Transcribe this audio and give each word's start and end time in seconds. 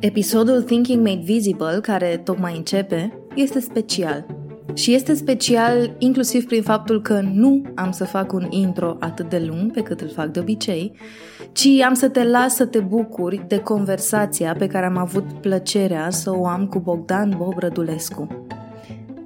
Episodul 0.00 0.62
Thinking 0.62 1.06
Made 1.06 1.22
Visible, 1.24 1.78
care 1.82 2.20
tocmai 2.24 2.56
începe, 2.56 3.18
este 3.34 3.60
special. 3.60 4.26
Și 4.74 4.94
este 4.94 5.14
special 5.14 5.94
inclusiv 5.98 6.46
prin 6.46 6.62
faptul 6.62 7.02
că 7.02 7.20
nu 7.20 7.62
am 7.74 7.90
să 7.90 8.04
fac 8.04 8.32
un 8.32 8.46
intro 8.50 8.96
atât 9.00 9.28
de 9.28 9.38
lung 9.38 9.72
pe 9.72 9.80
cât 9.80 10.00
îl 10.00 10.08
fac 10.08 10.26
de 10.26 10.40
obicei, 10.40 10.92
ci 11.52 11.66
am 11.66 11.94
să 11.94 12.08
te 12.08 12.24
las 12.24 12.54
să 12.54 12.66
te 12.66 12.78
bucuri 12.78 13.44
de 13.46 13.58
conversația 13.58 14.54
pe 14.58 14.66
care 14.66 14.86
am 14.86 14.96
avut 14.96 15.24
plăcerea 15.40 16.10
să 16.10 16.36
o 16.36 16.46
am 16.46 16.66
cu 16.66 16.78
Bogdan 16.78 17.34
Bob 17.38 17.58
Rădulescu. 17.58 18.47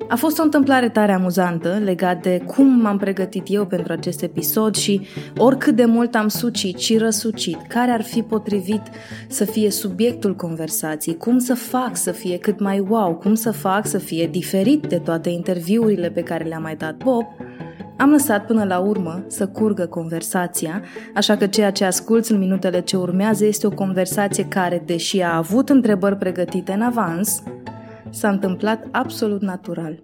A 0.09 0.17
fost 0.17 0.39
o 0.39 0.43
întâmplare 0.43 0.89
tare 0.89 1.13
amuzantă 1.13 1.81
legat 1.85 2.23
de 2.23 2.43
cum 2.47 2.81
m-am 2.81 2.99
pregătit 2.99 3.43
eu 3.47 3.67
pentru 3.67 3.93
acest 3.93 4.23
episod 4.23 4.75
și 4.75 5.07
oricât 5.37 5.77
de 5.77 5.85
mult 5.85 6.15
am 6.15 6.29
sucit 6.29 6.79
și 6.79 6.97
răsucit, 6.97 7.59
care 7.69 7.91
ar 7.91 8.03
fi 8.03 8.23
potrivit 8.23 8.83
să 9.29 9.45
fie 9.45 9.71
subiectul 9.71 10.37
conversației, 10.37 11.17
cum 11.17 11.39
să 11.39 11.55
fac 11.55 11.97
să 11.97 12.11
fie 12.11 12.39
cât 12.39 12.61
mai 12.61 12.85
wow, 12.89 13.15
cum 13.15 13.35
să 13.35 13.51
fac 13.51 13.87
să 13.87 13.99
fie 13.99 14.27
diferit 14.27 14.87
de 14.87 14.99
toate 14.99 15.29
interviurile 15.29 16.11
pe 16.11 16.23
care 16.23 16.45
le-a 16.45 16.59
mai 16.59 16.77
dat 16.77 16.97
Bob, 16.97 17.27
am 17.97 18.11
lăsat 18.11 18.47
până 18.47 18.65
la 18.65 18.79
urmă 18.79 19.25
să 19.27 19.47
curgă 19.47 19.87
conversația, 19.87 20.83
așa 21.15 21.37
că 21.37 21.47
ceea 21.47 21.71
ce 21.71 21.85
asculți 21.85 22.33
în 22.33 22.39
minutele 22.39 22.81
ce 22.81 22.97
urmează 22.97 23.45
este 23.45 23.67
o 23.67 23.71
conversație 23.71 24.45
care, 24.45 24.83
deși 24.87 25.21
a 25.21 25.37
avut 25.37 25.69
întrebări 25.69 26.17
pregătite 26.17 26.73
în 26.73 26.81
avans, 26.81 27.43
s-a 28.13 28.29
întâmplat 28.29 28.87
absolut 28.91 29.41
natural. 29.41 29.99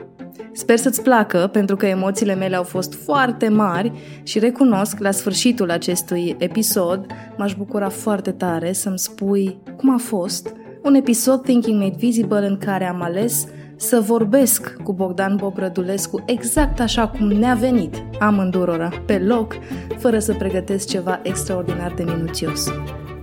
Sper 0.52 0.76
să-ți 0.76 1.02
placă, 1.02 1.48
pentru 1.52 1.76
că 1.76 1.86
emoțiile 1.86 2.34
mele 2.34 2.56
au 2.56 2.62
fost 2.62 2.94
foarte 2.94 3.48
mari 3.48 3.92
și 4.22 4.38
recunosc 4.38 4.98
la 4.98 5.10
sfârșitul 5.10 5.70
acestui 5.70 6.36
episod 6.38 7.06
m-aș 7.36 7.54
bucura 7.54 7.88
foarte 7.88 8.30
tare 8.30 8.72
să-mi 8.72 8.98
spui 8.98 9.58
cum 9.76 9.94
a 9.94 9.98
fost 9.98 10.54
un 10.82 10.94
episod 10.94 11.42
Thinking 11.42 11.80
Made 11.80 11.96
Visible 11.98 12.46
în 12.46 12.58
care 12.58 12.88
am 12.88 13.02
ales 13.02 13.46
să 13.76 14.00
vorbesc 14.00 14.76
cu 14.82 14.92
Bogdan 14.92 15.36
Bobrădulescu 15.36 16.22
exact 16.26 16.80
așa 16.80 17.08
cum 17.08 17.26
ne-a 17.26 17.54
venit 17.54 18.02
amândurora, 18.18 18.88
pe 19.06 19.18
loc, 19.18 19.54
fără 19.98 20.18
să 20.18 20.34
pregătesc 20.34 20.88
ceva 20.88 21.20
extraordinar 21.22 21.92
de 21.96 22.04
minuțios. 22.04 22.72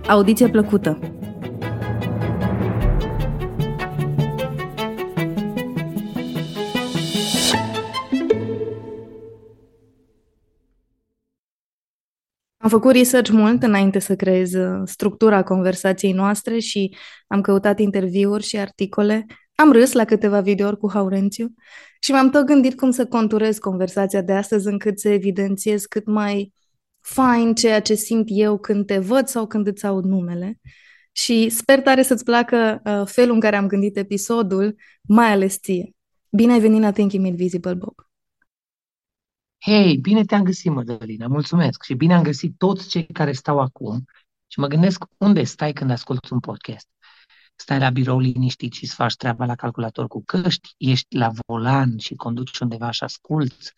Audiție 0.08 0.48
plăcută! 0.48 0.98
Am 12.66 12.72
făcut 12.72 12.92
research 12.92 13.30
mult 13.30 13.62
înainte 13.62 13.98
să 13.98 14.16
creez 14.16 14.54
uh, 14.54 14.82
structura 14.84 15.42
conversației 15.42 16.12
noastre 16.12 16.58
și 16.58 16.96
am 17.26 17.40
căutat 17.40 17.78
interviuri 17.78 18.42
și 18.42 18.58
articole. 18.58 19.26
Am 19.54 19.72
râs 19.72 19.92
la 19.92 20.04
câteva 20.04 20.40
videouri 20.40 20.78
cu 20.78 20.90
Haurențiu 20.90 21.54
și 22.00 22.10
m-am 22.10 22.30
tot 22.30 22.46
gândit 22.46 22.76
cum 22.76 22.90
să 22.90 23.06
conturez 23.06 23.58
conversația 23.58 24.22
de 24.22 24.32
astăzi 24.32 24.66
încât 24.66 24.98
să 24.98 25.08
evidențiez 25.08 25.84
cât 25.84 26.06
mai 26.06 26.52
fain 27.00 27.54
ceea 27.54 27.80
ce 27.80 27.94
simt 27.94 28.26
eu 28.30 28.58
când 28.58 28.86
te 28.86 28.98
văd 28.98 29.26
sau 29.26 29.46
când 29.46 29.66
îți 29.66 29.86
aud 29.86 30.04
numele. 30.04 30.60
Și 31.12 31.48
sper 31.48 31.80
tare 31.80 32.02
să-ți 32.02 32.24
placă 32.24 32.80
uh, 32.84 33.02
felul 33.04 33.34
în 33.34 33.40
care 33.40 33.56
am 33.56 33.66
gândit 33.66 33.96
episodul, 33.96 34.74
mai 35.08 35.32
ales 35.32 35.58
ție. 35.60 35.90
Bine 36.30 36.52
ai 36.52 36.60
venit 36.60 36.80
la 36.80 36.90
Thinking 36.90 37.24
Made 37.24 37.36
Visible, 37.36 37.74
Bob! 37.74 38.05
Hei, 39.58 39.96
bine 39.96 40.24
te-am 40.24 40.42
găsit, 40.42 40.72
Mădălina, 40.72 41.26
mulțumesc. 41.26 41.82
Și 41.82 41.94
bine 41.94 42.14
am 42.14 42.22
găsit 42.22 42.58
toți 42.58 42.88
cei 42.88 43.06
care 43.06 43.32
stau 43.32 43.60
acum 43.60 44.04
și 44.46 44.58
mă 44.58 44.66
gândesc 44.66 45.04
unde 45.18 45.44
stai 45.44 45.72
când 45.72 45.90
asculti 45.90 46.32
un 46.32 46.40
podcast. 46.40 46.88
Stai 47.54 47.78
la 47.78 47.90
birou 47.90 48.18
liniștit 48.18 48.72
și 48.72 48.84
îți 48.84 48.94
faci 48.94 49.14
treaba 49.14 49.44
la 49.44 49.54
calculator 49.54 50.06
cu 50.06 50.22
căști, 50.24 50.74
ești 50.76 51.16
la 51.16 51.30
volan 51.46 51.98
și 51.98 52.14
conduci 52.14 52.58
undeva 52.58 52.90
și 52.90 53.02
asculți, 53.04 53.72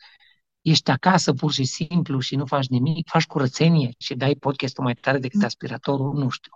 ești 0.61 0.91
acasă 0.91 1.33
pur 1.33 1.53
și 1.53 1.65
simplu 1.65 2.19
și 2.21 2.37
nu 2.37 2.47
faci 2.47 2.69
nimic, 2.69 3.09
faci 3.09 3.27
curățenie 3.27 3.91
și 3.99 4.15
dai 4.15 4.34
podcastul 4.34 4.84
mai 4.84 4.95
tare 4.95 5.19
decât 5.19 5.43
aspiratorul, 5.43 6.15
nu 6.15 6.28
știu. 6.28 6.53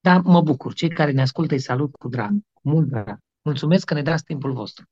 Dar 0.00 0.20
mă 0.20 0.40
bucur, 0.40 0.74
cei 0.74 0.88
care 0.88 1.10
ne 1.10 1.20
ascultă 1.20 1.54
îi 1.54 1.60
salut 1.60 1.94
cu 1.96 2.08
drag, 2.08 2.32
cu 2.52 2.68
mult 2.68 2.88
drag. 2.88 3.18
Mulțumesc 3.42 3.84
că 3.84 3.94
ne 3.94 4.02
dați 4.02 4.24
timpul 4.24 4.52
vostru. 4.52 4.84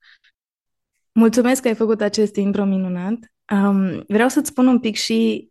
Mulțumesc 1.13 1.63
că 1.63 1.69
ai 1.69 1.75
făcut 1.75 2.01
acest 2.01 2.37
intro 2.37 2.65
minunat. 2.65 3.19
Um, 3.53 4.05
vreau 4.09 4.29
să-ți 4.29 4.49
spun 4.49 4.67
un 4.67 4.79
pic 4.79 4.97
și 4.97 5.51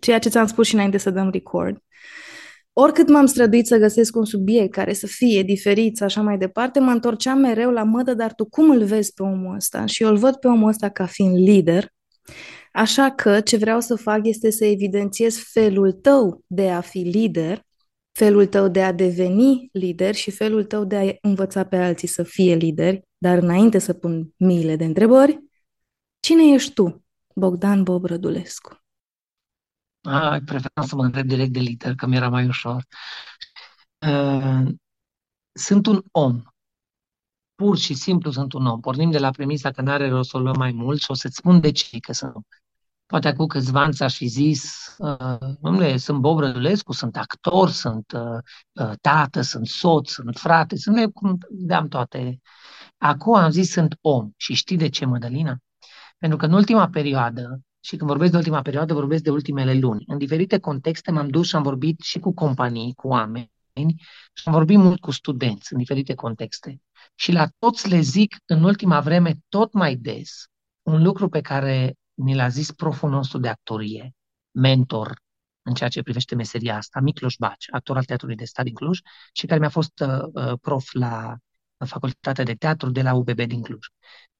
ceea 0.00 0.18
ce 0.18 0.28
ți-am 0.28 0.46
spus 0.46 0.66
și 0.66 0.74
înainte 0.74 0.98
să 0.98 1.10
dăm 1.10 1.30
record. 1.30 1.78
Oricât 2.72 3.08
m-am 3.08 3.26
străduit 3.26 3.66
să 3.66 3.76
găsesc 3.76 4.16
un 4.16 4.24
subiect 4.24 4.72
care 4.72 4.92
să 4.92 5.06
fie 5.06 5.42
diferit 5.42 6.02
așa 6.02 6.22
mai 6.22 6.38
departe, 6.38 6.80
mă 6.80 6.90
întorceam 6.90 7.38
mereu 7.38 7.70
la 7.70 7.82
mădă, 7.82 8.14
dar 8.14 8.34
tu 8.34 8.44
cum 8.44 8.70
îl 8.70 8.84
vezi 8.84 9.12
pe 9.12 9.22
omul 9.22 9.54
ăsta? 9.54 9.86
Și 9.86 10.02
eu 10.02 10.08
îl 10.08 10.16
văd 10.16 10.34
pe 10.34 10.48
omul 10.48 10.68
ăsta 10.68 10.88
ca 10.88 11.06
fiind 11.06 11.36
lider, 11.36 11.88
așa 12.72 13.10
că 13.10 13.40
ce 13.40 13.56
vreau 13.56 13.80
să 13.80 13.94
fac 13.94 14.26
este 14.26 14.50
să 14.50 14.64
evidențiez 14.64 15.38
felul 15.38 15.92
tău 15.92 16.44
de 16.46 16.70
a 16.70 16.80
fi 16.80 16.98
lider, 16.98 17.62
felul 18.16 18.46
tău 18.46 18.68
de 18.68 18.82
a 18.82 18.92
deveni 18.92 19.68
lider 19.72 20.14
și 20.14 20.30
felul 20.30 20.64
tău 20.64 20.84
de 20.84 20.96
a 20.96 21.28
învăța 21.28 21.64
pe 21.64 21.76
alții 21.76 22.08
să 22.08 22.22
fie 22.22 22.54
lideri, 22.54 23.08
dar 23.18 23.38
înainte 23.38 23.78
să 23.78 23.92
pun 23.92 24.34
miile 24.36 24.76
de 24.76 24.84
întrebări, 24.84 25.40
cine 26.20 26.54
ești 26.54 26.72
tu? 26.72 27.04
Bogdan 27.34 27.82
Bob 27.82 28.04
Rădulescu. 28.04 28.84
Ah, 30.00 30.40
preferam 30.44 30.86
să 30.86 30.96
mă 30.96 31.04
întreb 31.04 31.26
direct 31.26 31.52
de 31.52 31.58
liter, 31.58 31.94
că 31.94 32.06
mi-era 32.06 32.28
mai 32.28 32.46
ușor. 32.46 32.84
Uh, 34.06 34.68
sunt 35.52 35.86
un 35.86 36.02
om. 36.10 36.42
Pur 37.54 37.78
și 37.78 37.94
simplu 37.94 38.30
sunt 38.30 38.52
un 38.52 38.66
om. 38.66 38.80
Pornim 38.80 39.10
de 39.10 39.18
la 39.18 39.30
premisa 39.30 39.70
că 39.70 39.82
n-are 39.82 40.08
rost 40.08 40.30
să 40.30 40.36
o 40.36 40.40
luăm 40.40 40.56
mai 40.58 40.72
mult 40.72 41.00
și 41.00 41.10
o 41.10 41.14
să-ți 41.14 41.36
spun 41.36 41.60
de 41.60 41.72
ce 41.72 41.98
că 41.98 42.12
sunt. 42.12 42.46
Poate 43.06 43.28
acum 43.28 43.46
câțiva 43.46 43.82
ani 43.82 43.92
ți-aș 43.92 44.16
fi 44.16 44.26
zis, 44.26 44.96
uh, 44.98 45.96
sunt 45.96 46.18
Bob 46.18 46.38
Rădulescu, 46.38 46.92
sunt 46.92 47.16
actor, 47.16 47.70
sunt 47.70 48.12
uh, 48.12 48.86
uh, 48.86 48.92
tată, 49.00 49.40
sunt 49.40 49.66
soț, 49.66 50.10
sunt 50.10 50.36
frate, 50.36 50.76
sunt 50.76 51.12
cum 51.12 51.38
deam 51.50 51.88
toate. 51.88 52.40
Acum 52.98 53.34
am 53.34 53.50
zis 53.50 53.70
sunt 53.70 53.98
om. 54.00 54.30
Și 54.36 54.54
știi 54.54 54.76
de 54.76 54.88
ce, 54.88 55.04
Mădălina? 55.04 55.56
Pentru 56.18 56.38
că 56.38 56.46
în 56.46 56.52
ultima 56.52 56.88
perioadă, 56.88 57.60
și 57.80 57.96
când 57.96 58.10
vorbesc 58.10 58.30
de 58.30 58.36
ultima 58.36 58.62
perioadă, 58.62 58.94
vorbesc 58.94 59.22
de 59.22 59.30
ultimele 59.30 59.74
luni, 59.74 60.04
în 60.06 60.18
diferite 60.18 60.58
contexte 60.58 61.10
m-am 61.10 61.28
dus 61.28 61.46
și 61.46 61.56
am 61.56 61.62
vorbit 61.62 62.00
și 62.00 62.18
cu 62.18 62.34
companii, 62.34 62.94
cu 62.94 63.08
oameni, 63.08 63.50
și 64.32 64.42
am 64.44 64.52
vorbit 64.52 64.78
mult 64.78 65.00
cu 65.00 65.10
studenți 65.10 65.72
în 65.72 65.78
diferite 65.78 66.14
contexte. 66.14 66.80
Și 67.14 67.32
la 67.32 67.46
toți 67.58 67.88
le 67.88 68.00
zic 68.00 68.36
în 68.44 68.62
ultima 68.62 69.00
vreme 69.00 69.34
tot 69.48 69.72
mai 69.72 69.94
des 69.96 70.46
un 70.82 71.02
lucru 71.02 71.28
pe 71.28 71.40
care 71.40 71.94
mi 72.16 72.34
l-a 72.34 72.48
zis 72.48 72.72
proful 72.72 73.10
nostru 73.10 73.38
de 73.38 73.48
actorie, 73.48 74.14
mentor 74.50 75.24
în 75.62 75.74
ceea 75.74 75.88
ce 75.88 76.02
privește 76.02 76.34
meseria 76.34 76.76
asta, 76.76 77.00
Micloș 77.00 77.34
Baci, 77.38 77.66
actor 77.70 77.96
al 77.96 78.04
Teatrului 78.04 78.36
de 78.36 78.44
Stat 78.44 78.64
din 78.64 78.74
Cluj 78.74 78.98
și 79.32 79.46
care 79.46 79.60
mi-a 79.60 79.68
fost 79.68 80.00
uh, 80.00 80.22
uh 80.32 80.58
prof 80.60 80.92
la 80.92 81.36
Facultatea 81.86 82.44
de 82.44 82.54
Teatru 82.54 82.90
de 82.90 83.02
la 83.02 83.14
UBB 83.14 83.40
din 83.40 83.62
Cluj. 83.62 83.86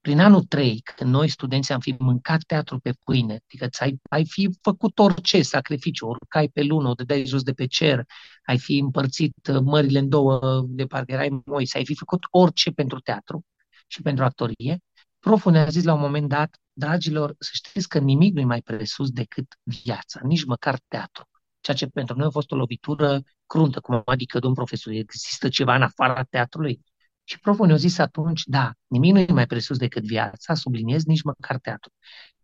Prin 0.00 0.20
anul 0.20 0.42
3, 0.44 0.80
când 0.96 1.10
noi 1.10 1.28
studenții 1.28 1.74
am 1.74 1.80
fi 1.80 1.94
mâncat 1.98 2.42
teatru 2.42 2.78
pe 2.78 2.92
pâine, 3.04 3.40
adică 3.44 3.68
ai, 3.78 4.00
ai 4.10 4.26
fi 4.26 4.58
făcut 4.62 4.98
orice 4.98 5.42
sacrificiu, 5.42 6.06
oricai 6.06 6.48
pe 6.48 6.62
lună, 6.62 6.88
o 6.88 6.94
dai 6.94 7.24
jos 7.26 7.42
de 7.42 7.52
pe 7.52 7.66
cer, 7.66 8.04
ai 8.44 8.58
fi 8.58 8.78
împărțit 8.78 9.48
uh, 9.48 9.60
mările 9.62 9.98
în 9.98 10.08
două, 10.08 10.64
de 10.68 10.86
parcă 10.86 11.12
erai 11.12 11.42
Moise, 11.44 11.78
ai 11.78 11.84
fi 11.84 11.94
făcut 11.94 12.20
orice 12.30 12.70
pentru 12.70 12.98
teatru 13.00 13.44
și 13.86 14.02
pentru 14.02 14.24
actorie, 14.24 14.78
proful 15.26 15.52
ne-a 15.52 15.68
zis 15.68 15.84
la 15.84 15.94
un 15.94 16.00
moment 16.00 16.28
dat, 16.28 16.56
dragilor, 16.72 17.34
să 17.38 17.50
știți 17.52 17.88
că 17.88 17.98
nimic 17.98 18.34
nu 18.34 18.40
e 18.40 18.44
mai 18.44 18.60
presus 18.62 19.10
decât 19.10 19.46
viața, 19.62 20.20
nici 20.22 20.44
măcar 20.44 20.78
teatru. 20.88 21.28
Ceea 21.60 21.76
ce 21.76 21.86
pentru 21.86 22.16
noi 22.16 22.26
a 22.26 22.30
fost 22.30 22.50
o 22.50 22.56
lovitură 22.56 23.20
cruntă, 23.46 23.80
cum 23.80 24.02
adică, 24.04 24.38
domn 24.38 24.54
profesor, 24.54 24.92
există 24.92 25.48
ceva 25.48 25.74
în 25.74 25.82
afara 25.82 26.22
teatrului? 26.22 26.80
Și 27.24 27.38
proful 27.38 27.66
ne-a 27.66 27.76
zis 27.76 27.98
atunci, 27.98 28.42
da, 28.44 28.72
nimic 28.86 29.12
nu 29.12 29.18
e 29.18 29.26
mai 29.32 29.46
presus 29.46 29.78
decât 29.78 30.04
viața, 30.04 30.54
subliniez 30.54 31.04
nici 31.04 31.22
măcar 31.22 31.58
teatru. 31.58 31.92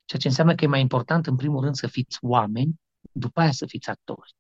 Ceea 0.04 0.20
ce 0.20 0.28
înseamnă 0.28 0.54
că 0.54 0.64
e 0.64 0.68
mai 0.68 0.80
important, 0.80 1.26
în 1.26 1.36
primul 1.36 1.62
rând, 1.62 1.74
să 1.74 1.86
fiți 1.86 2.18
oameni, 2.20 2.74
după 3.12 3.40
aia 3.40 3.52
să 3.52 3.66
fiți 3.66 3.90
actori. 3.90 4.34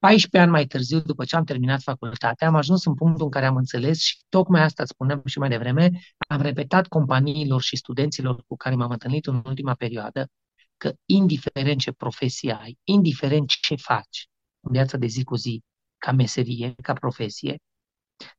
14 0.00 0.38
ani 0.38 0.50
mai 0.50 0.66
târziu, 0.66 1.00
după 1.00 1.24
ce 1.24 1.36
am 1.36 1.44
terminat 1.44 1.82
facultatea, 1.82 2.46
am 2.48 2.54
ajuns 2.54 2.84
în 2.84 2.94
punctul 2.94 3.24
în 3.24 3.30
care 3.30 3.46
am 3.46 3.56
înțeles 3.56 4.00
și 4.00 4.18
tocmai 4.28 4.62
asta 4.62 4.84
spuneam 4.84 5.22
și 5.24 5.38
mai 5.38 5.48
devreme, 5.48 5.90
am 6.28 6.40
repetat 6.40 6.86
companiilor 6.86 7.62
și 7.62 7.76
studenților 7.76 8.44
cu 8.46 8.56
care 8.56 8.74
m-am 8.74 8.90
întâlnit 8.90 9.26
în 9.26 9.42
ultima 9.44 9.74
perioadă 9.74 10.28
că 10.76 10.92
indiferent 11.04 11.80
ce 11.80 11.92
profesie 11.92 12.52
ai, 12.52 12.78
indiferent 12.84 13.48
ce 13.48 13.74
faci 13.74 14.28
în 14.60 14.72
viața 14.72 14.96
de 14.96 15.06
zi 15.06 15.24
cu 15.24 15.34
zi, 15.34 15.62
ca 15.98 16.12
meserie, 16.12 16.74
ca 16.82 16.92
profesie, 16.92 17.58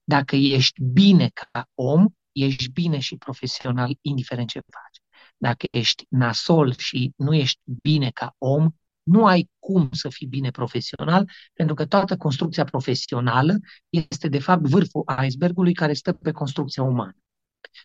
dacă 0.04 0.36
ești 0.36 0.84
bine 0.84 1.30
ca 1.34 1.66
om, 1.74 2.06
ești 2.32 2.72
bine 2.72 3.00
și 3.00 3.18
profesional, 3.18 3.98
indiferent 4.02 4.50
ce 4.50 4.60
faci. 4.60 4.98
Dacă 5.38 5.68
ești 5.72 6.06
nasol 6.10 6.76
și 6.78 7.12
nu 7.16 7.34
ești 7.36 7.60
bine 7.82 8.10
ca 8.10 8.36
om, 8.38 8.70
Nu 9.04 9.26
ai 9.26 9.50
cum 9.60 9.90
să 9.92 10.10
fii 10.10 10.28
bine 10.28 10.50
profesional, 10.52 11.30
pentru 11.54 11.76
că 11.76 11.86
toată 11.86 12.18
construcția 12.18 12.64
profesională 12.64 13.58
este, 13.90 14.28
de 14.28 14.40
fapt, 14.40 14.68
vârful 14.68 15.04
icebergului 15.26 15.74
care 15.74 15.94
stă 15.94 16.14
pe 16.14 16.32
construcția 16.32 16.84
umană. 16.84 17.16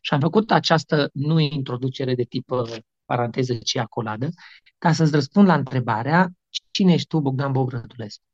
Și 0.01 0.15
am 0.15 0.21
făcut 0.21 0.51
această 0.51 1.11
nu 1.13 1.39
introducere 1.39 2.15
de 2.15 2.23
tip 2.23 2.51
uh, 2.51 2.77
paranteză, 3.05 3.55
ci 3.55 3.77
acoladă, 3.77 4.29
ca 4.79 4.93
să-ți 4.93 5.13
răspund 5.13 5.47
la 5.47 5.55
întrebarea 5.55 6.31
cine 6.71 6.93
ești 6.93 7.09
tu, 7.09 7.21
Bogdan 7.21 7.53
Bob 7.53 7.69
Rădulescu? 7.69 8.25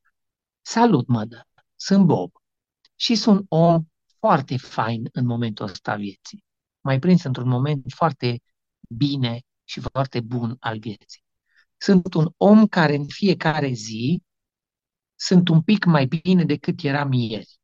Salut, 0.61 1.07
mădă! 1.07 1.47
Sunt 1.77 2.07
Bob 2.07 2.31
și 2.95 3.15
sunt 3.15 3.47
om 3.49 3.85
foarte 4.19 4.57
fain 4.57 5.09
în 5.13 5.27
momentul 5.27 5.65
ăsta 5.65 5.95
vieții. 5.95 6.45
Mai 6.81 6.99
prins 6.99 7.23
într-un 7.25 7.49
moment 7.49 7.85
foarte 7.95 8.43
bine 8.89 9.41
și 9.65 9.81
foarte 9.81 10.21
bun 10.21 10.57
al 10.61 10.79
vieții. 10.79 11.22
Sunt 11.83 12.15
un 12.15 12.33
om 12.37 12.67
care 12.67 12.95
în 12.95 13.07
fiecare 13.07 13.73
zi 13.73 14.23
sunt 15.15 15.49
un 15.49 15.63
pic 15.63 15.85
mai 15.85 16.07
bine 16.07 16.45
decât 16.45 16.83
eram 16.83 17.13
ieri. 17.13 17.59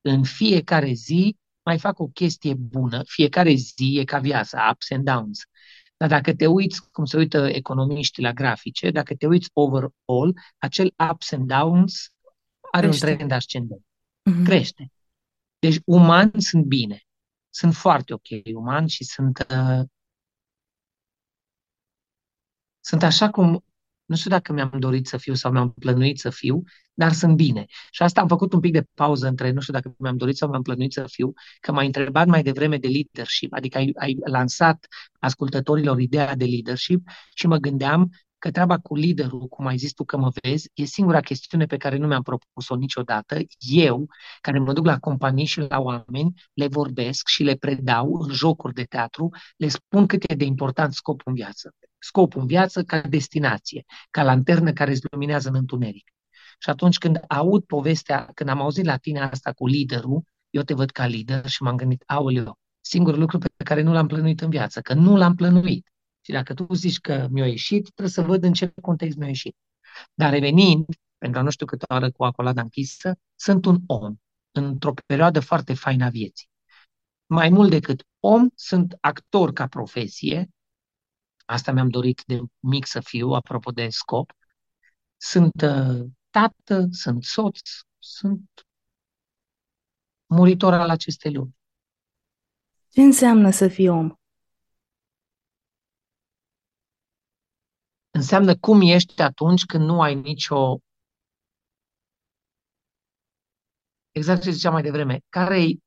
În 0.00 0.22
fiecare 0.22 0.92
zi 0.92 1.36
mai 1.62 1.78
fac 1.78 1.98
o 1.98 2.06
chestie 2.06 2.54
bună, 2.54 3.02
fiecare 3.06 3.54
zi 3.54 3.96
e 3.98 4.04
ca 4.04 4.18
viața, 4.18 4.70
ups 4.72 4.90
and 4.90 5.04
downs. 5.04 5.40
Dar 5.96 6.08
dacă 6.08 6.34
te 6.34 6.46
uiți, 6.46 6.90
cum 6.90 7.04
se 7.04 7.16
uită 7.16 7.48
economiștii 7.48 8.22
la 8.22 8.32
grafice, 8.32 8.90
dacă 8.90 9.14
te 9.14 9.26
uiți 9.26 9.50
overall, 9.52 10.38
acel 10.58 10.94
ups 11.10 11.32
and 11.32 11.46
downs 11.46 12.12
are 12.70 12.86
Crește. 12.86 13.10
un 13.10 13.16
trend 13.16 13.30
ascendent. 13.30 13.82
Mm-hmm. 14.30 14.44
Crește. 14.44 14.92
Deci 15.58 15.80
umani 15.84 16.42
sunt 16.42 16.64
bine. 16.64 17.02
Sunt 17.50 17.74
foarte 17.74 18.12
ok 18.12 18.26
umani 18.54 18.88
și 18.88 19.04
sunt 19.04 19.46
uh, 19.50 19.84
sunt 22.84 23.02
așa 23.02 23.30
cum 23.30 23.64
nu 24.04 24.16
știu 24.16 24.30
dacă 24.30 24.52
mi-am 24.52 24.72
dorit 24.78 25.06
să 25.06 25.16
fiu 25.16 25.34
sau 25.34 25.52
mi-am 25.52 25.72
plănuit 25.72 26.18
să 26.18 26.30
fiu, 26.30 26.62
dar 26.94 27.12
sunt 27.12 27.36
bine. 27.36 27.64
Și 27.90 28.02
asta 28.02 28.20
am 28.20 28.28
făcut 28.28 28.52
un 28.52 28.60
pic 28.60 28.72
de 28.72 28.86
pauză 28.94 29.26
între, 29.26 29.50
nu 29.50 29.60
știu 29.60 29.72
dacă 29.72 29.94
mi-am 29.98 30.16
dorit 30.16 30.36
sau 30.36 30.48
mi-am 30.48 30.62
plănuit 30.62 30.92
să 30.92 31.04
fiu, 31.06 31.32
că 31.60 31.72
m-ai 31.72 31.86
întrebat 31.86 32.26
mai 32.26 32.42
devreme 32.42 32.78
de 32.78 32.88
leadership, 32.88 33.52
adică 33.52 33.78
ai, 33.78 33.92
ai 33.96 34.16
lansat 34.24 34.86
ascultătorilor 35.18 36.00
ideea 36.00 36.34
de 36.34 36.44
leadership 36.44 37.08
și 37.34 37.46
mă 37.46 37.56
gândeam 37.56 38.10
că 38.38 38.50
treaba 38.50 38.78
cu 38.78 38.94
liderul, 38.94 39.48
cum 39.48 39.66
ai 39.66 39.76
zis 39.76 39.92
tu 39.92 40.04
că 40.04 40.16
mă 40.16 40.30
vezi, 40.42 40.70
e 40.74 40.84
singura 40.84 41.20
chestiune 41.20 41.66
pe 41.66 41.76
care 41.76 41.96
nu 41.96 42.06
mi-am 42.06 42.22
propus-o 42.22 42.76
niciodată. 42.76 43.38
Eu, 43.58 44.06
care 44.40 44.58
mă 44.58 44.72
duc 44.72 44.84
la 44.84 44.98
companii 44.98 45.44
și 45.44 45.60
la 45.60 45.80
oameni, 45.80 46.32
le 46.52 46.66
vorbesc 46.66 47.28
și 47.28 47.42
le 47.42 47.54
predau 47.54 48.14
în 48.14 48.32
jocuri 48.32 48.74
de 48.74 48.84
teatru, 48.84 49.28
le 49.56 49.68
spun 49.68 50.06
cât 50.06 50.30
e 50.30 50.34
de 50.34 50.44
important 50.44 50.92
scopul 50.94 51.24
în 51.26 51.34
viață 51.34 51.74
scopul 52.04 52.40
în 52.40 52.46
viață 52.46 52.82
ca 52.82 53.00
destinație, 53.00 53.84
ca 54.10 54.22
lanternă 54.22 54.72
care 54.72 54.90
îți 54.90 55.06
luminează 55.10 55.48
în 55.48 55.54
întuneric. 55.54 56.10
Și 56.58 56.70
atunci 56.70 56.98
când 56.98 57.20
aud 57.28 57.64
povestea, 57.64 58.30
când 58.34 58.50
am 58.50 58.60
auzit 58.60 58.84
la 58.84 58.96
tine 58.96 59.20
asta 59.20 59.52
cu 59.52 59.66
liderul, 59.66 60.22
eu 60.50 60.62
te 60.62 60.74
văd 60.74 60.90
ca 60.90 61.06
lider 61.06 61.46
și 61.46 61.62
m-am 61.62 61.76
gândit, 61.76 62.02
aoleu, 62.06 62.58
singurul 62.80 63.20
lucru 63.20 63.38
pe 63.38 63.64
care 63.64 63.82
nu 63.82 63.92
l-am 63.92 64.06
plănuit 64.06 64.40
în 64.40 64.50
viață, 64.50 64.80
că 64.80 64.94
nu 64.94 65.16
l-am 65.16 65.34
plănuit. 65.34 65.88
Și 66.20 66.32
dacă 66.32 66.54
tu 66.54 66.74
zici 66.74 66.98
că 66.98 67.26
mi-a 67.30 67.46
ieșit, 67.46 67.82
trebuie 67.82 68.08
să 68.08 68.22
văd 68.22 68.44
în 68.44 68.52
ce 68.52 68.72
context 68.82 69.16
mi-a 69.16 69.26
ieșit. 69.26 69.56
Dar 70.14 70.30
revenind, 70.32 70.84
pentru 71.18 71.38
că 71.38 71.44
nu 71.44 71.50
știu 71.50 71.66
câte 71.66 71.84
oră 71.88 72.10
cu 72.10 72.24
acolada 72.24 72.60
închisă, 72.60 73.14
sunt 73.34 73.64
un 73.64 73.78
om 73.86 74.14
într-o 74.50 74.94
perioadă 75.06 75.40
foarte 75.40 75.74
faină 75.74 76.04
a 76.04 76.08
vieții. 76.08 76.48
Mai 77.26 77.48
mult 77.48 77.70
decât 77.70 78.02
om, 78.20 78.48
sunt 78.54 78.96
actor 79.00 79.52
ca 79.52 79.66
profesie, 79.66 80.48
Asta 81.44 81.72
mi-am 81.72 81.88
dorit 81.88 82.22
de 82.26 82.40
mic 82.60 82.86
să 82.86 83.00
fiu, 83.00 83.28
apropo 83.28 83.70
de 83.70 83.88
scop. 83.88 84.32
Sunt 85.16 85.62
uh, 85.62 86.06
tată, 86.30 86.86
sunt 86.90 87.24
soț, 87.24 87.60
sunt 87.98 88.66
muritor 90.26 90.72
al 90.72 90.88
acestei 90.90 91.32
lumi. 91.32 91.56
Ce 92.90 93.00
înseamnă 93.00 93.50
să 93.50 93.68
fii 93.68 93.88
om? 93.88 94.14
Înseamnă 98.10 98.56
cum 98.56 98.80
ești 98.80 99.22
atunci 99.22 99.64
când 99.64 99.84
nu 99.84 100.02
ai 100.02 100.14
nicio... 100.14 100.78
Exact 104.10 104.42
ce 104.42 104.50
ziceam 104.50 104.72
mai 104.72 104.82
devreme. 104.82 105.20
Care-i 105.28 105.82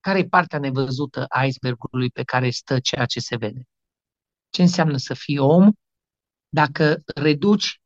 care 0.00 0.18
e 0.18 0.28
partea 0.28 0.58
nevăzută 0.58 1.24
a 1.28 1.44
icebergului 1.44 2.10
pe 2.10 2.22
care 2.22 2.50
stă 2.50 2.80
ceea 2.80 3.04
ce 3.04 3.20
se 3.20 3.36
vede? 3.36 3.62
Ce 4.50 4.62
înseamnă 4.62 4.96
să 4.96 5.14
fii 5.14 5.38
om 5.38 5.72
dacă 6.48 7.02
reduci 7.14 7.80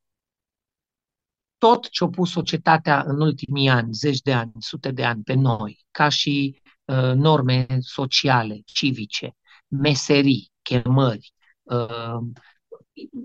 tot 1.58 1.88
ce 1.90 2.04
a 2.04 2.08
pus 2.08 2.30
societatea 2.30 3.02
în 3.02 3.20
ultimii 3.20 3.68
ani, 3.68 3.92
zeci 3.92 4.20
de 4.20 4.32
ani, 4.32 4.52
sute 4.58 4.90
de 4.90 5.04
ani 5.04 5.22
pe 5.22 5.34
noi, 5.34 5.86
ca 5.90 6.08
și 6.08 6.62
uh, 6.84 7.12
norme 7.14 7.66
sociale, 7.80 8.60
civice, 8.64 9.36
meserii, 9.68 10.52
chemări, 10.62 11.32
uh, 11.62 12.18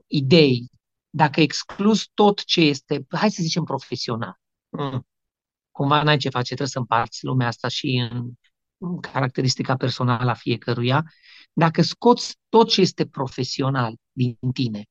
idei, 0.07 0.69
dacă 1.09 1.41
exclus 1.41 2.07
tot 2.13 2.43
ce 2.43 2.61
este, 2.61 3.05
hai 3.09 3.31
să 3.31 3.41
zicem, 3.41 3.63
profesional, 3.63 4.39
mm. 4.69 5.07
cumva 5.71 6.03
n-ai 6.03 6.17
ce 6.17 6.29
face, 6.29 6.45
trebuie 6.45 6.67
să 6.67 6.79
împarți 6.79 7.25
lumea 7.25 7.47
asta 7.47 7.67
și 7.67 8.07
în 8.11 8.31
caracteristica 9.01 9.75
personală 9.75 10.29
a 10.29 10.33
fiecăruia, 10.33 11.03
dacă 11.53 11.81
scoți 11.81 12.35
tot 12.49 12.69
ce 12.69 12.81
este 12.81 13.05
profesional 13.07 13.95
din 14.11 14.37
tine, 14.53 14.83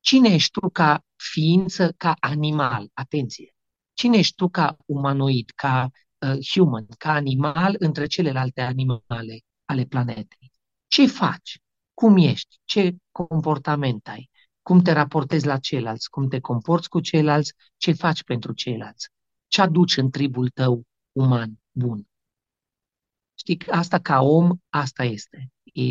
cine 0.00 0.28
ești 0.28 0.60
tu 0.60 0.68
ca 0.70 1.04
ființă, 1.16 1.92
ca 1.96 2.14
animal? 2.20 2.90
Atenție! 2.92 3.54
Cine 3.92 4.16
ești 4.18 4.34
tu 4.34 4.48
ca 4.48 4.76
umanoid, 4.86 5.50
ca 5.54 5.90
uh, 6.18 6.36
human, 6.52 6.86
ca 6.98 7.12
animal 7.12 7.74
între 7.78 8.06
celelalte 8.06 8.60
animale 8.60 9.40
ale 9.64 9.84
planetei? 9.84 10.50
Ce 10.86 11.06
faci? 11.06 11.58
Cum 11.94 12.16
ești? 12.16 12.56
Ce 12.64 12.96
comportament 13.10 14.08
ai? 14.08 14.30
Cum 14.62 14.82
te 14.82 14.92
raportezi 14.92 15.46
la 15.46 15.58
ceilalți? 15.58 16.10
Cum 16.10 16.28
te 16.28 16.40
comporți 16.40 16.88
cu 16.88 17.00
ceilalți? 17.00 17.52
Ce 17.76 17.92
faci 17.92 18.22
pentru 18.22 18.52
ceilalți? 18.52 19.08
Ce 19.46 19.60
aduci 19.60 19.96
în 19.96 20.10
tribul 20.10 20.48
tău 20.48 20.82
uman 21.12 21.60
bun? 21.70 22.06
Știi, 23.42 23.58
asta 23.70 23.98
ca 23.98 24.20
om, 24.20 24.56
asta 24.68 25.04
este. 25.04 25.50
E, 25.72 25.82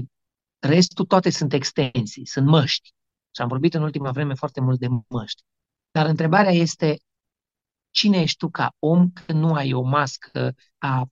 restul 0.60 1.06
toate 1.06 1.30
sunt 1.30 1.54
extensii, 1.54 2.26
sunt 2.26 2.48
măști. 2.48 2.90
Și 3.36 3.42
am 3.42 3.48
vorbit 3.48 3.74
în 3.74 3.82
ultima 3.82 4.12
vreme 4.12 4.34
foarte 4.34 4.62
mult 4.62 4.80
de 4.80 4.88
măști. 5.08 5.42
Dar 5.92 6.06
întrebarea 6.06 6.52
este, 6.52 6.98
cine 7.90 8.22
ești 8.22 8.38
tu 8.38 8.50
ca 8.50 8.76
om 8.80 9.12
când 9.12 9.40
nu 9.40 9.54
ai 9.54 9.74
o 9.74 9.82
mască 9.82 10.56
a 10.78 11.06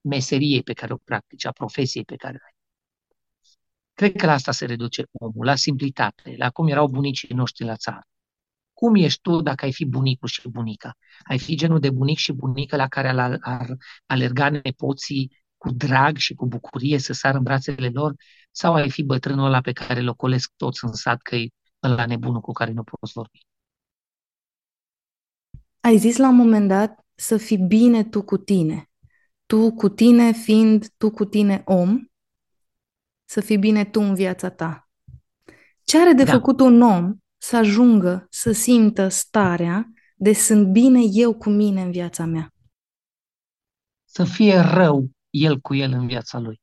meseriei 0.00 0.62
pe 0.62 0.72
care 0.72 0.92
o 0.92 0.96
practici, 0.96 1.44
a 1.44 1.52
profesiei 1.52 2.04
pe 2.04 2.16
care 2.16 2.38
o 2.40 2.44
ai? 2.44 2.56
Cred 3.92 4.16
că 4.16 4.26
la 4.26 4.32
asta 4.32 4.52
se 4.52 4.64
reduce 4.66 5.04
omul, 5.12 5.44
la 5.44 5.54
simplitate, 5.54 6.34
la 6.36 6.50
cum 6.50 6.68
erau 6.68 6.88
bunicii 6.88 7.34
noștri 7.34 7.64
la 7.64 7.76
țară. 7.76 8.06
Cum 8.74 8.94
ești 8.94 9.20
tu 9.20 9.40
dacă 9.40 9.64
ai 9.64 9.72
fi 9.72 9.84
bunicul 9.84 10.28
și 10.28 10.48
bunica? 10.48 10.96
Ai 11.22 11.38
fi 11.38 11.56
genul 11.56 11.80
de 11.80 11.90
bunic 11.90 12.18
și 12.18 12.32
bunică 12.32 12.76
la 12.76 12.88
care 12.88 13.08
ar, 13.08 13.38
ar 13.40 13.76
alerga 14.06 14.48
nepoții 14.48 15.42
cu 15.56 15.70
drag 15.72 16.16
și 16.16 16.34
cu 16.34 16.46
bucurie 16.46 16.98
să 16.98 17.12
sară 17.12 17.36
în 17.36 17.42
brațele 17.42 17.88
lor? 17.88 18.14
Sau 18.50 18.74
ai 18.74 18.90
fi 18.90 19.02
bătrânul 19.02 19.46
ăla 19.46 19.60
pe 19.60 19.72
care 19.72 20.00
îl 20.00 20.08
ocolesc 20.08 20.52
toți 20.56 20.84
în 20.84 20.92
sat 20.92 21.22
că 21.22 21.36
e 21.36 21.48
ăla 21.82 22.06
nebunul 22.06 22.40
cu 22.40 22.52
care 22.52 22.72
nu 22.72 22.82
poți 22.82 23.12
vorbi? 23.12 23.38
Ai 25.80 25.96
zis 25.96 26.16
la 26.16 26.28
un 26.28 26.36
moment 26.36 26.68
dat 26.68 27.06
să 27.14 27.36
fii 27.36 27.58
bine 27.58 28.04
tu 28.04 28.22
cu 28.22 28.36
tine. 28.36 28.90
Tu 29.46 29.74
cu 29.74 29.88
tine 29.88 30.32
fiind 30.32 30.88
tu 30.96 31.10
cu 31.10 31.24
tine 31.24 31.62
om, 31.66 32.04
să 33.24 33.40
fii 33.40 33.58
bine 33.58 33.84
tu 33.84 34.00
în 34.00 34.14
viața 34.14 34.50
ta. 34.50 34.88
Ce 35.84 35.98
are 35.98 36.12
de 36.12 36.24
da. 36.24 36.32
făcut 36.32 36.60
un 36.60 36.80
om 36.80 37.14
să 37.48 37.56
ajungă 37.56 38.26
să 38.30 38.52
simtă 38.52 39.08
starea 39.08 39.92
de 40.16 40.32
sunt 40.32 40.72
bine 40.72 41.00
eu 41.10 41.34
cu 41.34 41.50
mine 41.50 41.82
în 41.82 41.90
viața 41.90 42.24
mea. 42.24 42.52
Să 44.04 44.24
fie 44.24 44.58
rău 44.58 45.10
el 45.30 45.60
cu 45.60 45.74
el 45.74 45.92
în 45.92 46.06
viața 46.06 46.38
lui. 46.38 46.60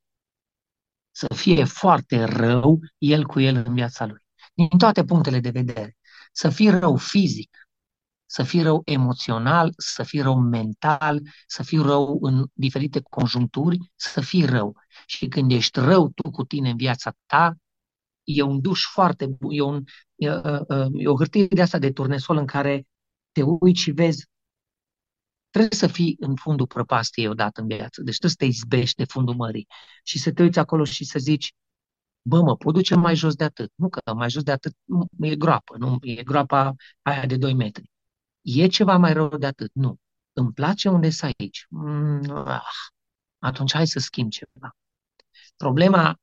Să 1.11 1.33
fie 1.33 1.63
foarte 1.63 2.23
rău 2.23 2.79
el 2.97 3.25
cu 3.25 3.39
el 3.39 3.63
în 3.65 3.73
viața 3.73 4.05
lui. 4.05 4.21
Din 4.53 4.67
toate 4.77 5.03
punctele 5.03 5.39
de 5.39 5.49
vedere. 5.49 5.97
Să 6.31 6.49
fie 6.49 6.71
rău 6.71 6.95
fizic, 6.95 7.67
să 8.25 8.43
fii 8.43 8.61
rău 8.61 8.81
emoțional, 8.85 9.73
să 9.77 10.03
fii 10.03 10.21
rău 10.21 10.39
mental, 10.39 11.21
să 11.47 11.63
fii 11.63 11.81
rău 11.81 12.17
în 12.21 12.45
diferite 12.53 13.01
conjuncturi, 13.09 13.91
să 13.95 14.21
fii 14.21 14.45
rău. 14.45 14.75
Și 15.05 15.27
când 15.27 15.51
ești 15.51 15.79
rău 15.79 16.09
tu 16.09 16.31
cu 16.31 16.43
tine 16.43 16.69
în 16.69 16.77
viața 16.77 17.13
ta, 17.25 17.55
e 18.23 18.41
un 18.41 18.61
duș 18.61 18.85
foarte 18.85 19.25
bun, 19.27 19.51
e, 19.51 19.61
un, 19.61 19.83
e, 20.15 20.25
e 20.93 21.07
o 21.07 21.17
hârtie 21.17 21.47
de 21.47 21.61
asta 21.61 21.77
de 21.77 21.91
turnesol 21.91 22.37
în 22.37 22.45
care 22.45 22.85
te 23.31 23.41
uiți 23.41 23.81
și 23.81 23.91
vezi 23.91 24.25
trebuie 25.49 25.79
să 25.79 25.87
fii 25.87 26.15
în 26.19 26.35
fundul 26.35 26.67
prăpastiei 26.67 27.27
odată 27.27 27.61
în 27.61 27.67
viață. 27.67 28.01
Deci 28.01 28.17
trebuie 28.17 28.31
să 28.31 28.35
te 28.37 28.45
izbești 28.45 28.95
de 28.95 29.03
fundul 29.03 29.35
mării 29.35 29.67
și 30.03 30.19
să 30.19 30.31
te 30.31 30.41
uiți 30.43 30.59
acolo 30.59 30.83
și 30.83 31.05
să 31.05 31.19
zici 31.19 31.53
Bă, 32.23 32.41
mă 32.41 32.55
pot 32.57 32.73
duce 32.73 32.95
mai 32.95 33.15
jos 33.15 33.35
de 33.35 33.43
atât. 33.43 33.71
Nu 33.75 33.89
că 33.89 34.13
mai 34.13 34.29
jos 34.29 34.43
de 34.43 34.51
atât 34.51 34.75
e 35.19 35.35
groapă, 35.35 35.75
nu? 35.77 35.97
E 36.01 36.23
groapa 36.23 36.75
aia 37.01 37.25
de 37.25 37.37
2 37.37 37.53
metri. 37.53 37.89
E 38.41 38.67
ceva 38.67 38.97
mai 38.97 39.13
rău 39.13 39.37
de 39.37 39.45
atât? 39.45 39.71
Nu. 39.73 39.97
Îmi 40.33 40.53
place 40.53 40.89
unde 40.89 41.09
să 41.09 41.25
aici. 41.37 41.65
Mm, 41.69 42.21
ah, 42.47 42.61
atunci 43.39 43.73
hai 43.73 43.87
să 43.87 43.99
schimb 43.99 44.29
ceva. 44.31 44.75
Problema, 45.57 46.17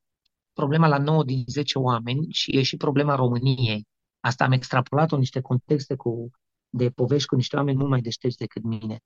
problema 0.59 0.87
la 0.87 0.99
9 0.99 1.25
din 1.25 1.45
10 1.47 1.79
oameni 1.79 2.27
și 2.31 2.57
e 2.57 2.63
și 2.63 2.77
problema 2.77 3.15
României. 3.15 3.87
Asta 4.21 4.45
am 4.45 4.53
extrapolat-o 4.53 5.15
în 5.15 5.21
niște 5.21 5.41
contexte 5.41 5.95
cu, 5.95 6.31
de 6.69 6.91
povești 6.91 7.29
cu 7.29 7.35
niște 7.35 7.57
oameni 7.57 7.77
mult 7.77 7.91
mai 7.91 8.01
deștepți 8.01 8.37
decât 8.37 8.63
mine. 8.63 8.99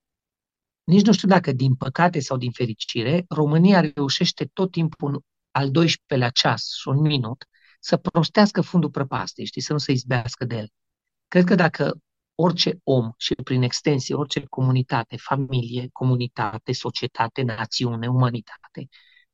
Nici 0.85 1.05
nu 1.07 1.13
știu 1.13 1.29
dacă, 1.29 1.53
din 1.53 1.75
păcate 1.75 2.21
sau 2.21 2.37
din 2.37 2.51
fericire, 2.51 3.25
România 3.29 3.81
reușește 3.81 4.45
tot 4.53 4.71
timpul 4.71 5.23
al 5.51 5.71
12-lea 5.71 6.31
ceas 6.33 6.63
și 6.81 6.89
un 6.89 7.01
minut 7.01 7.45
să 7.81 7.97
prostească 7.97 8.61
fundul 8.61 8.91
prăpastei, 8.91 9.45
știi, 9.45 9.61
să 9.61 9.73
nu 9.73 9.79
se 9.79 9.93
izbească 9.93 10.45
de 10.45 10.57
el. 10.57 10.69
Cred 11.29 11.45
că 11.45 11.55
dacă 11.55 12.01
orice 12.35 12.81
om 12.85 13.11
și 13.17 13.35
prin 13.35 13.63
extensie 13.63 14.15
orice 14.15 14.45
comunitate, 14.49 15.17
familie, 15.17 15.89
comunitate, 15.93 16.73
societate, 16.73 17.43
națiune, 17.43 18.09
umanitate, 18.09 18.89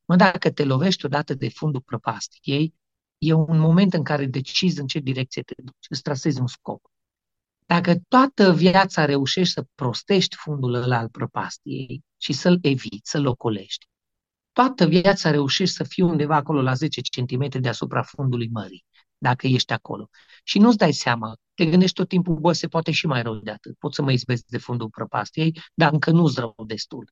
mă, 0.09 0.15
dacă 0.15 0.51
te 0.51 0.63
lovești 0.63 1.05
odată 1.05 1.33
de 1.33 1.49
fundul 1.49 1.81
prăpastiei, 1.81 2.73
e 3.17 3.33
un 3.33 3.59
moment 3.59 3.93
în 3.93 4.03
care 4.03 4.25
decizi 4.25 4.79
în 4.79 4.87
ce 4.87 4.99
direcție 4.99 5.41
te 5.41 5.53
duci, 5.57 5.85
îți 5.89 6.01
trasezi 6.01 6.39
un 6.39 6.47
scop. 6.47 6.81
Dacă 7.65 7.95
toată 8.07 8.53
viața 8.53 9.05
reușești 9.05 9.53
să 9.53 9.65
prostești 9.75 10.35
fundul 10.35 10.73
ăla 10.73 10.97
al 10.97 11.09
prăpastiei 11.09 12.03
și 12.17 12.33
să-l 12.33 12.59
eviți, 12.61 13.09
să-l 13.09 13.25
ocolești, 13.25 13.85
toată 14.51 14.85
viața 14.85 15.29
reușești 15.29 15.75
să 15.75 15.83
fii 15.83 16.03
undeva 16.03 16.35
acolo 16.35 16.61
la 16.61 16.73
10 16.73 17.01
cm 17.01 17.59
deasupra 17.59 18.03
fundului 18.03 18.49
mării, 18.51 18.85
dacă 19.17 19.47
ești 19.47 19.73
acolo. 19.73 20.09
Și 20.43 20.59
nu-ți 20.59 20.77
dai 20.77 20.93
seama, 20.93 21.35
te 21.53 21.65
gândești 21.65 21.95
tot 21.95 22.07
timpul, 22.07 22.35
bă, 22.35 22.53
se 22.53 22.67
poate 22.67 22.91
și 22.91 23.05
mai 23.05 23.21
rău 23.21 23.35
de 23.35 23.51
atât, 23.51 23.77
pot 23.77 23.93
să 23.93 24.01
mă 24.01 24.11
izbesc 24.11 24.45
de 24.45 24.57
fundul 24.57 24.89
prăpastiei, 24.89 25.61
dar 25.73 25.91
încă 25.91 26.11
nu-ți 26.11 26.39
rău 26.39 26.55
destul. 26.67 27.11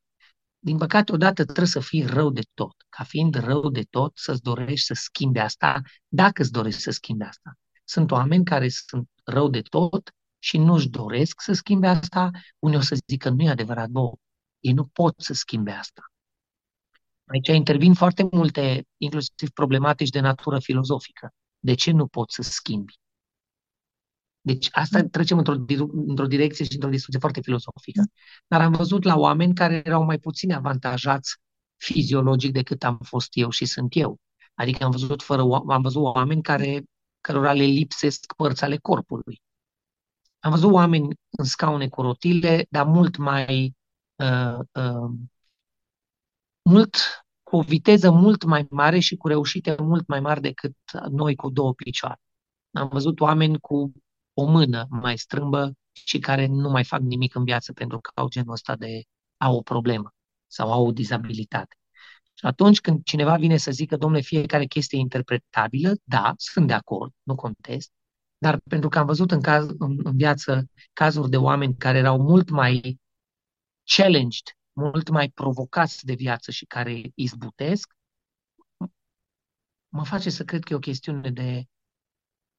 Din 0.68 0.78
păcate, 0.78 1.12
odată 1.12 1.44
trebuie 1.44 1.68
să 1.68 1.80
fii 1.80 2.06
rău 2.06 2.30
de 2.30 2.42
tot. 2.54 2.76
Ca 2.90 3.04
fiind 3.04 3.36
rău 3.36 3.70
de 3.70 3.84
tot, 3.90 4.18
să-ți 4.18 4.42
dorești 4.42 4.86
să 4.86 4.94
schimbi 4.94 5.40
asta, 5.40 5.82
dacă 6.08 6.42
îți 6.42 6.52
dorești 6.52 6.82
să 6.82 6.92
schimbi 6.92 7.24
asta. 7.24 7.58
Sunt 7.84 8.12
oameni 8.12 8.44
care 8.44 8.70
sunt 8.70 9.10
rău 9.24 9.50
de 9.50 9.62
tot 9.62 10.10
și 10.40 10.58
nu-și 10.58 10.90
doresc 10.90 11.42
să 11.42 11.54
schimbe 11.54 11.88
asta, 11.88 12.32
unii 12.60 12.78
o 12.78 12.82
să 12.82 12.98
zică 13.08 13.30
nu 13.30 13.44
e 13.44 13.50
adevărat, 13.50 13.90
bă, 13.90 14.12
ei 14.60 14.74
nu 14.74 14.86
pot 14.86 15.14
să 15.18 15.34
schimbe 15.34 15.72
asta. 15.72 16.02
Aici 17.26 17.48
intervin 17.48 17.94
foarte 17.94 18.28
multe, 18.32 18.86
inclusiv 18.98 19.50
problematici 19.54 20.10
de 20.10 20.20
natură 20.20 20.60
filozofică. 20.60 21.34
De 21.60 21.74
ce 21.74 21.92
nu 21.92 22.08
poți 22.08 22.36
să 22.36 22.42
schimbi? 22.42 22.94
Deci 24.48 24.68
asta 24.72 25.04
trecem 25.04 25.38
într-o, 25.38 25.56
într-o 26.08 26.25
direcție 26.25 26.66
și 26.66 26.74
într-o 26.74 26.89
discuție 26.89 27.20
foarte 27.20 27.42
filozofică. 27.42 28.01
Dar 28.48 28.62
am 28.62 28.72
văzut 28.72 29.04
la 29.04 29.18
oameni 29.18 29.54
care 29.54 29.82
erau 29.86 30.04
mai 30.04 30.20
puțin 30.20 30.51
avantajați 30.51 31.38
fiziologic 31.75 32.51
decât 32.51 32.84
am 32.84 33.00
fost 33.04 33.27
eu 33.32 33.50
și 33.50 33.66
sunt 33.66 33.96
eu. 33.96 34.18
Adică 34.54 34.84
am 34.84 34.92
văzut, 34.92 35.22
fără, 35.22 35.42
am 35.68 35.82
văzut 35.82 36.04
oameni 36.04 36.42
care, 36.42 36.84
cărora 37.22 37.54
le 37.54 37.63
lipsesc 37.63 38.34
părți 38.36 38.63
ale 38.63 38.77
corpului. 38.77 39.42
Am 40.39 40.51
văzut 40.51 40.72
oameni 40.72 41.08
în 41.30 41.46
scaune 41.46 41.88
cu 41.88 42.01
rotile, 42.01 42.66
dar 42.70 42.86
mult 42.86 43.18
mai 43.18 43.75
uh, 44.16 44.60
uh, 44.72 45.12
mult 46.62 46.96
cu 47.44 47.56
o 47.56 47.62
viteză 47.62 48.12
mult 48.12 48.44
mai 48.44 48.68
mare 48.70 49.00
și 49.00 49.16
cu 49.16 49.27
reușite 49.27 49.75
mult 49.80 50.08
mai 50.08 50.20
mari 50.20 50.42
decât 50.42 50.75
noi 51.10 51.36
cu 51.36 51.50
două 51.50 51.74
picioare. 51.74 52.20
Am 52.72 52.88
văzut 52.88 53.20
oameni 53.20 53.60
cu 53.60 53.92
o 54.39 54.46
mână 54.46 54.88
mai 54.89 55.17
strâmbă 55.17 55.74
și 55.91 56.20
care 56.20 56.46
nu 56.46 56.70
mai 56.70 56.84
fac 56.84 57.00
nimic 57.00 57.36
în 57.36 57.44
viață 57.44 57.74
pentru 57.74 58.00
că 58.00 58.12
au 58.13 58.27
genul 58.27 58.51
ăsta 58.51 58.75
de 58.75 59.03
au 59.38 59.56
o 59.56 59.62
problemă 59.62 60.13
sau 60.48 60.72
au 60.72 60.86
o 60.88 60.91
dizabilitate. 60.91 61.75
Și 62.34 62.46
atunci 62.46 62.82
când 62.82 63.03
cineva 63.03 63.36
vine 63.36 63.58
să 63.58 63.72
zică, 63.72 63.98
domnule, 63.98 64.22
fiecare 64.22 64.65
chestie 64.65 64.98
e 64.98 65.01
interpretabilă, 65.01 65.94
da, 66.03 66.34
sunt 66.36 66.67
de 66.67 66.74
acord, 66.74 67.13
nu 67.24 67.36
contest, 67.36 67.91
dar 68.38 68.60
pentru 68.70 68.89
că 68.89 69.00
am 69.00 69.06
văzut 69.06 69.32
în, 69.32 69.41
caz, 69.41 69.67
în, 69.77 70.00
în 70.03 70.15
viață 70.15 70.70
cazuri 70.94 71.29
de 71.29 71.38
oameni 71.38 71.75
care 71.77 71.98
erau 71.98 72.22
mult 72.22 72.50
mai 72.50 73.00
challenged, 73.84 74.48
mult 74.74 75.10
mai 75.10 75.29
provocați 75.29 76.06
de 76.06 76.13
viață 76.13 76.51
și 76.51 76.65
care 76.65 77.01
izbutesc, 77.15 77.94
mă 79.89 80.06
face 80.06 80.29
să 80.29 80.44
cred 80.44 80.63
că 80.63 80.74
e 80.74 80.75
o 80.75 80.79
chestiune 80.79 81.32
de 81.32 81.65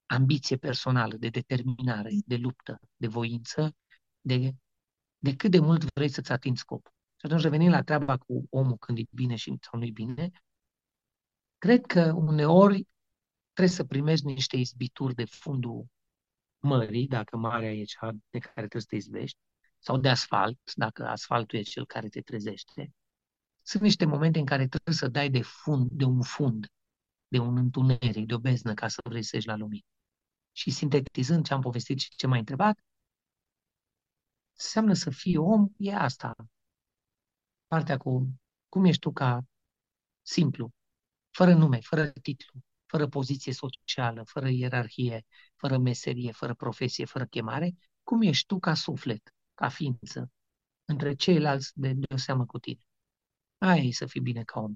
ambiție 0.09 0.57
personală, 0.57 1.17
de 1.17 1.29
determinare, 1.29 2.11
de 2.27 2.37
luptă, 2.37 2.81
de 2.97 3.07
voință, 3.07 3.77
de, 4.21 4.55
de 5.19 5.37
cât 5.37 5.51
de 5.51 5.59
mult 5.59 5.85
vrei 5.95 6.09
să-ți 6.09 6.33
atingi 6.33 6.61
scopul. 6.61 6.93
Și 7.17 7.27
atunci 7.27 7.43
revenind 7.43 7.73
la 7.73 7.83
treaba 7.83 8.17
cu 8.17 8.47
omul 8.51 8.77
când 8.77 8.99
e 8.99 9.03
bine 9.11 9.37
și 9.37 9.57
sau 9.61 9.79
nu-i 9.81 9.91
bine, 9.91 10.31
cred 11.59 11.87
că 11.87 12.13
uneori 12.13 12.87
trebuie 13.53 13.77
să 13.77 13.85
primești 13.85 14.27
niște 14.27 14.57
izbituri 14.57 15.15
de 15.15 15.25
fundul 15.25 15.87
mării, 16.59 17.07
dacă 17.07 17.37
marea 17.37 17.73
e 17.73 17.85
cea 17.85 18.11
de 18.31 18.39
care 18.39 18.67
trebuie 18.67 18.83
să 18.83 18.87
te 18.89 18.97
izbești, 18.97 19.39
sau 19.79 19.99
de 19.99 20.09
asfalt, 20.09 20.59
dacă 20.75 21.07
asfaltul 21.07 21.59
e 21.59 21.63
cel 21.63 21.87
care 21.87 22.09
te 22.09 22.21
trezește. 22.21 22.93
Sunt 23.63 23.83
niște 23.83 24.05
momente 24.05 24.39
în 24.39 24.45
care 24.45 24.69
trebuie 24.69 24.95
să 24.95 25.09
dai 25.09 25.31
de 25.31 25.43
fund, 25.43 25.91
de 25.91 26.05
un 26.05 26.23
fund, 26.23 26.67
de 27.29 27.39
un 27.39 27.57
întuneric, 27.57 28.27
de 28.27 28.35
o 28.35 28.39
beznă 28.39 28.75
ca 28.75 28.89
să 28.89 29.01
vrei 29.09 29.23
să 29.23 29.37
ieși 29.37 29.47
la 29.47 29.57
lumină. 29.57 29.85
Și 30.59 30.71
sintetizând 30.71 31.47
ce 31.47 31.53
am 31.53 31.61
povestit 31.61 31.99
și 32.01 32.09
ce 32.17 32.27
m-ai 32.27 32.39
întrebat, 32.39 32.79
înseamnă 34.53 34.95
să 34.95 35.11
fii 35.11 35.37
om, 35.37 35.69
e 35.77 35.95
asta. 35.95 36.35
Partea 37.67 37.97
cu 37.97 38.29
cum 38.69 38.85
ești 38.85 39.01
tu 39.01 39.13
ca 39.13 39.45
simplu, 40.23 40.71
fără 41.31 41.55
nume, 41.55 41.81
fără 41.81 42.11
titlu, 42.11 42.61
fără 42.87 43.09
poziție 43.09 43.53
socială, 43.53 44.23
fără 44.23 44.49
ierarhie, 44.49 45.27
fără 45.57 45.79
meserie, 45.79 46.33
fără 46.33 46.55
profesie, 46.55 47.05
fără 47.05 47.27
chemare, 47.27 47.75
cum 48.03 48.23
ești 48.23 48.47
tu 48.47 48.59
ca 48.59 48.75
suflet, 48.75 49.35
ca 49.55 49.69
ființă, 49.69 50.31
între 50.85 51.15
ceilalți 51.15 51.73
de, 51.75 51.93
de 51.93 52.15
o 52.15 52.17
seamă 52.17 52.47
cu 52.47 52.59
tine. 52.59 52.83
Aia 53.59 53.83
e 53.83 53.91
să 53.91 54.07
fii 54.07 54.21
bine 54.21 54.45
ca 54.45 54.61
om. 54.61 54.75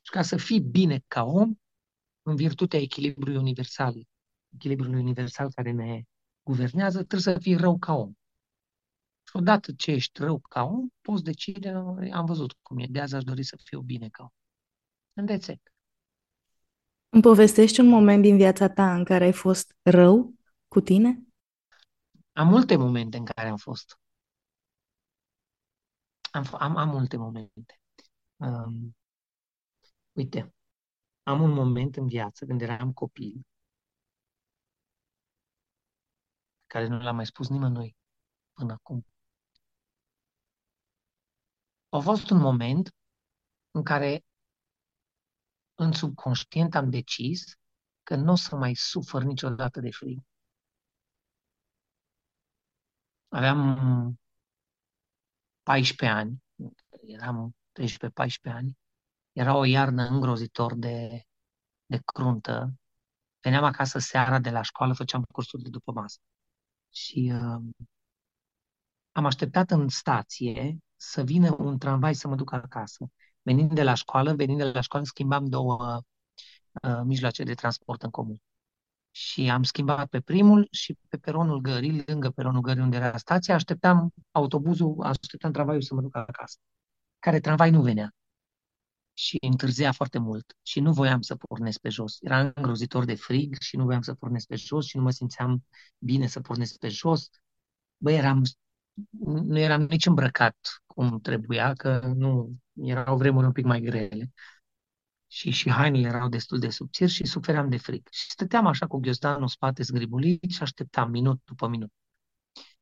Și 0.00 0.10
ca 0.10 0.22
să 0.22 0.36
fii 0.36 0.60
bine 0.60 1.04
ca 1.06 1.22
om, 1.22 1.54
în 2.22 2.36
virtutea 2.36 2.80
echilibrului 2.80 3.36
universal, 3.36 4.06
echilibrului 4.54 5.00
universal 5.00 5.52
care 5.52 5.70
ne 5.70 6.02
guvernează, 6.42 6.96
trebuie 6.96 7.34
să 7.34 7.38
fii 7.40 7.56
rău 7.56 7.78
ca 7.78 7.94
om. 7.94 8.12
Și 9.22 9.36
odată 9.36 9.72
ce 9.72 9.90
ești 9.90 10.20
rău 10.20 10.38
ca 10.38 10.62
om, 10.62 10.88
poți 11.00 11.22
decide, 11.22 11.68
am 12.12 12.24
văzut 12.24 12.52
cum 12.62 12.78
e, 12.78 12.86
de 12.86 13.00
azi 13.00 13.14
aș 13.14 13.22
dori 13.22 13.42
să 13.42 13.58
fiu 13.64 13.80
bine 13.80 14.08
ca 14.08 14.22
om. 14.22 14.30
Îndețec. 15.12 15.72
Îmi 17.08 17.22
povestești 17.22 17.80
un 17.80 17.88
moment 17.88 18.22
din 18.22 18.36
viața 18.36 18.68
ta 18.68 18.94
în 18.94 19.04
care 19.04 19.24
ai 19.24 19.32
fost 19.32 19.76
rău 19.82 20.34
cu 20.68 20.80
tine? 20.80 21.26
Am 22.32 22.48
multe 22.48 22.76
momente 22.76 23.16
în 23.16 23.24
care 23.24 23.48
am 23.48 23.56
fost. 23.56 23.98
Am, 26.30 26.46
am, 26.52 26.76
am 26.76 26.88
multe 26.88 27.16
momente. 27.16 27.80
Um, 28.36 28.96
uite, 30.12 30.54
am 31.22 31.42
un 31.42 31.50
moment 31.50 31.96
în 31.96 32.06
viață 32.06 32.44
când 32.44 32.60
eram 32.60 32.92
copil, 32.92 33.46
care 36.74 36.86
nu 36.86 36.98
l-am 36.98 37.14
mai 37.16 37.26
spus 37.26 37.48
nimănui 37.48 37.96
până 38.52 38.72
acum. 38.72 39.06
A 41.88 41.98
fost 41.98 42.30
un 42.30 42.38
moment 42.38 42.94
în 43.70 43.82
care 43.82 44.24
în 45.74 45.92
subconștient 45.92 46.74
am 46.74 46.90
decis 46.90 47.44
că 48.02 48.14
nu 48.16 48.32
o 48.32 48.34
să 48.34 48.56
mai 48.56 48.74
sufăr 48.74 49.22
niciodată 49.22 49.80
de 49.80 49.90
frig. 49.90 50.22
Aveam 53.28 54.18
14 55.62 56.18
ani, 56.18 56.42
eram 57.06 57.56
13-14 57.80 58.52
ani, 58.52 58.78
era 59.32 59.56
o 59.56 59.64
iarnă 59.64 60.02
îngrozitor 60.02 60.74
de, 60.74 61.24
de 61.86 61.98
cruntă. 62.04 62.74
Veneam 63.40 63.64
acasă 63.64 63.98
seara 63.98 64.38
de 64.38 64.50
la 64.50 64.62
școală, 64.62 64.94
făceam 64.94 65.24
cursuri 65.24 65.62
de 65.62 65.68
după 65.68 65.92
masă. 65.92 66.18
Și 66.94 67.32
uh, 67.34 67.62
am 69.12 69.24
așteptat 69.24 69.70
în 69.70 69.88
stație 69.88 70.78
să 70.96 71.22
vină 71.22 71.56
un 71.58 71.78
tramvai 71.78 72.14
să 72.14 72.28
mă 72.28 72.34
duc 72.34 72.52
acasă. 72.52 73.10
Venind 73.42 73.74
de 73.74 73.82
la 73.82 73.94
școală, 73.94 74.34
venind 74.34 74.58
de 74.58 74.64
la 74.64 74.80
școală, 74.80 75.04
schimbam 75.04 75.44
două 75.46 76.00
uh, 76.82 77.00
mijloace 77.04 77.42
de 77.42 77.54
transport 77.54 78.02
în 78.02 78.10
comun. 78.10 78.40
Și 79.10 79.50
am 79.50 79.62
schimbat 79.62 80.08
pe 80.08 80.20
primul 80.20 80.68
și 80.70 80.98
pe 81.08 81.16
peronul 81.16 81.60
gării, 81.60 82.02
lângă 82.06 82.30
peronul 82.30 82.60
gării 82.60 82.82
unde 82.82 82.96
era 82.96 83.16
stația, 83.16 83.54
așteptam 83.54 84.10
autobuzul, 84.30 85.02
așteptam 85.02 85.52
tramvaiul 85.52 85.82
să 85.82 85.94
mă 85.94 86.00
duc 86.00 86.16
acasă. 86.16 86.58
Care 87.18 87.40
tramvai 87.40 87.70
nu 87.70 87.82
venea. 87.82 88.14
Și 89.14 89.38
întârzia 89.40 89.92
foarte 89.92 90.18
mult 90.18 90.56
și 90.62 90.80
nu 90.80 90.92
voiam 90.92 91.20
să 91.20 91.36
pornesc 91.36 91.80
pe 91.80 91.88
jos. 91.88 92.16
Era 92.20 92.52
îngrozitor 92.54 93.04
de 93.04 93.14
frig 93.14 93.56
și 93.60 93.76
nu 93.76 93.84
voiam 93.84 94.02
să 94.02 94.14
pornesc 94.14 94.46
pe 94.46 94.56
jos 94.56 94.86
și 94.86 94.96
nu 94.96 95.02
mă 95.02 95.10
simțeam 95.10 95.64
bine 95.98 96.26
să 96.26 96.40
pornesc 96.40 96.78
pe 96.78 96.88
jos. 96.88 97.28
Bă, 97.96 98.10
eram, 98.10 98.42
nu 99.20 99.58
eram 99.58 99.82
nici 99.82 100.06
îmbrăcat 100.06 100.56
cum 100.86 101.20
trebuia, 101.20 101.72
că 101.72 102.12
nu 102.16 102.56
erau 102.74 103.16
vremuri 103.16 103.46
un 103.46 103.52
pic 103.52 103.64
mai 103.64 103.80
grele. 103.80 104.32
Și, 105.26 105.50
și 105.50 105.70
hainele 105.70 106.08
erau 106.08 106.28
destul 106.28 106.58
de 106.58 106.70
subțiri 106.70 107.10
și 107.10 107.26
sufeream 107.26 107.68
de 107.68 107.76
frig. 107.76 108.06
Și 108.10 108.30
stăteam 108.30 108.66
așa 108.66 108.86
cu 108.86 108.98
ghiozdanul 108.98 109.40
în 109.40 109.46
spate 109.46 109.82
zgribulit 109.82 110.50
și 110.50 110.62
așteptam 110.62 111.10
minut 111.10 111.40
după 111.44 111.68
minut. 111.68 111.92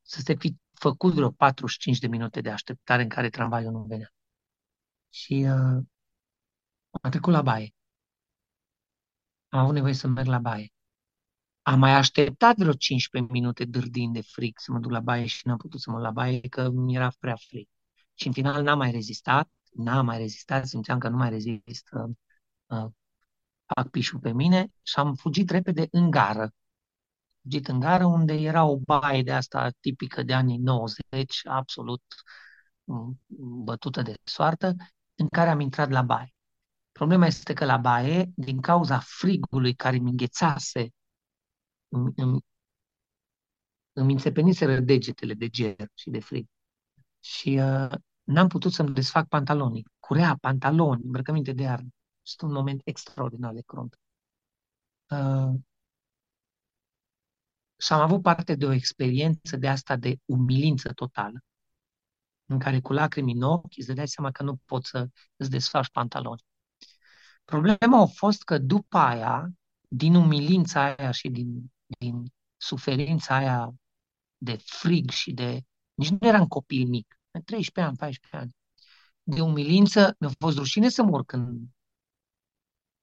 Să 0.02 0.20
se 0.20 0.34
fi 0.38 0.56
făcut 0.72 1.12
vreo 1.12 1.30
45 1.30 1.98
de 1.98 2.06
minute 2.06 2.40
de 2.40 2.50
așteptare 2.50 3.02
în 3.02 3.08
care 3.08 3.28
tramvaiul 3.28 3.72
nu 3.72 3.82
venea. 3.82 4.12
Și 5.10 5.46
uh, 5.48 5.82
am 7.00 7.10
trecut 7.10 7.32
la 7.32 7.42
baie. 7.42 7.74
Am 9.48 9.58
avut 9.60 9.74
nevoie 9.74 9.92
să 9.92 10.06
merg 10.08 10.26
la 10.26 10.38
baie. 10.38 10.72
Am 11.62 11.78
mai 11.78 11.92
așteptat 11.92 12.56
vreo 12.56 12.72
15 12.72 13.32
minute 13.32 13.64
dârdind 13.64 14.12
de 14.14 14.20
frig 14.20 14.58
să 14.58 14.72
mă 14.72 14.78
duc 14.78 14.90
la 14.90 15.00
baie 15.00 15.26
și 15.26 15.46
n-am 15.46 15.56
putut 15.56 15.80
să 15.80 15.90
mă 15.90 15.98
la 15.98 16.10
baie 16.10 16.40
că 16.40 16.68
mi 16.68 16.94
era 16.94 17.12
prea 17.18 17.36
frig. 17.36 17.68
Și 18.14 18.26
în 18.26 18.32
final 18.32 18.62
n-am 18.62 18.78
mai 18.78 18.90
rezistat, 18.90 19.50
n-am 19.72 20.04
mai 20.04 20.18
rezistat, 20.18 20.66
simțeam 20.66 20.98
că 20.98 21.08
nu 21.08 21.16
mai 21.16 21.30
rezist, 21.30 21.88
uh, 21.92 22.10
uh, 22.66 22.90
fac 23.74 23.88
pișul 23.90 24.18
pe 24.20 24.32
mine 24.32 24.72
și 24.82 24.98
am 24.98 25.14
fugit 25.14 25.50
repede 25.50 25.88
în 25.90 26.10
gară. 26.10 26.52
Fugit 27.42 27.68
în 27.68 27.80
gară 27.80 28.04
unde 28.04 28.32
era 28.34 28.64
o 28.64 28.78
baie 28.78 29.22
de 29.22 29.32
asta 29.32 29.70
tipică 29.80 30.22
de 30.22 30.34
anii 30.34 30.58
90, 30.58 31.40
absolut 31.46 32.02
um, 32.84 33.20
bătută 33.64 34.02
de 34.02 34.14
soartă, 34.24 34.74
în 35.14 35.28
care 35.28 35.50
am 35.50 35.60
intrat 35.60 35.90
la 35.90 36.02
baie. 36.02 36.34
Problema 36.92 37.26
este 37.26 37.52
că 37.52 37.64
la 37.64 37.76
baie, 37.76 38.32
din 38.34 38.60
cauza 38.60 38.98
frigului 38.98 39.74
care 39.74 39.96
mi 39.98 40.10
înghețase, 40.10 40.88
îmi, 41.88 42.12
îmi, 42.16 42.40
îmi 43.92 44.12
înțepeniseră 44.12 44.80
degetele 44.80 45.34
de 45.34 45.48
ger 45.48 45.88
și 45.94 46.10
de 46.10 46.20
frig. 46.20 46.46
Și 47.20 47.58
uh, 47.58 47.92
n-am 48.22 48.48
putut 48.48 48.72
să-mi 48.72 48.94
desfac 48.94 49.28
pantalonii. 49.28 49.86
Curea, 49.98 50.36
pantaloni, 50.40 51.02
îmbrăcăminte 51.04 51.52
de 51.52 51.62
iarnă. 51.62 51.88
Este 52.26 52.44
un 52.44 52.52
moment 52.52 52.80
extraordinar 52.84 53.52
de 53.52 53.62
crunt. 53.66 53.98
Uh, 55.10 55.60
și 57.76 57.92
am 57.92 58.00
avut 58.00 58.22
parte 58.22 58.54
de 58.54 58.66
o 58.66 58.72
experiență 58.72 59.56
de 59.56 59.68
asta 59.68 59.96
de 59.96 60.16
umilință 60.24 60.92
totală, 60.92 61.40
în 62.46 62.58
care 62.58 62.80
cu 62.80 62.92
lacrimi 62.92 63.32
în 63.32 63.42
ochi 63.42 63.76
îți 63.76 63.94
dai 63.94 64.08
seama 64.08 64.30
că 64.30 64.42
nu 64.42 64.56
poți 64.56 64.88
să 64.88 65.08
îți 65.36 65.50
desfaci 65.50 65.90
pantaloni. 65.90 66.42
Problema 67.44 68.00
a 68.00 68.06
fost 68.06 68.42
că 68.42 68.58
după 68.58 68.98
aia, 68.98 69.52
din 69.88 70.14
umilința 70.14 70.94
aia 70.94 71.10
și 71.10 71.28
din, 71.28 71.72
din 71.98 72.32
suferința 72.56 73.34
aia 73.36 73.74
de 74.36 74.56
frig 74.64 75.10
și 75.10 75.32
de... 75.32 75.60
Nici 75.94 76.08
nu 76.08 76.26
eram 76.26 76.46
copil 76.46 76.88
mic, 76.88 77.20
13 77.44 77.80
ani, 77.80 77.96
14 77.96 78.36
ani. 78.36 78.56
De 79.22 79.40
umilință 79.40 80.16
mi-a 80.18 80.30
fost 80.38 80.56
rușine 80.56 80.88
să 80.88 81.02
mor 81.02 81.24
în 81.26 81.58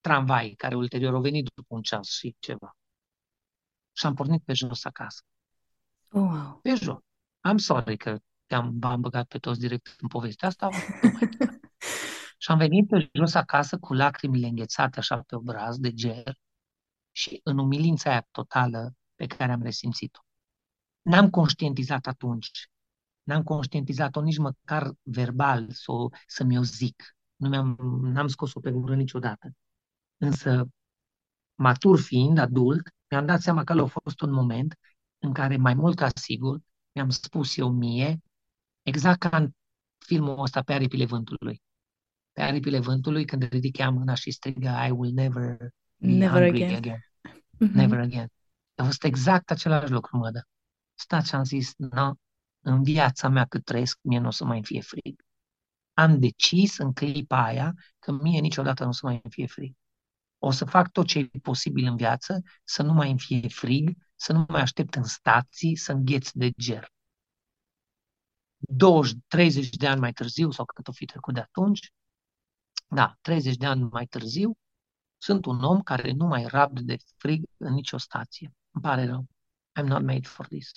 tramvai, 0.02 0.54
care 0.58 0.76
ulterior 0.76 1.14
au 1.14 1.22
venit 1.22 1.50
după 1.56 1.76
un 1.76 1.82
ceas 1.82 2.08
și 2.08 2.36
ceva. 2.40 2.78
Și 3.94 4.06
am 4.06 4.14
pornit 4.14 4.44
pe 4.44 4.54
jos 4.54 4.86
acasă. 4.86 5.22
Oh, 6.12 6.22
wow. 6.22 6.60
Pe 6.62 6.76
jos. 6.76 6.98
Am 7.40 7.58
sorry 7.58 7.98
că 7.98 8.20
te-am 8.46 8.78
am 8.82 9.02
băgat 9.02 9.28
pe 9.28 9.38
toți 9.38 9.60
direct 9.60 9.96
în 9.98 10.08
povestea 10.08 10.48
asta. 10.48 10.70
Și 12.42 12.52
am 12.52 12.58
venit 12.58 12.88
pe 12.88 13.10
jos 13.14 13.34
acasă 13.34 13.78
cu 13.78 13.94
lacrimile 13.94 14.48
înghețate 14.48 15.00
așa 15.00 15.22
pe 15.22 15.36
obraz 15.36 15.78
de 15.78 15.94
ger 15.94 16.40
și 17.12 17.40
în 17.44 17.58
umilința 17.58 18.10
aia 18.10 18.28
totală 18.32 18.94
pe 19.16 19.26
care 19.26 19.52
am 19.52 19.62
resimțit-o. 19.62 20.20
N-am 21.02 21.30
conștientizat 21.30 22.06
atunci, 22.06 22.70
n-am 23.24 23.44
conștientizat-o 23.44 24.22
nici 24.22 24.38
măcar 24.38 24.92
verbal 25.02 25.72
să, 25.72 25.92
să 26.28 26.44
mi-o 26.44 26.64
zic. 26.64 27.16
Nu 27.36 27.50
mi-am, 27.50 27.78
n-am 28.02 28.28
scos-o 28.28 28.60
pe 28.60 28.72
gură 28.72 28.96
niciodată. 28.96 29.52
Însă, 30.18 30.68
matur 31.56 32.00
fiind, 32.00 32.38
adult, 32.38 32.90
mi-am 33.10 33.26
dat 33.26 33.42
seama 33.42 33.64
că 33.64 33.74
a 33.74 33.86
fost 33.86 34.22
un 34.22 34.32
moment 34.32 34.76
în 35.20 35.34
care, 35.34 35.58
mai 35.58 35.74
mult 35.74 35.96
ca 35.96 36.10
sigur, 36.16 36.60
mi-am 36.92 37.10
spus 37.10 37.58
eu 37.58 37.70
mie, 37.72 38.20
exact 38.82 39.20
ca 39.20 39.38
în 39.38 39.52
filmul 39.98 40.42
ăsta 40.42 40.62
pe 40.62 40.74
aripile 40.74 41.06
vântului 41.06 41.62
pe 42.40 42.46
aripile 42.46 42.80
vântului 42.80 43.26
când 43.26 43.44
ridicea 43.44 43.90
mâna 43.90 44.14
și 44.14 44.32
striga 44.32 44.86
I 44.86 44.92
will 44.92 45.14
never 45.14 45.58
be 45.96 46.08
Never 46.08 46.42
hungry 46.44 46.64
again. 46.64 46.76
again. 46.76 47.06
Mhm. 47.58 47.76
Never 47.76 48.00
again. 48.00 48.32
A 48.76 48.84
fost 48.84 49.04
exact 49.04 49.52
același 49.52 49.92
lucru, 49.92 50.18
mă 50.18 50.32
dă. 50.32 50.42
Stați 50.94 51.28
și 51.28 51.36
am 51.36 51.44
zis, 51.44 51.74
no, 51.78 52.14
în 52.60 52.84
viața 52.84 53.28
mea 53.30 53.46
cât 53.46 53.66
trăiesc, 53.66 53.98
mie 54.02 54.20
nu 54.20 54.28
o 54.28 54.32
să 54.32 54.46
mai 54.46 54.64
fie 54.64 54.82
frig. 54.82 55.22
Am 55.94 56.20
decis 56.20 56.78
în 56.78 56.94
clipa 56.94 57.44
aia 57.44 57.74
că 58.00 58.12
mie 58.12 58.40
niciodată 58.40 58.84
nu 58.84 58.90
o 58.90 58.94
să 58.94 59.06
mai 59.06 59.22
fie 59.30 59.48
frig. 59.48 59.74
O 60.38 60.52
să 60.52 60.66
fac 60.66 60.92
tot 60.92 61.06
ce 61.08 61.20
e 61.20 61.40
posibil 61.42 61.86
în 61.86 61.96
viață 61.96 62.42
să 62.64 62.84
nu 62.84 62.94
mai 62.94 63.10
îmi 63.10 63.20
fie 63.20 63.48
frig, 63.48 63.98
să 64.16 64.34
nu 64.34 64.46
mai 64.48 64.62
aștept 64.62 64.96
în 64.96 65.04
stații, 65.04 65.76
să 65.76 65.92
îngheț 65.92 66.32
de 66.32 66.50
ger. 66.58 66.92
20, 68.58 69.18
30 69.28 69.70
de 69.70 69.88
ani 69.88 70.00
mai 70.00 70.12
târziu, 70.12 70.52
sau 70.52 70.66
cât 70.66 70.88
o 70.88 70.92
fi 70.92 71.06
trecut 71.06 71.34
de 71.34 71.40
atunci, 71.40 71.92
da, 72.90 73.18
30 73.22 73.56
de 73.56 73.66
ani 73.66 73.84
mai 73.84 74.06
târziu, 74.06 74.58
sunt 75.18 75.46
un 75.46 75.64
om 75.64 75.82
care 75.82 76.12
nu 76.12 76.26
mai 76.26 76.46
rabd 76.46 76.80
de 76.80 76.98
frig 77.18 77.44
în 77.58 77.74
nicio 77.74 77.98
stație. 77.98 78.54
Îmi 78.72 78.84
pare 78.84 79.06
rău. 79.06 79.28
I'm 79.80 79.86
not 79.86 80.04
made 80.04 80.28
for 80.28 80.48
this. 80.48 80.72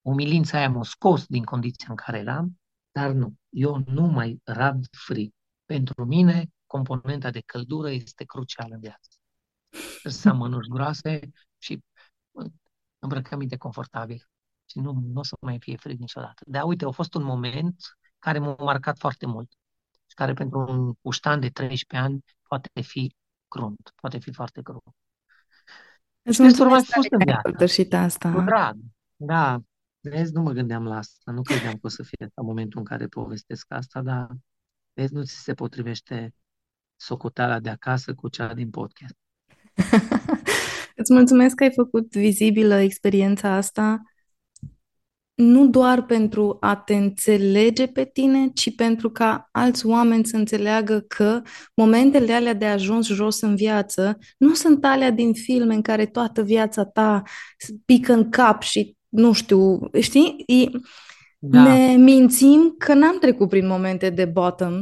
Umilința 0.00 0.58
aia 0.58 0.70
m-a 0.70 0.84
scos 0.84 1.26
din 1.26 1.44
condiția 1.44 1.86
în 1.90 1.96
care 1.96 2.18
eram, 2.18 2.60
dar 2.90 3.10
nu. 3.10 3.34
Eu 3.48 3.82
nu 3.86 4.06
mai 4.06 4.40
rabd 4.44 4.86
frig. 4.90 5.32
Pentru 5.64 6.04
mine, 6.04 6.50
componenta 6.66 7.30
de 7.30 7.40
căldură 7.40 7.90
este 7.90 8.24
crucială 8.24 8.74
în 8.74 8.80
viață. 8.80 9.18
Trebuie 9.68 10.12
să 10.12 10.28
am 10.28 10.36
mănuși 10.36 10.68
groase 10.68 11.30
și 11.58 11.84
îmbrăcăminte 12.98 13.56
confortabil. 13.56 14.28
Și 14.70 14.78
nu, 14.78 14.92
nu 14.92 15.20
o 15.20 15.22
să 15.22 15.36
mai 15.40 15.58
fie 15.58 15.76
frig 15.76 15.98
niciodată. 15.98 16.42
Dar 16.46 16.62
uite, 16.62 16.84
a 16.84 16.90
fost 16.90 17.14
un 17.14 17.22
moment 17.22 17.76
care 18.18 18.38
m-a 18.38 18.56
marcat 18.58 18.98
foarte 18.98 19.26
mult 19.26 19.50
și 19.50 19.56
care 20.14 20.32
pentru 20.32 20.58
un 20.58 20.92
puștan 21.00 21.40
de 21.40 21.48
13 21.48 22.08
ani 22.08 22.24
poate 22.48 22.80
fi 22.80 23.16
crunt, 23.48 23.92
poate 24.00 24.18
fi 24.18 24.32
foarte 24.32 24.62
crunt. 24.62 24.96
Îți 26.22 26.40
Destul 26.40 26.66
mai 26.66 26.74
mulțumesc 26.74 26.84
fost 26.84 26.96
în 26.96 27.02
tare 27.02 27.08
că 27.08 27.16
ai 27.16 27.24
viață. 27.24 27.40
împărtășit 27.48 27.94
asta. 27.94 28.32
Cu 28.32 28.40
drag. 28.40 28.76
Da, 29.16 29.60
vezi, 30.00 30.32
nu 30.32 30.42
mă 30.42 30.52
gândeam 30.52 30.86
la 30.86 30.96
asta. 30.96 31.32
Nu 31.32 31.42
credeam 31.42 31.72
că 31.72 31.80
o 31.82 31.88
să 31.88 32.02
fie 32.02 32.30
la 32.34 32.42
momentul 32.42 32.78
în 32.78 32.84
care 32.84 33.06
povestesc 33.06 33.66
asta, 33.68 34.02
dar 34.02 34.28
vezi, 34.92 35.14
nu 35.14 35.22
ți 35.22 35.42
se 35.42 35.54
potrivește 35.54 36.34
socoteala 36.96 37.60
de 37.60 37.68
acasă 37.68 38.14
cu 38.14 38.28
cea 38.28 38.54
din 38.54 38.70
podcast. 38.70 39.16
Îți 40.96 41.12
mulțumesc 41.12 41.54
că 41.54 41.62
ai 41.62 41.72
făcut 41.72 42.10
vizibilă 42.10 42.74
experiența 42.74 43.48
asta, 43.48 44.02
nu 45.42 45.66
doar 45.66 46.04
pentru 46.04 46.56
a 46.60 46.76
te 46.76 46.94
înțelege 46.94 47.86
pe 47.86 48.04
tine, 48.04 48.50
ci 48.54 48.74
pentru 48.74 49.10
ca 49.10 49.48
alți 49.52 49.86
oameni 49.86 50.24
să 50.24 50.36
înțeleagă 50.36 51.04
că 51.08 51.42
momentele 51.74 52.32
alea 52.32 52.54
de 52.54 52.66
ajuns 52.66 53.06
jos 53.06 53.40
în 53.40 53.54
viață 53.54 54.18
nu 54.38 54.54
sunt 54.54 54.84
alea 54.84 55.10
din 55.10 55.32
filme 55.32 55.74
în 55.74 55.82
care 55.82 56.06
toată 56.06 56.42
viața 56.42 56.84
ta 56.84 57.22
pică 57.84 58.12
în 58.12 58.30
cap 58.30 58.62
și 58.62 58.96
nu 59.08 59.32
știu, 59.32 59.90
știi? 60.00 60.42
E, 60.46 60.78
Da, 61.38 61.62
ne 61.62 61.96
mințim 61.96 62.74
că 62.78 62.94
n-am 62.94 63.18
trecut 63.20 63.48
prin 63.48 63.66
momente 63.66 64.10
de 64.10 64.24
bottom. 64.24 64.72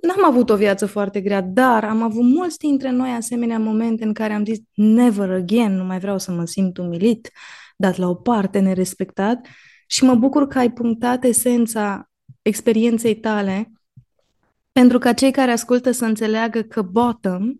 N-am 0.00 0.24
avut 0.26 0.50
o 0.50 0.56
viață 0.56 0.86
foarte 0.86 1.20
grea, 1.20 1.40
dar 1.40 1.84
am 1.84 2.02
avut 2.02 2.22
mulți 2.22 2.58
dintre 2.58 2.90
noi 2.90 3.10
asemenea 3.10 3.58
momente 3.58 4.04
în 4.04 4.12
care 4.12 4.32
am 4.32 4.44
zis 4.44 4.58
never 4.74 5.30
again, 5.30 5.76
nu 5.76 5.84
mai 5.84 5.98
vreau 5.98 6.18
să 6.18 6.32
mă 6.32 6.44
simt 6.44 6.78
umilit, 6.78 7.30
dat 7.76 7.96
la 7.96 8.08
o 8.08 8.14
parte, 8.14 8.58
nerespectat. 8.58 9.46
Și 9.92 10.04
mă 10.04 10.14
bucur 10.14 10.46
că 10.46 10.58
ai 10.58 10.72
punctat 10.72 11.24
esența 11.24 12.10
experienței 12.42 13.16
tale, 13.16 13.72
pentru 14.72 14.98
ca 14.98 15.12
cei 15.12 15.30
care 15.30 15.50
ascultă 15.50 15.90
să 15.90 16.04
înțeleagă 16.04 16.62
că 16.62 16.82
bottom 16.82 17.54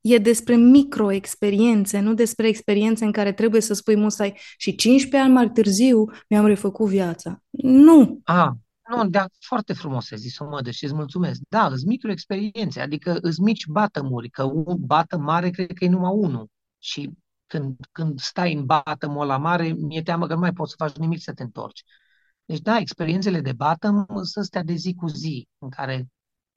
e 0.00 0.18
despre 0.18 0.56
micro-experiențe, 0.56 2.00
nu 2.00 2.14
despre 2.14 2.48
experiențe 2.48 3.04
în 3.04 3.12
care 3.12 3.32
trebuie 3.32 3.60
să 3.60 3.74
spui 3.74 3.96
musai 3.96 4.38
și 4.56 4.74
15 4.74 5.28
ani 5.28 5.32
mai 5.32 5.50
târziu 5.50 6.04
mi-am 6.28 6.46
refăcut 6.46 6.88
viața. 6.88 7.42
Nu! 7.50 8.20
a, 8.24 8.56
nu, 8.88 9.08
da, 9.08 9.26
foarte 9.40 9.72
frumos 9.72 10.10
ai 10.10 10.18
zis-o, 10.18 10.44
mă, 10.44 10.60
deci 10.62 10.82
îți 10.82 10.94
mulțumesc. 10.94 11.40
Da, 11.48 11.66
îți 11.66 11.86
micro 11.86 12.10
experiențe, 12.10 12.80
adică 12.80 13.18
îți 13.20 13.40
mici 13.40 13.66
batămuri, 13.66 14.30
că 14.30 14.42
un 14.42 14.76
bată 14.78 15.18
mare 15.18 15.50
cred 15.50 15.72
că 15.72 15.84
e 15.84 15.88
numai 15.88 16.12
unul. 16.14 16.46
Și 16.78 17.10
când, 17.52 17.76
când 17.92 18.20
stai 18.20 18.52
în 18.54 18.64
batămul 18.64 19.26
la 19.26 19.36
mare, 19.38 19.72
mi-e 19.72 20.02
teamă 20.02 20.26
că 20.26 20.34
nu 20.34 20.40
mai 20.40 20.52
poți 20.52 20.70
să 20.70 20.76
faci 20.78 20.96
nimic 20.96 21.20
să 21.22 21.32
te 21.32 21.42
întorci. 21.42 21.82
Deci 22.44 22.60
da, 22.60 22.78
experiențele 22.78 23.40
de 23.40 23.52
batăm 23.52 24.06
sunt 24.22 24.44
astea 24.44 24.62
de 24.62 24.74
zi 24.74 24.94
cu 24.94 25.06
zi, 25.08 25.48
în 25.58 25.70
care 25.70 26.06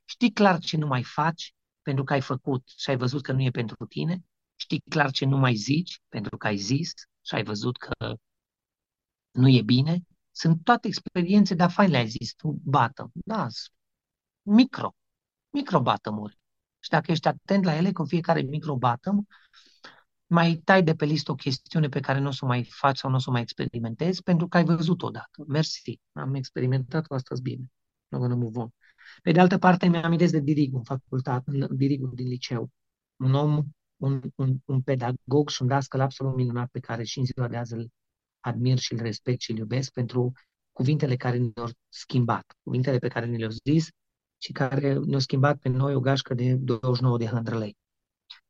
Știi 0.05 0.31
clar 0.31 0.59
ce 0.59 0.77
nu 0.77 0.87
mai 0.87 1.03
faci 1.03 1.53
pentru 1.81 2.03
că 2.03 2.13
ai 2.13 2.21
făcut 2.21 2.67
și 2.77 2.89
ai 2.89 2.97
văzut 2.97 3.21
că 3.21 3.31
nu 3.31 3.41
e 3.41 3.49
pentru 3.49 3.85
tine? 3.85 4.23
Știi 4.55 4.81
clar 4.89 5.11
ce 5.11 5.25
nu 5.25 5.37
mai 5.37 5.55
zici 5.55 6.01
pentru 6.09 6.37
că 6.37 6.47
ai 6.47 6.57
zis 6.57 6.91
și 7.21 7.35
ai 7.35 7.43
văzut 7.43 7.77
că 7.77 8.15
nu 9.31 9.49
e 9.49 9.61
bine? 9.61 10.01
Sunt 10.31 10.63
toate 10.63 10.87
experiențe, 10.87 11.55
dar 11.55 11.71
fain 11.71 11.89
le-ai 11.89 12.07
zis 12.07 12.33
tu, 12.33 12.59
bottom, 12.63 13.09
da, 13.13 13.47
micro, 14.41 14.95
micro 15.49 15.81
bottom 15.81 16.27
Și 16.79 16.89
dacă 16.89 17.11
ești 17.11 17.27
atent 17.27 17.63
la 17.63 17.75
ele, 17.75 17.91
cu 17.91 18.05
fiecare 18.05 18.41
micro 18.41 18.75
bottom, 18.77 19.23
mai 20.35 20.61
tai 20.63 20.83
de 20.83 20.95
pe 20.95 21.05
listă 21.05 21.31
o 21.31 21.35
chestiune 21.35 21.87
pe 21.89 21.99
care 21.99 22.19
nu 22.19 22.27
o 22.27 22.31
să 22.31 22.39
o 22.45 22.47
mai 22.47 22.63
faci 22.63 22.97
sau 22.97 23.09
nu 23.09 23.15
o 23.15 23.19
să 23.19 23.29
o 23.29 23.31
mai 23.31 23.41
experimentezi, 23.41 24.23
pentru 24.23 24.47
că 24.47 24.57
ai 24.57 24.63
văzut 24.63 25.01
odată. 25.01 25.43
Mersi, 25.47 25.99
am 26.11 26.33
experimentat-o 26.33 27.13
astăzi 27.13 27.41
bine. 27.41 27.63
Nu 28.07 28.17
gonna 28.19 28.35
move 28.35 28.59
on. 28.59 28.69
Pe 29.21 29.31
de 29.31 29.39
altă 29.39 29.57
parte, 29.57 29.87
mi-am 29.87 30.03
amintesc 30.03 30.31
de 30.31 30.39
Dirigu 30.39 30.77
în 30.77 30.83
facultate, 30.83 31.51
în 31.51 31.67
Dirigu 31.77 32.07
din 32.07 32.27
liceu. 32.27 32.69
Un 33.15 33.33
om, 33.33 33.63
un, 33.97 34.21
un, 34.35 34.57
un 34.65 34.81
pedagog 34.81 35.49
și 35.49 35.61
un 35.61 35.67
dascăl 35.67 35.99
absolut 35.99 36.35
minunat 36.35 36.69
pe 36.71 36.79
care 36.79 37.03
și 37.03 37.19
în 37.19 37.25
ziua 37.25 37.47
de 37.47 37.57
azi 37.57 37.73
îl 37.73 37.89
admir 38.39 38.77
și 38.77 38.93
îl 38.93 38.99
respect 38.99 39.41
și 39.41 39.51
îl 39.51 39.57
iubesc 39.57 39.91
pentru 39.91 40.31
cuvintele 40.71 41.15
care 41.15 41.37
ne-au 41.37 41.69
schimbat, 41.89 42.45
cuvintele 42.63 42.97
pe 42.97 43.07
care 43.07 43.25
ne 43.25 43.37
le-au 43.37 43.51
zis 43.69 43.87
și 44.37 44.51
care 44.51 44.93
ne-au 44.93 45.19
schimbat 45.19 45.57
pe 45.57 45.69
noi 45.69 45.95
o 45.95 45.99
gașcă 45.99 46.33
de 46.33 46.53
29 46.53 47.17
de 47.17 47.25
hândrălei. 47.25 47.77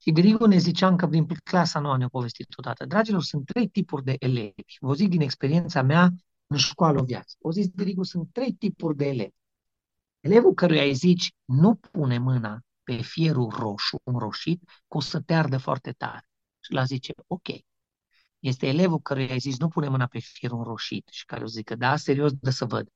Și 0.05 0.11
Grigo 0.11 0.47
ne 0.47 0.57
zicea 0.57 0.87
încă 0.87 1.05
din 1.05 1.25
clasa 1.43 1.79
nouă, 1.79 1.97
ne-a 1.97 2.07
povestit 2.07 2.47
odată. 2.57 2.85
Dragilor, 2.85 3.23
sunt 3.23 3.45
trei 3.45 3.67
tipuri 3.67 4.03
de 4.03 4.15
elevi. 4.19 4.77
Vă 4.79 4.93
zic 4.93 5.09
din 5.09 5.21
experiența 5.21 5.81
mea 5.81 6.09
în 6.47 6.57
școală 6.57 7.01
o 7.01 7.03
viață. 7.03 7.35
O 7.39 7.51
zis 7.51 7.67
Grigo, 7.75 8.03
sunt 8.03 8.31
trei 8.31 8.53
tipuri 8.53 8.97
de 8.97 9.05
elevi. 9.05 9.35
Elevul 10.19 10.53
căruia 10.53 10.83
îi 10.83 10.93
zici, 10.93 11.31
nu 11.45 11.75
pune 11.75 12.17
mâna 12.17 12.59
pe 12.83 13.01
fierul 13.01 13.49
roșu, 13.49 13.97
înroșit, 14.03 14.63
că 14.87 14.97
o 14.97 14.99
să 14.99 15.19
te 15.21 15.33
ardă 15.33 15.57
foarte 15.57 15.91
tare. 15.91 16.27
Și 16.59 16.71
la 16.71 16.83
zice, 16.83 17.13
ok. 17.27 17.47
Este 18.39 18.67
elevul 18.67 18.99
căruia 18.99 19.33
îi 19.33 19.39
zici, 19.39 19.57
nu 19.57 19.67
pune 19.67 19.87
mâna 19.87 20.05
pe 20.07 20.19
fierul 20.19 20.57
înroșit 20.57 21.07
și 21.11 21.25
care 21.25 21.43
o 21.43 21.47
zică, 21.47 21.75
da, 21.75 21.95
serios, 21.95 22.31
de 22.33 22.49
să 22.51 22.65
văd. 22.65 22.87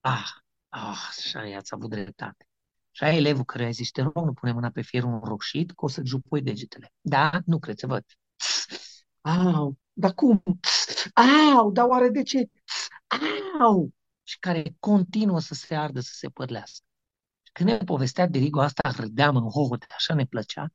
Ah, 0.00 0.26
ah, 0.68 0.98
așa 1.08 1.46
i 1.46 1.54
ați 1.54 1.74
avut 1.74 1.90
dreptate. 1.90 2.49
Și 2.90 3.04
ai 3.04 3.16
elevul 3.16 3.44
care 3.44 3.64
a 3.66 3.70
zis, 3.70 3.90
te 3.90 4.02
rog, 4.02 4.16
nu 4.24 4.32
pune 4.32 4.52
mâna 4.52 4.70
pe 4.70 4.82
fierul 4.82 5.12
înroșit, 5.12 5.70
că 5.72 5.84
o 5.84 5.88
să-ți 5.88 6.08
jupui 6.08 6.42
degetele. 6.42 6.92
Da? 7.00 7.40
Nu 7.46 7.58
cred 7.58 7.78
să 7.78 7.86
văd. 7.86 8.04
Au, 9.20 9.76
dar 9.92 10.14
cum? 10.14 10.42
Au, 11.54 11.70
dar 11.70 11.86
oare 11.86 12.08
de 12.08 12.22
ce? 12.22 12.50
Au! 13.60 13.90
Și 14.22 14.38
care 14.38 14.74
continuă 14.78 15.40
să 15.40 15.54
se 15.54 15.74
ardă, 15.74 16.00
să 16.00 16.12
se 16.14 16.28
părlească. 16.28 16.84
Și 17.42 17.52
când 17.52 17.68
ne 17.68 17.78
povestea 17.78 18.26
de 18.26 18.38
Rigo 18.38 18.60
asta, 18.60 18.90
râdeam 18.96 19.36
în 19.36 19.48
hohote, 19.48 19.86
așa 19.96 20.14
ne 20.14 20.26
plăcea, 20.26 20.72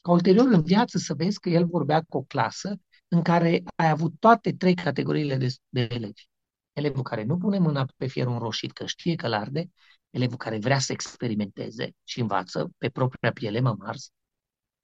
ca 0.00 0.10
ulterior 0.12 0.46
în 0.46 0.62
viață 0.62 0.98
să 0.98 1.14
vezi 1.14 1.40
că 1.40 1.48
el 1.48 1.66
vorbea 1.66 2.02
cu 2.08 2.16
o 2.16 2.22
clasă 2.22 2.76
în 3.08 3.22
care 3.22 3.62
ai 3.76 3.88
avut 3.88 4.14
toate 4.18 4.52
trei 4.52 4.74
categoriile 4.74 5.36
de, 5.36 5.54
de 5.68 5.88
elevi. 5.90 6.28
Elevul 6.76 7.02
care 7.02 7.22
nu 7.22 7.36
pune 7.36 7.58
mâna 7.58 7.86
pe 7.96 8.06
fierul 8.06 8.32
înroșit, 8.32 8.72
că 8.72 8.86
știe 8.86 9.14
că 9.14 9.28
l-arde, 9.28 9.70
elevul 10.10 10.36
care 10.36 10.58
vrea 10.58 10.78
să 10.78 10.92
experimenteze 10.92 11.94
și 12.04 12.20
învață 12.20 12.70
pe 12.78 12.88
propria 12.88 13.32
piele, 13.32 13.60
mă 13.60 13.74
mars, 13.78 14.10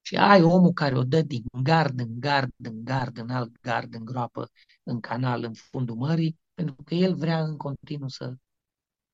și 0.00 0.16
ai 0.16 0.42
omul 0.42 0.72
care 0.72 0.96
o 0.96 1.02
dă 1.04 1.22
din 1.22 1.44
gard 1.62 2.00
în 2.00 2.20
gard, 2.20 2.52
în 2.56 2.84
gard, 2.84 3.18
în 3.18 3.30
alt 3.30 3.60
gard, 3.60 3.94
în 3.94 4.04
groapă, 4.04 4.50
în 4.82 5.00
canal, 5.00 5.42
în 5.42 5.54
fundul 5.54 5.96
mării, 5.96 6.38
pentru 6.54 6.74
că 6.84 6.94
el 6.94 7.14
vrea 7.14 7.42
în 7.42 7.56
continuu 7.56 8.08
să, 8.08 8.34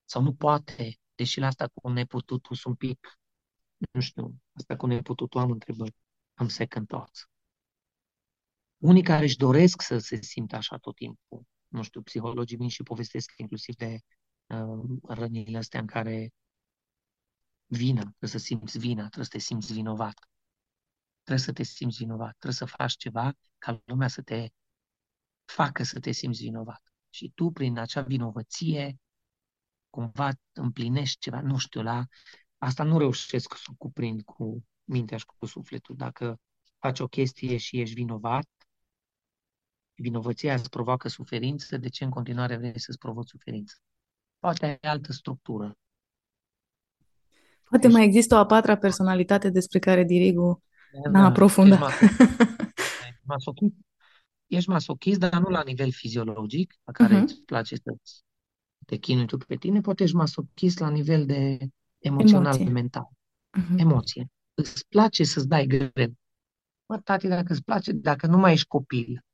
sau 0.04 0.22
nu 0.22 0.34
poate, 0.34 0.98
deși 1.14 1.40
la 1.40 1.46
asta 1.46 1.68
cu 1.74 1.88
nepututul 1.88 2.56
sunt 2.56 2.80
un 2.80 2.88
pic, 2.88 3.18
nu 3.90 4.00
știu, 4.00 4.34
asta 4.52 4.76
cu 4.76 4.86
nepututul 4.86 5.40
am 5.40 5.50
întrebări, 5.50 5.94
am 6.34 6.48
second 6.48 6.86
thoughts. 6.86 7.28
Unii 8.78 9.02
care 9.02 9.24
își 9.24 9.36
doresc 9.36 9.82
să 9.82 9.98
se 9.98 10.22
simtă 10.22 10.56
așa 10.56 10.76
tot 10.76 10.94
timpul, 10.94 11.46
nu 11.68 11.82
știu, 11.82 12.02
psihologii 12.02 12.56
vin 12.56 12.68
și 12.68 12.82
povestesc 12.82 13.32
inclusiv 13.36 13.74
de 13.74 13.98
uh, 14.46 14.98
rănile 15.08 15.58
astea 15.58 15.80
în 15.80 15.86
care 15.86 16.32
vina, 17.66 18.00
trebuie 18.00 18.30
să 18.30 18.38
simți 18.38 18.78
vina, 18.78 19.02
trebuie 19.02 19.24
să 19.24 19.30
te 19.30 19.38
simți 19.38 19.72
vinovat. 19.72 20.28
Trebuie 21.22 21.46
să 21.46 21.52
te 21.52 21.62
simți 21.62 21.96
vinovat, 21.96 22.30
trebuie 22.30 22.52
să 22.52 22.64
faci 22.64 22.96
ceva 22.96 23.32
ca 23.58 23.82
lumea 23.84 24.08
să 24.08 24.22
te 24.22 24.48
facă 25.44 25.82
să 25.82 26.00
te 26.00 26.10
simți 26.10 26.42
vinovat. 26.42 26.82
Și 27.10 27.32
tu, 27.34 27.50
prin 27.50 27.78
acea 27.78 28.02
vinovăție, 28.02 28.98
cumva 29.90 30.30
împlinești 30.52 31.18
ceva, 31.18 31.40
nu 31.40 31.58
știu, 31.58 31.82
la 31.82 32.06
asta 32.58 32.84
nu 32.84 32.98
reușesc 32.98 33.56
să 33.56 33.64
o 33.70 33.74
cuprind 33.74 34.22
cu 34.22 34.64
mintea 34.84 35.16
și 35.16 35.24
cu 35.26 35.46
sufletul. 35.46 35.96
Dacă 35.96 36.40
faci 36.78 37.00
o 37.00 37.08
chestie 37.08 37.56
și 37.56 37.80
ești 37.80 37.94
vinovat, 37.94 38.48
vinovăția 39.98 40.54
îți 40.54 40.70
provoacă 40.70 41.08
suferință, 41.08 41.76
de 41.76 41.88
ce 41.88 42.04
în 42.04 42.10
continuare 42.10 42.56
vrei 42.56 42.80
să-ți 42.80 42.98
provoci 42.98 43.28
suferință? 43.28 43.74
Poate 44.38 44.66
ai 44.66 44.90
altă 44.90 45.12
structură. 45.12 45.78
Poate 47.62 47.88
mai 47.88 48.04
există 48.04 48.34
o 48.34 48.38
a 48.38 48.46
patra 48.46 48.76
personalitate 48.76 49.50
despre 49.50 49.78
care 49.78 50.04
Dirigu 50.04 50.62
da, 51.02 51.10
n-a 51.10 51.24
aprofundat. 51.24 51.92
Ești 53.08 53.22
masochist, 53.22 53.74
ești 54.46 54.68
masochist, 54.68 55.18
dar 55.18 55.40
nu 55.40 55.48
la 55.48 55.62
nivel 55.62 55.92
fiziologic, 55.92 56.74
la 56.84 56.92
care 56.92 57.18
uh-huh. 57.18 57.22
îți 57.22 57.42
place 57.42 57.74
să 57.76 57.96
te 58.86 58.96
chinui 58.96 59.26
tu 59.26 59.36
pe 59.36 59.56
tine, 59.56 59.80
poate 59.80 60.02
ești 60.02 60.16
masochist 60.16 60.78
la 60.78 60.90
nivel 60.90 61.26
de 61.26 61.58
emoțional, 61.98 62.54
Emoție. 62.54 62.72
mental. 62.72 63.08
Uh-huh. 63.58 63.76
Emoție. 63.76 64.30
Îți 64.54 64.88
place 64.88 65.24
să-ți 65.24 65.48
dai 65.48 65.66
greu. 65.66 66.12
Mă, 66.86 66.98
tati, 66.98 67.28
dacă 67.28 67.52
îți 67.52 67.62
place, 67.62 67.92
dacă 67.92 68.26
nu 68.26 68.38
mai 68.38 68.52
ești 68.52 68.66
copil, 68.66 69.24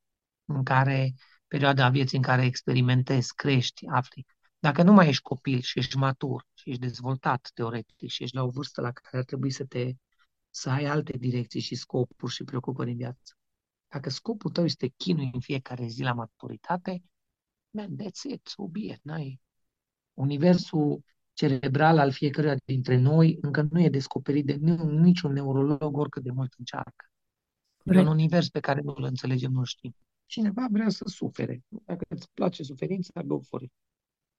în 0.44 0.62
care 0.62 1.14
perioada 1.48 1.88
vieții 1.88 2.16
în 2.16 2.22
care 2.22 2.44
experimentezi, 2.44 3.34
crești, 3.34 3.86
afli, 3.86 4.26
dacă 4.58 4.82
nu 4.82 4.92
mai 4.92 5.08
ești 5.08 5.22
copil 5.22 5.60
și 5.60 5.78
ești 5.78 5.96
matur 5.96 6.46
și 6.54 6.70
ești 6.70 6.80
dezvoltat 6.80 7.50
teoretic 7.54 8.10
și 8.10 8.22
ești 8.22 8.36
la 8.36 8.42
o 8.42 8.48
vârstă 8.48 8.80
la 8.80 8.92
care 8.92 9.16
ar 9.16 9.24
trebui 9.24 9.50
să 9.50 9.64
te 9.64 9.92
să 10.50 10.70
ai 10.70 10.84
alte 10.84 11.16
direcții 11.18 11.60
și 11.60 11.74
scopuri 11.74 12.32
și 12.32 12.44
preocupări 12.44 12.90
în 12.90 12.96
viață. 12.96 13.34
Dacă 13.88 14.10
scopul 14.10 14.50
tău 14.50 14.64
este 14.64 14.92
chinui 14.96 15.30
în 15.32 15.40
fiecare 15.40 15.86
zi 15.86 16.02
la 16.02 16.12
maturitate, 16.12 17.02
man, 17.70 17.96
that's 17.96 18.32
it, 18.32 18.46
so 18.46 18.66
be 18.66 18.80
it. 18.80 18.98
N-ai. 19.02 19.40
Universul 20.12 21.04
cerebral 21.32 21.98
al 21.98 22.12
fiecăruia 22.12 22.56
dintre 22.64 22.96
noi 22.96 23.38
încă 23.40 23.66
nu 23.70 23.80
e 23.80 23.88
descoperit 23.88 24.46
de 24.46 24.52
niciun 24.52 25.32
neurolog 25.32 25.96
oricât 25.96 26.22
de 26.22 26.30
mult 26.30 26.54
încearcă. 26.58 27.10
E 27.84 27.98
un 27.98 28.06
univers 28.06 28.48
pe 28.48 28.60
care 28.60 28.80
nu 28.80 28.94
îl 28.96 29.04
înțelegem, 29.04 29.52
nu 29.52 29.64
știm. 29.64 29.94
Cineva 30.26 30.66
vrea 30.70 30.88
să 30.88 31.04
sufere. 31.06 31.64
Dacă 31.68 32.04
îți 32.08 32.30
place 32.32 32.62
suferința, 32.62 33.22
go 33.22 33.40
for 33.40 33.62
it. 33.62 33.72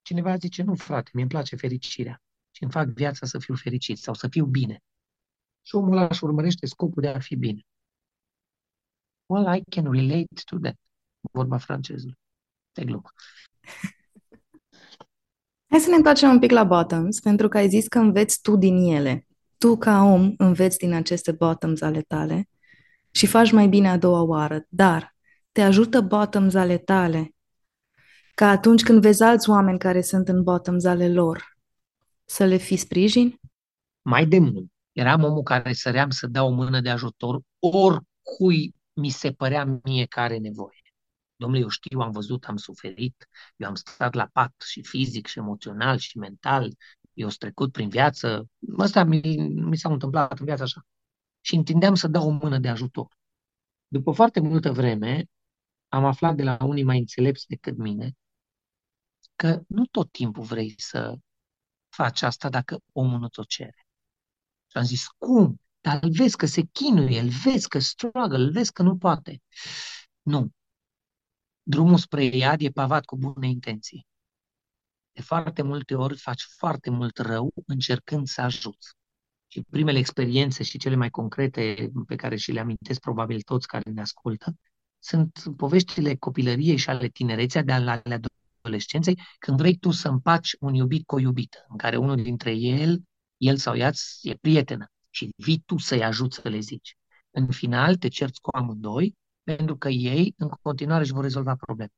Cineva 0.01 0.35
zice, 0.35 0.63
nu 0.63 0.75
frate, 0.75 1.11
mi-mi 1.13 1.29
place 1.29 1.55
fericirea 1.55 2.21
și 2.51 2.63
îmi 2.63 2.71
fac 2.71 2.87
viața 2.87 3.25
să 3.25 3.39
fiu 3.39 3.55
fericit 3.55 3.97
sau 3.97 4.13
să 4.13 4.27
fiu 4.27 4.45
bine. 4.45 4.83
Și 5.61 5.75
omul 5.75 5.97
ăla 5.97 6.07
își 6.09 6.23
urmărește 6.23 6.65
scopul 6.65 7.01
de 7.01 7.07
a 7.07 7.19
fi 7.19 7.35
bine. 7.35 7.61
Well, 9.25 9.55
I 9.55 9.63
can 9.69 9.91
relate 9.91 10.41
to 10.45 10.57
that. 10.59 10.75
Vorba 11.31 11.57
franceză. 11.57 12.17
Te 12.71 12.83
glumă. 12.83 13.09
Hai 15.69 15.79
să 15.79 15.89
ne 15.89 15.95
întoarcem 15.95 16.29
un 16.29 16.39
pic 16.39 16.51
la 16.51 16.63
bottoms, 16.63 17.19
pentru 17.19 17.47
că 17.47 17.57
ai 17.57 17.69
zis 17.69 17.87
că 17.87 17.99
înveți 17.99 18.41
tu 18.41 18.55
din 18.55 18.77
ele. 18.77 19.27
Tu, 19.57 19.77
ca 19.77 20.03
om, 20.03 20.33
înveți 20.37 20.77
din 20.77 20.93
aceste 20.93 21.31
bottoms 21.31 21.81
ale 21.81 22.01
tale 22.01 22.49
și 23.11 23.27
faci 23.27 23.51
mai 23.51 23.67
bine 23.67 23.89
a 23.89 23.97
doua 23.97 24.21
oară. 24.21 24.65
Dar 24.69 25.14
te 25.55 25.61
ajută 25.61 26.01
bottoms 26.01 26.53
ale 26.53 26.77
tale 26.77 27.35
ca 28.33 28.49
atunci 28.49 28.83
când 28.83 29.01
vezi 29.01 29.23
alți 29.23 29.49
oameni 29.49 29.79
care 29.79 30.01
sunt 30.01 30.27
în 30.27 30.43
bottoms 30.43 30.85
ale 30.85 31.13
lor, 31.13 31.57
să 32.25 32.45
le 32.45 32.57
fi 32.57 32.75
sprijin? 32.75 33.39
Mai 34.01 34.25
de 34.25 34.39
mult. 34.39 34.71
Eram 34.91 35.23
omul 35.23 35.43
care 35.43 35.73
săream 35.73 36.09
să 36.09 36.27
dau 36.27 36.47
o 36.47 36.55
mână 36.55 36.81
de 36.81 36.89
ajutor 36.89 37.41
oricui 37.59 38.75
mi 38.93 39.09
se 39.09 39.31
părea 39.31 39.79
mie 39.83 40.05
care 40.05 40.33
are 40.33 40.37
nevoie. 40.37 40.81
Domnule, 41.35 41.61
eu 41.61 41.69
știu, 41.69 41.99
am 41.99 42.11
văzut, 42.11 42.43
am 42.45 42.57
suferit, 42.57 43.29
eu 43.55 43.67
am 43.67 43.75
stat 43.75 44.13
la 44.13 44.29
pat 44.33 44.53
și 44.65 44.83
fizic 44.83 45.27
și 45.27 45.39
emoțional 45.39 45.97
și 45.97 46.17
mental, 46.17 46.73
eu 47.13 47.25
am 47.25 47.33
trecut 47.37 47.71
prin 47.71 47.89
viață, 47.89 48.49
asta 48.77 49.03
mi, 49.03 49.21
mi 49.49 49.77
s-a 49.77 49.89
întâmplat 49.89 50.39
în 50.39 50.45
viață 50.45 50.63
așa. 50.63 50.85
Și 51.41 51.55
întindeam 51.55 51.95
să 51.95 52.07
dau 52.07 52.27
o 52.27 52.37
mână 52.41 52.57
de 52.57 52.67
ajutor. 52.67 53.07
După 53.87 54.11
foarte 54.11 54.39
multă 54.39 54.71
vreme, 54.71 55.25
am 55.87 56.05
aflat 56.05 56.35
de 56.35 56.43
la 56.43 56.57
unii 56.61 56.83
mai 56.83 56.97
înțelepți 56.97 57.47
decât 57.47 57.77
mine 57.77 58.13
că 59.35 59.61
nu 59.67 59.85
tot 59.85 60.11
timpul 60.11 60.43
vrei 60.43 60.73
să 60.77 61.15
faci 61.89 62.21
asta 62.21 62.49
dacă 62.49 62.79
omul 62.91 63.19
nu 63.19 63.27
ți-o 63.27 63.43
cere. 63.43 63.87
Și 64.67 64.77
am 64.77 64.83
zis, 64.83 65.07
cum? 65.07 65.59
Dar 65.81 66.03
îl 66.03 66.11
vezi 66.11 66.37
că 66.37 66.45
se 66.45 66.61
chinuie, 66.71 67.19
îl 67.19 67.29
vezi 67.43 67.67
că 67.67 67.79
struggle, 67.79 68.37
îl 68.37 68.51
vezi 68.51 68.71
că 68.71 68.83
nu 68.83 68.97
poate. 68.97 69.41
Nu. 70.21 70.49
Drumul 71.63 71.97
spre 71.97 72.23
iad 72.23 72.61
e 72.61 72.69
pavat 72.69 73.05
cu 73.05 73.17
bune 73.17 73.47
intenții. 73.47 74.07
de 75.11 75.21
foarte 75.21 75.61
multe 75.61 75.95
ori 75.95 76.17
faci 76.17 76.41
foarte 76.57 76.89
mult 76.89 77.17
rău 77.17 77.53
încercând 77.65 78.27
să 78.27 78.41
ajuți. 78.41 78.93
Și 79.47 79.61
primele 79.69 79.97
experiențe 79.97 80.63
și 80.63 80.77
cele 80.77 80.95
mai 80.95 81.09
concrete 81.09 81.91
pe 82.07 82.15
care 82.15 82.35
și 82.35 82.51
le 82.51 82.59
amintesc 82.59 82.99
probabil 82.99 83.41
toți 83.41 83.67
care 83.67 83.89
ne 83.91 84.01
ascultă, 84.01 84.55
sunt 85.05 85.43
poveștile 85.57 86.15
copilăriei 86.15 86.77
și 86.77 86.89
ale 86.89 87.07
tinereței, 87.07 87.63
de 87.63 87.71
ale 87.71 88.03
adolescenței, 88.61 89.19
când 89.39 89.57
vrei 89.57 89.77
tu 89.77 89.91
să 89.91 90.07
împaci 90.07 90.55
un 90.59 90.73
iubit 90.73 91.05
cu 91.05 91.15
o 91.15 91.19
iubită, 91.19 91.65
în 91.69 91.77
care 91.77 91.97
unul 91.97 92.15
dintre 92.23 92.51
el, 92.51 93.03
el 93.37 93.57
sau 93.57 93.75
ea, 93.75 93.91
e 94.21 94.33
prietenă 94.33 94.85
și 95.09 95.33
vii 95.37 95.63
tu 95.65 95.77
să-i 95.77 96.03
ajuți 96.03 96.39
să 96.41 96.49
le 96.49 96.59
zici. 96.59 96.95
În 97.31 97.51
final 97.51 97.95
te 97.95 98.07
cerți 98.07 98.41
cu 98.41 98.49
amândoi, 98.55 99.15
pentru 99.43 99.77
că 99.77 99.89
ei 99.89 100.33
în 100.37 100.49
continuare 100.61 101.01
își 101.01 101.13
vor 101.13 101.23
rezolva 101.23 101.55
probleme. 101.55 101.91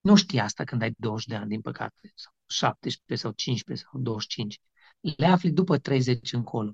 Nu 0.00 0.14
știi 0.14 0.40
asta 0.40 0.64
când 0.64 0.82
ai 0.82 0.94
20 0.98 1.26
de 1.26 1.34
ani, 1.34 1.48
din 1.48 1.60
păcate, 1.60 2.12
sau 2.14 2.32
17 2.46 3.26
sau 3.26 3.32
15 3.32 3.86
sau 3.90 4.00
25. 4.00 4.58
Le 5.16 5.26
afli 5.26 5.50
după 5.50 5.78
30 5.78 6.32
încolo, 6.32 6.72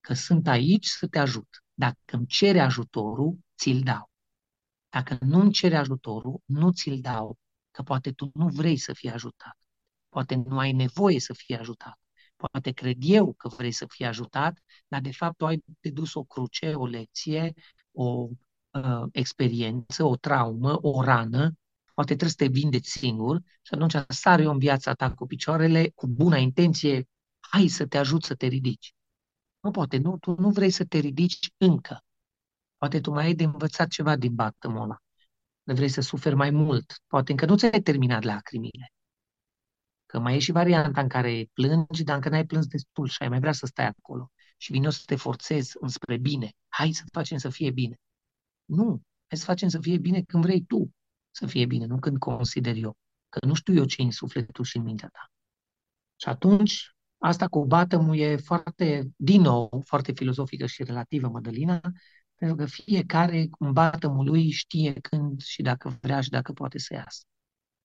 că 0.00 0.14
sunt 0.14 0.46
aici 0.48 0.86
să 0.86 1.06
te 1.06 1.18
ajut. 1.18 1.48
Dacă 1.74 1.96
îmi 2.06 2.26
cere 2.26 2.60
ajutorul, 2.60 3.38
ți-l 3.56 3.80
dau. 3.82 4.12
Dacă 4.94 5.18
nu 5.20 5.40
îmi 5.40 5.52
cere 5.52 5.76
ajutorul, 5.76 6.40
nu 6.44 6.72
ți-l 6.72 7.00
dau, 7.00 7.38
că 7.70 7.82
poate 7.82 8.12
tu 8.12 8.30
nu 8.34 8.48
vrei 8.48 8.76
să 8.76 8.92
fii 8.92 9.10
ajutat. 9.10 9.56
Poate 10.08 10.34
nu 10.34 10.58
ai 10.58 10.72
nevoie 10.72 11.20
să 11.20 11.32
fii 11.32 11.56
ajutat. 11.58 11.98
Poate 12.36 12.70
cred 12.70 12.96
eu 13.00 13.32
că 13.32 13.48
vrei 13.48 13.72
să 13.72 13.86
fii 13.88 14.04
ajutat, 14.04 14.58
dar 14.88 15.00
de 15.00 15.12
fapt 15.12 15.36
tu 15.36 15.46
ai 15.46 15.62
de 15.80 15.90
dus 15.90 16.14
o 16.14 16.24
cruce, 16.24 16.74
o 16.74 16.86
lecție, 16.86 17.52
o 17.92 18.28
uh, 18.70 19.02
experiență, 19.12 20.04
o 20.04 20.16
traumă, 20.16 20.78
o 20.82 21.02
rană, 21.02 21.52
poate 21.94 22.16
trebuie 22.16 22.30
să 22.30 22.36
te 22.36 22.46
vindeți 22.46 22.90
singur 22.90 23.40
și 23.62 23.74
atunci 23.74 23.94
sar 24.08 24.40
eu 24.40 24.50
în 24.50 24.58
viața 24.58 24.94
ta 24.94 25.12
cu 25.12 25.26
picioarele, 25.26 25.90
cu 25.94 26.06
bună 26.06 26.36
intenție, 26.38 27.08
hai 27.40 27.68
să 27.68 27.86
te 27.86 27.98
ajut 27.98 28.24
să 28.24 28.34
te 28.34 28.46
ridici. 28.46 28.94
Nu 29.60 29.70
poate, 29.70 29.96
nu, 29.96 30.18
tu 30.18 30.34
nu 30.38 30.50
vrei 30.50 30.70
să 30.70 30.84
te 30.84 30.98
ridici 30.98 31.50
încă. 31.56 32.03
Poate 32.84 33.00
tu 33.00 33.10
mai 33.10 33.24
ai 33.24 33.34
de 33.34 33.44
învățat 33.44 33.88
ceva 33.88 34.16
din 34.16 34.34
batămul 34.34 34.82
ăla. 34.82 34.98
Vrei 35.62 35.88
să 35.88 36.00
suferi 36.00 36.34
mai 36.34 36.50
mult. 36.50 37.00
Poate 37.06 37.30
încă 37.30 37.46
nu 37.46 37.56
ți-ai 37.56 37.80
terminat 37.80 38.22
lacrimile. 38.22 38.92
Că 40.06 40.18
mai 40.18 40.34
e 40.34 40.38
și 40.38 40.52
varianta 40.52 41.00
în 41.00 41.08
care 41.08 41.46
plângi, 41.52 42.04
dar 42.04 42.14
încă 42.14 42.28
n-ai 42.28 42.46
plâns 42.46 42.66
destul 42.66 43.08
și 43.08 43.22
ai 43.22 43.28
mai 43.28 43.38
vrea 43.38 43.52
să 43.52 43.66
stai 43.66 43.86
acolo. 43.86 44.30
Și 44.56 44.72
vine 44.72 44.90
să 44.90 45.02
te 45.06 45.16
forțezi 45.16 45.76
înspre 45.80 46.16
bine. 46.16 46.52
Hai 46.68 46.92
să 46.92 47.02
facem 47.12 47.38
să 47.38 47.48
fie 47.48 47.70
bine. 47.70 47.96
Nu, 48.64 49.02
hai 49.26 49.38
să 49.38 49.44
facem 49.44 49.68
să 49.68 49.78
fie 49.80 49.98
bine 49.98 50.22
când 50.22 50.42
vrei 50.42 50.64
tu 50.64 50.90
să 51.30 51.46
fie 51.46 51.66
bine, 51.66 51.86
nu 51.86 51.98
când 51.98 52.18
consider 52.18 52.76
eu. 52.76 52.96
Că 53.28 53.46
nu 53.46 53.54
știu 53.54 53.74
eu 53.74 53.84
ce 53.84 54.02
în 54.02 54.10
sufletul 54.10 54.64
și 54.64 54.76
în 54.76 54.82
mintea 54.82 55.08
ta. 55.08 55.30
Și 56.16 56.28
atunci, 56.28 56.94
asta 57.18 57.48
cu 57.48 57.66
batămul 57.66 58.18
e 58.18 58.36
foarte, 58.36 59.10
din 59.16 59.40
nou, 59.40 59.82
foarte 59.84 60.12
filozofică 60.12 60.66
și 60.66 60.84
relativă, 60.84 61.28
Mădălina, 61.28 61.80
pentru 62.44 62.64
că 62.64 62.70
fiecare 62.70 63.48
în 63.58 63.72
batămul 63.72 64.24
lui 64.24 64.50
știe 64.50 64.92
când 64.92 65.42
și 65.42 65.62
dacă 65.62 65.98
vrea 66.00 66.20
și 66.20 66.30
dacă 66.30 66.52
poate 66.52 66.78
să 66.78 66.94
iasă. 66.94 67.24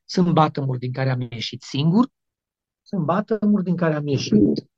Sunt 0.04 0.34
batămuri 0.34 0.80
din 0.80 0.92
care 0.92 1.10
am 1.10 1.22
ieșit 1.22 1.62
singur, 1.62 2.08
sunt 2.82 3.06
batămuri 3.06 3.64
din 3.64 3.76
care 3.76 3.96
am 3.96 4.08
ieșit 4.08 4.70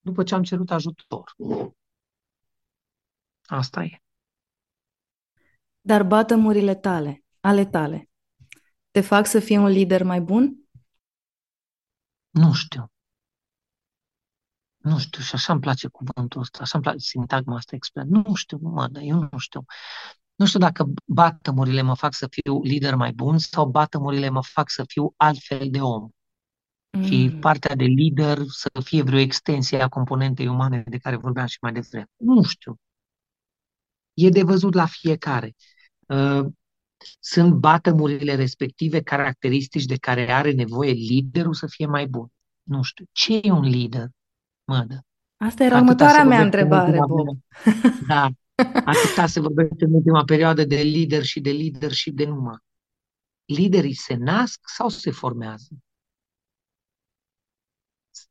după 0.00 0.22
ce 0.22 0.34
am 0.34 0.42
cerut 0.42 0.70
ajutor. 0.70 1.34
Asta 3.42 3.82
e. 3.82 4.02
Dar 5.80 6.02
batămurile 6.02 6.74
tale, 6.74 7.24
ale 7.40 7.66
tale, 7.66 8.10
te 8.90 9.00
fac 9.00 9.26
să 9.26 9.40
fii 9.40 9.56
un 9.56 9.66
lider 9.66 10.02
mai 10.02 10.20
bun? 10.20 10.68
Nu 12.30 12.52
știu. 12.52 12.93
Nu 14.84 14.98
știu, 14.98 15.22
și 15.22 15.34
așa 15.34 15.52
îmi 15.52 15.62
place 15.62 15.88
cuvântul 15.88 16.40
ăsta, 16.40 16.58
așa 16.60 16.70
îmi 16.74 16.82
place 16.82 16.98
sintagma 16.98 17.56
asta 17.56 17.76
expert. 17.76 18.06
Nu 18.06 18.34
știu, 18.34 18.58
mă, 18.62 18.88
dar 18.88 19.02
eu 19.02 19.28
nu 19.30 19.38
știu. 19.38 19.64
Nu 20.34 20.46
știu 20.46 20.58
dacă 20.58 20.86
batămurile 21.06 21.82
mă 21.82 21.94
fac 21.94 22.14
să 22.14 22.26
fiu 22.30 22.62
lider 22.62 22.94
mai 22.94 23.12
bun 23.12 23.38
sau 23.38 23.66
batămurile 23.66 24.28
mă 24.28 24.42
fac 24.42 24.70
să 24.70 24.84
fiu 24.86 25.14
altfel 25.16 25.68
de 25.70 25.80
om. 25.80 26.08
Mm. 26.90 27.04
Și 27.04 27.36
partea 27.40 27.74
de 27.74 27.84
lider 27.84 28.38
să 28.48 28.70
fie 28.82 29.02
vreo 29.02 29.18
extensie 29.18 29.80
a 29.80 29.88
componentei 29.88 30.46
umane 30.46 30.84
de 30.86 30.98
care 30.98 31.16
vorbeam 31.16 31.46
și 31.46 31.58
mai 31.60 31.72
devreme. 31.72 32.06
Nu 32.16 32.42
știu. 32.42 32.76
E 34.14 34.28
de 34.28 34.42
văzut 34.42 34.74
la 34.74 34.86
fiecare. 34.86 35.54
Uh, 36.06 36.46
sunt 37.20 37.52
batămurile 37.54 38.34
respective 38.34 39.02
caracteristici 39.02 39.84
de 39.84 39.96
care 39.96 40.32
are 40.32 40.52
nevoie 40.52 40.92
liderul 40.92 41.54
să 41.54 41.66
fie 41.66 41.86
mai 41.86 42.06
bun. 42.06 42.28
Nu 42.62 42.82
știu. 42.82 43.04
Ce 43.12 43.40
e 43.42 43.50
un 43.50 43.64
lider? 43.64 44.08
Mădă. 44.64 45.04
Asta 45.36 45.64
era 45.64 45.76
următoarea 45.78 46.24
mea 46.24 46.40
întrebare, 46.40 46.98
Bob. 47.06 47.38
Da. 48.08 48.28
Atâta 48.84 49.26
se 49.26 49.40
vorbește 49.40 49.84
în 49.84 49.94
ultima 49.94 50.24
perioadă 50.24 50.64
de 50.64 50.76
lider 50.76 51.22
și 51.22 51.40
de 51.40 51.50
lider 51.50 51.92
și 51.92 52.10
de 52.10 52.24
numai. 52.24 52.58
Liderii 53.44 53.94
se 53.94 54.14
nasc 54.14 54.60
sau 54.64 54.88
se 54.88 55.10
formează? 55.10 55.68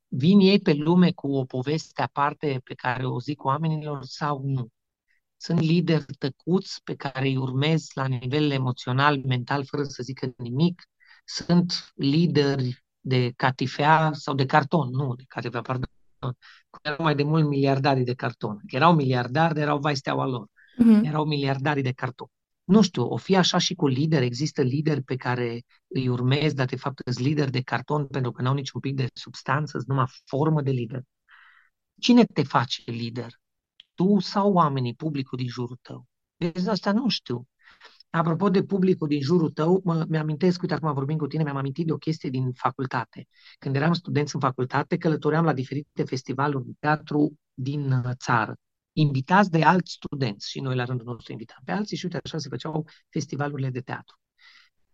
Vin 0.08 0.40
ei 0.40 0.60
pe 0.60 0.74
lume 0.74 1.12
cu 1.12 1.36
o 1.36 1.46
poveste 1.46 2.02
aparte 2.02 2.62
pe 2.64 2.74
care 2.74 3.06
o 3.06 3.20
zic 3.20 3.44
oamenilor 3.44 4.04
sau 4.04 4.42
nu? 4.46 4.68
Sunt 5.38 5.60
lideri 5.60 6.06
tăcuți 6.06 6.84
pe 6.84 6.96
care 6.96 7.28
îi 7.28 7.38
urmez 7.38 7.88
la 7.94 8.06
nivel 8.06 8.52
emoțional, 8.52 9.22
mental, 9.26 9.66
fără 9.66 9.84
să 9.84 10.04
zică 10.04 10.34
nimic. 10.38 10.82
Sunt 11.26 11.92
lideri 11.96 12.84
de 13.00 13.32
catifea 13.36 14.12
sau 14.14 14.34
de 14.34 14.46
carton, 14.46 14.90
nu, 14.90 15.16
de 15.16 15.24
catifea, 15.28 15.62
pardon, 15.62 15.90
erau 16.82 17.04
mai 17.04 17.16
de 17.16 17.24
mult 17.24 17.48
miliardarii 17.48 18.04
de 18.04 18.14
carton. 18.14 18.62
Erau 18.68 18.96
miliardari, 18.96 19.60
erau 19.60 19.80
vai 19.80 19.96
steaua 19.96 20.26
lor. 20.26 20.48
Uh-huh. 20.48 21.02
Erau 21.04 21.26
miliardarii 21.26 21.84
de 21.84 21.92
carton. 21.92 22.28
Nu 22.64 22.82
știu, 22.82 23.04
o 23.04 23.18
fi 23.18 23.36
așa 23.36 23.58
și 23.58 23.76
cu 23.76 23.88
lideri. 23.88 24.26
Există 24.26 24.62
lideri 24.62 25.02
pe 25.02 25.16
care 25.16 25.64
îi 25.88 26.08
urmezi, 26.08 26.56
dar 26.56 26.66
de 26.66 26.76
fapt 26.76 27.02
sunt 27.06 27.26
lideri 27.26 27.52
de 27.52 27.62
carton 27.62 28.08
pentru 28.08 28.32
că 28.32 28.42
n-au 28.42 28.54
niciun 28.54 28.80
pic 28.82 28.96
de 28.96 29.08
substanță, 29.14 29.72
sunt 29.72 29.88
numai 29.88 30.06
formă 30.26 30.62
de 30.62 30.72
lider. 30.72 31.02
Cine 32.00 32.26
te 32.26 32.44
face 32.44 32.92
lider? 32.92 33.32
Tu 33.94 34.20
sau 34.20 34.54
oamenii, 34.54 34.96
publicul 34.96 35.38
din 35.38 35.48
jurul 35.48 35.78
tău? 35.82 36.06
Deci 36.38 36.66
asta 36.66 36.92
nu 36.92 37.10
știu. 37.10 37.48
Apropo 38.16 38.50
de 38.50 38.64
publicul 38.64 39.08
din 39.08 39.22
jurul 39.22 39.50
tău, 39.50 39.82
mă, 39.84 40.06
mi-amintesc, 40.10 40.62
uite, 40.62 40.74
acum 40.74 40.94
vorbim 40.94 41.18
cu 41.18 41.28
tine, 41.28 41.44
mi-am 41.44 41.56
amintit 41.56 41.86
de 41.86 41.92
o 41.92 41.98
chestie 41.98 42.30
din 42.30 42.52
facultate. 42.52 43.28
Când 43.60 43.76
eram 43.76 43.94
studenți 43.94 44.36
în 44.36 44.42
facultate, 44.42 44.98
călătoream 44.98 45.46
la 45.46 45.54
diferite 45.54 46.04
festivaluri 46.04 46.66
de 46.66 46.72
teatru 46.80 47.40
din 47.54 47.92
uh, 47.92 48.12
țară, 48.16 48.56
invitați 48.92 49.52
de 49.52 49.64
alți 49.64 49.92
studenți 49.92 50.50
și 50.50 50.60
noi 50.60 50.76
la 50.76 50.84
rândul 50.84 51.06
nostru 51.06 51.32
invitam 51.32 51.62
pe 51.66 51.72
alții 51.72 51.98
și 51.98 52.06
uite 52.06 52.20
așa 52.24 52.38
se 52.38 52.50
făceau 52.50 52.86
festivalurile 53.10 53.70
de 53.70 53.82
teatru. 53.82 54.20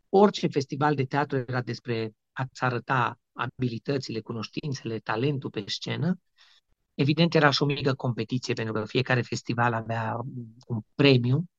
Orice 0.10 0.48
festival 0.48 0.96
de 0.96 1.06
teatru 1.06 1.38
era 1.38 1.62
despre 1.62 2.12
a-ți 2.32 2.64
arăta 2.64 3.20
abilitățile, 3.34 4.20
cunoștințele, 4.20 5.00
talentul 5.00 5.50
pe 5.50 5.64
scenă. 5.68 6.20
Evident, 6.94 7.36
era 7.36 7.50
și 7.50 7.62
o 7.62 7.66
mică 7.66 7.94
competiție, 7.94 8.54
pentru 8.54 8.74
că 8.74 8.86
fiecare 8.86 9.22
festival 9.22 9.74
avea 9.74 10.20
un 10.68 10.80
premiu 10.96 11.50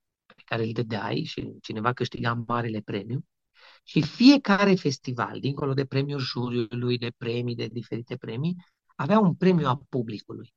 care 0.50 0.64
îl 0.64 0.72
dădeai 0.72 1.24
și 1.24 1.52
cineva 1.60 1.92
câștiga 1.92 2.44
marele 2.46 2.80
premiu. 2.80 3.24
Și 3.82 4.02
fiecare 4.02 4.74
festival, 4.74 5.40
dincolo 5.40 5.74
de 5.74 5.84
premiul 5.84 6.18
juriului, 6.18 6.98
de 6.98 7.12
premii, 7.16 7.54
de 7.54 7.66
diferite 7.66 8.16
premii, 8.16 8.56
avea 8.96 9.18
un 9.18 9.34
premiu 9.34 9.66
a 9.66 9.80
publicului. 9.88 10.54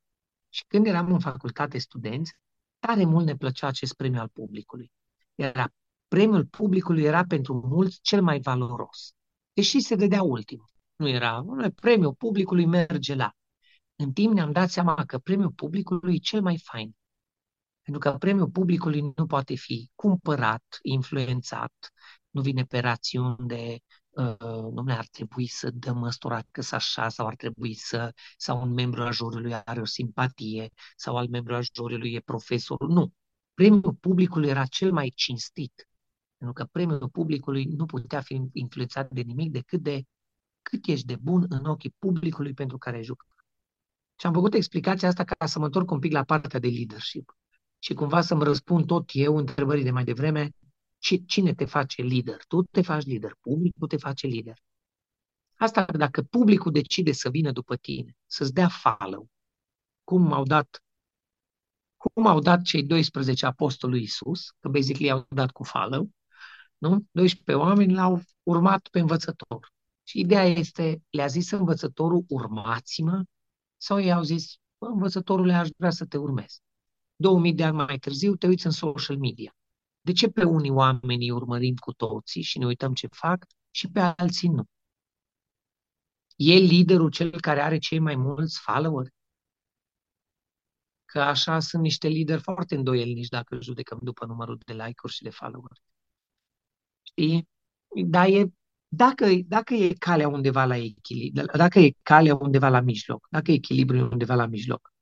Și 0.49 0.63
când 0.67 0.85
eram 0.85 1.13
în 1.13 1.19
facultate 1.19 1.77
studenți, 1.77 2.33
tare 2.79 3.05
mult 3.05 3.25
ne 3.25 3.35
plăcea 3.35 3.67
acest 3.67 3.93
premiu 3.93 4.19
al 4.19 4.27
publicului. 4.27 4.91
Era, 5.35 5.67
premiul 6.07 6.45
publicului 6.45 7.03
era 7.03 7.25
pentru 7.25 7.53
mulți 7.53 7.99
cel 8.01 8.21
mai 8.21 8.39
valoros. 8.39 9.13
Deși 9.53 9.79
se 9.79 9.95
dădea 9.95 10.23
ultim. 10.23 10.69
Nu 10.95 11.07
era, 11.07 11.41
nu, 11.45 11.71
premiul 11.71 12.13
publicului 12.13 12.65
merge 12.65 13.15
la. 13.15 13.33
În 13.95 14.13
timp 14.13 14.33
ne-am 14.33 14.51
dat 14.51 14.69
seama 14.69 15.05
că 15.05 15.17
premiul 15.17 15.51
publicului 15.51 16.15
e 16.15 16.17
cel 16.17 16.41
mai 16.41 16.57
fain. 16.57 16.95
Pentru 17.83 18.09
că 18.09 18.17
premiul 18.17 18.49
publicului 18.49 19.13
nu 19.15 19.25
poate 19.25 19.55
fi 19.55 19.91
cumpărat, 19.95 20.79
influențat, 20.81 21.73
nu 22.29 22.41
vine 22.41 22.63
pe 22.63 22.79
rațiuni 22.79 23.47
de 23.47 23.79
uh, 24.09 24.71
nu 24.71 24.83
ar 24.87 25.07
trebui 25.07 25.47
să 25.47 25.69
dăm 25.71 25.97
măstura 25.97 26.41
că 26.51 26.61
așa 26.71 27.09
sau 27.09 27.27
ar 27.27 27.35
trebui 27.35 27.73
să, 27.73 28.13
sau 28.37 28.61
un 28.61 28.73
membru 28.73 29.01
al 29.01 29.11
juriului 29.11 29.53
are 29.53 29.81
o 29.81 29.85
simpatie 29.85 30.69
sau 30.95 31.17
al 31.17 31.27
membru 31.27 31.55
al 31.55 31.63
juriului 31.75 32.13
e 32.13 32.19
profesor. 32.19 32.87
Nu. 32.87 33.13
Premiul 33.53 33.93
publicului 33.99 34.49
era 34.49 34.65
cel 34.65 34.91
mai 34.91 35.11
cinstit. 35.15 35.87
Pentru 36.37 36.63
că 36.63 36.69
premiul 36.71 37.09
publicului 37.09 37.65
nu 37.65 37.85
putea 37.85 38.21
fi 38.21 38.41
influențat 38.53 39.09
de 39.11 39.21
nimic 39.21 39.51
decât 39.51 39.81
de 39.81 40.03
cât 40.61 40.87
ești 40.87 41.05
de 41.05 41.15
bun 41.15 41.45
în 41.49 41.65
ochii 41.65 41.95
publicului 41.99 42.53
pentru 42.53 42.77
care 42.77 42.95
ai 42.95 43.03
jucat. 43.03 43.27
Și 44.19 44.25
am 44.25 44.33
făcut 44.33 44.53
explicația 44.53 45.07
asta 45.07 45.23
ca 45.23 45.45
să 45.45 45.59
mă 45.59 45.65
întorc 45.65 45.91
un 45.91 45.99
pic 45.99 46.11
la 46.11 46.23
partea 46.23 46.59
de 46.59 46.67
leadership 46.67 47.37
și 47.83 47.93
cumva 47.93 48.21
să-mi 48.21 48.43
răspund 48.43 48.85
tot 48.85 49.09
eu 49.13 49.37
întrebării 49.37 49.83
de 49.83 49.91
mai 49.91 50.03
devreme, 50.03 50.51
cine 51.25 51.53
te 51.53 51.65
face 51.65 52.01
lider? 52.01 52.45
Tu 52.47 52.61
te 52.61 52.81
faci 52.81 53.03
lider, 53.05 53.35
publicul 53.41 53.87
te 53.87 53.97
face 53.97 54.27
lider. 54.27 54.57
Asta 55.55 55.85
dacă 55.85 56.21
publicul 56.21 56.71
decide 56.71 57.11
să 57.11 57.29
vină 57.29 57.51
după 57.51 57.75
tine, 57.75 58.15
să-ți 58.25 58.53
dea 58.53 58.67
follow, 58.67 59.27
cum 60.03 60.33
au 60.33 60.43
dat 60.43 60.83
cum 61.97 62.25
au 62.25 62.39
dat 62.39 62.61
cei 62.61 62.83
12 62.83 63.45
apostoli 63.45 63.93
lui 63.93 64.01
Isus, 64.01 64.49
că 64.59 64.69
basically 64.69 65.11
au 65.11 65.25
dat 65.29 65.51
cu 65.51 65.63
follow, 65.63 66.09
nu? 66.77 67.05
12 67.11 67.65
oameni 67.65 67.93
l-au 67.93 68.21
urmat 68.43 68.87
pe 68.87 68.99
învățător. 68.99 69.71
Și 70.03 70.19
ideea 70.19 70.43
este, 70.43 71.01
le-a 71.09 71.27
zis 71.27 71.51
învățătorul, 71.51 72.25
urmați-mă, 72.27 73.23
sau 73.77 73.97
i-au 73.97 74.21
zis, 74.21 74.55
învățătorule, 74.77 75.53
aș 75.53 75.69
vrea 75.77 75.91
să 75.91 76.05
te 76.05 76.17
urmez. 76.17 76.61
2000 77.15 77.53
de 77.53 77.63
ani 77.63 77.75
mai 77.75 77.97
târziu 77.97 78.35
te 78.35 78.47
uiți 78.47 78.65
în 78.65 78.71
social 78.71 79.17
media. 79.17 79.55
De 80.01 80.11
ce 80.11 80.27
pe 80.29 80.43
unii 80.43 80.69
oameni 80.69 81.23
îi 81.23 81.31
urmărim 81.31 81.75
cu 81.75 81.93
toții 81.93 82.41
și 82.41 82.57
ne 82.57 82.65
uităm 82.65 82.93
ce 82.93 83.07
fac 83.07 83.45
și 83.71 83.89
pe 83.89 83.99
alții 83.99 84.49
nu? 84.49 84.63
E 86.35 86.53
liderul 86.53 87.09
cel 87.09 87.39
care 87.39 87.61
are 87.61 87.77
cei 87.77 87.99
mai 87.99 88.15
mulți 88.15 88.59
follower? 88.59 89.07
Că 91.05 91.21
așa 91.21 91.59
sunt 91.59 91.81
niște 91.81 92.07
lideri 92.07 92.41
foarte 92.41 92.75
îndoielnici 92.75 93.27
dacă 93.27 93.57
judecăm 93.61 93.99
după 94.01 94.25
numărul 94.25 94.57
de 94.65 94.73
like-uri 94.73 95.13
și 95.13 95.23
de 95.23 95.29
follower. 95.29 95.71
Știi? 97.01 97.47
Dar 98.05 98.27
e, 98.27 98.53
dacă, 98.87 99.25
dacă 99.45 99.73
e 99.73 99.93
calea 99.93 100.27
undeva 100.27 100.65
la 100.65 100.75
echilibru, 100.75 101.45
dacă 101.57 101.79
e 101.79 101.95
calea 102.01 102.35
undeva 102.35 102.69
la 102.69 102.79
mijloc, 102.79 103.27
dacă 103.29 103.51
e 103.51 103.53
echilibru 103.53 103.97
undeva 103.97 104.35
la 104.35 104.45
mijloc, 104.45 104.92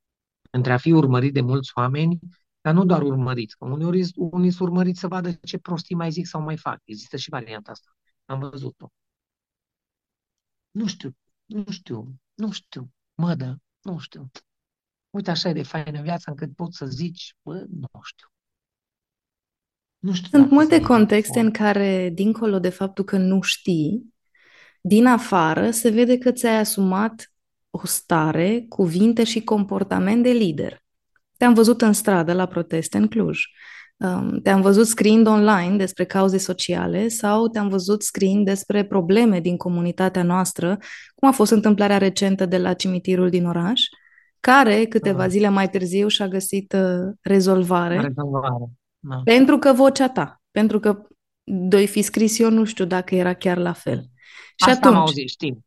între 0.51 0.73
a 0.73 0.77
fi 0.77 0.91
urmărit 0.91 1.33
de 1.33 1.41
mulți 1.41 1.71
oameni, 1.75 2.19
dar 2.61 2.73
nu 2.73 2.85
doar 2.85 3.01
urmărit, 3.01 3.53
că 3.53 3.65
uneori 3.65 4.11
unii 4.15 4.51
sunt 4.51 4.69
urmăriți 4.69 4.99
să 4.99 5.07
vadă 5.07 5.31
ce 5.31 5.57
prostii 5.57 5.95
mai 5.95 6.11
zic 6.11 6.25
sau 6.25 6.41
mai 6.41 6.57
fac. 6.57 6.81
Există 6.83 7.17
și 7.17 7.29
varianta 7.29 7.71
asta. 7.71 7.89
Am 8.25 8.39
văzut-o. 8.39 8.87
Nu 10.71 10.87
știu, 10.87 11.15
nu 11.45 11.65
știu, 11.69 12.15
nu 12.33 12.51
știu, 12.51 12.91
mădă, 13.13 13.61
nu 13.81 13.97
știu. 13.97 14.31
Uite 15.09 15.31
așa 15.31 15.49
e 15.49 15.53
de 15.53 15.63
faină 15.63 16.01
viața 16.01 16.31
încât 16.31 16.55
poți 16.55 16.77
să 16.77 16.85
zici, 16.85 17.35
bă, 17.41 17.65
nu 17.69 18.01
știu. 18.03 18.27
Nu 19.99 20.13
știu 20.13 20.39
Sunt 20.39 20.51
multe 20.51 20.79
contexte 20.79 21.39
în 21.39 21.51
care, 21.51 22.09
dincolo 22.09 22.59
de 22.59 22.69
faptul 22.69 23.03
că 23.03 23.17
nu 23.17 23.41
știi, 23.41 24.13
din 24.81 25.05
afară 25.05 25.71
se 25.71 25.89
vede 25.89 26.17
că 26.17 26.31
ți-ai 26.31 26.59
asumat 26.59 27.30
o 27.71 27.85
stare, 27.85 28.65
cuvinte 28.69 29.23
și 29.23 29.43
comportament 29.43 30.23
de 30.23 30.29
lider. 30.29 30.83
Te-am 31.37 31.53
văzut 31.53 31.81
în 31.81 31.93
stradă 31.93 32.33
la 32.33 32.45
proteste 32.45 32.97
în 32.97 33.07
Cluj. 33.07 33.39
Um, 33.97 34.39
te-am 34.41 34.61
văzut 34.61 34.87
scriind 34.87 35.27
online 35.27 35.75
despre 35.77 36.05
cauze 36.05 36.37
sociale 36.37 37.07
sau 37.07 37.47
te-am 37.47 37.67
văzut 37.67 38.03
scriind 38.03 38.45
despre 38.45 38.85
probleme 38.85 39.39
din 39.39 39.57
comunitatea 39.57 40.23
noastră, 40.23 40.77
cum 41.15 41.29
a 41.29 41.31
fost 41.31 41.51
întâmplarea 41.51 41.97
recentă 41.97 42.45
de 42.45 42.57
la 42.57 42.73
cimitirul 42.73 43.29
din 43.29 43.45
oraș, 43.45 43.81
care 44.39 44.85
câteva 44.85 45.21
da. 45.21 45.27
zile 45.27 45.49
mai 45.49 45.69
târziu 45.69 46.07
și-a 46.07 46.27
găsit 46.27 46.73
uh, 46.73 47.13
rezolvare. 47.21 48.01
Rezolvare. 48.01 48.65
Da. 48.99 49.21
Pentru 49.23 49.57
că 49.57 49.73
vocea 49.73 50.09
ta, 50.09 50.41
pentru 50.51 50.79
că 50.79 51.01
doi 51.43 51.87
fi 51.87 52.01
scris 52.01 52.39
eu 52.39 52.49
nu 52.49 52.63
știu 52.63 52.85
dacă 52.85 53.15
era 53.15 53.33
chiar 53.33 53.57
la 53.57 53.73
fel. 53.73 54.01
Și 54.55 54.69
Asta 54.69 54.71
atunci, 54.71 54.93
am 54.93 54.99
auzit, 54.99 55.29
știm. 55.29 55.65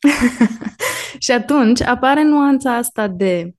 și 1.18 1.32
atunci 1.32 1.80
apare 1.80 2.22
nuanța 2.22 2.76
asta 2.76 3.08
de 3.08 3.54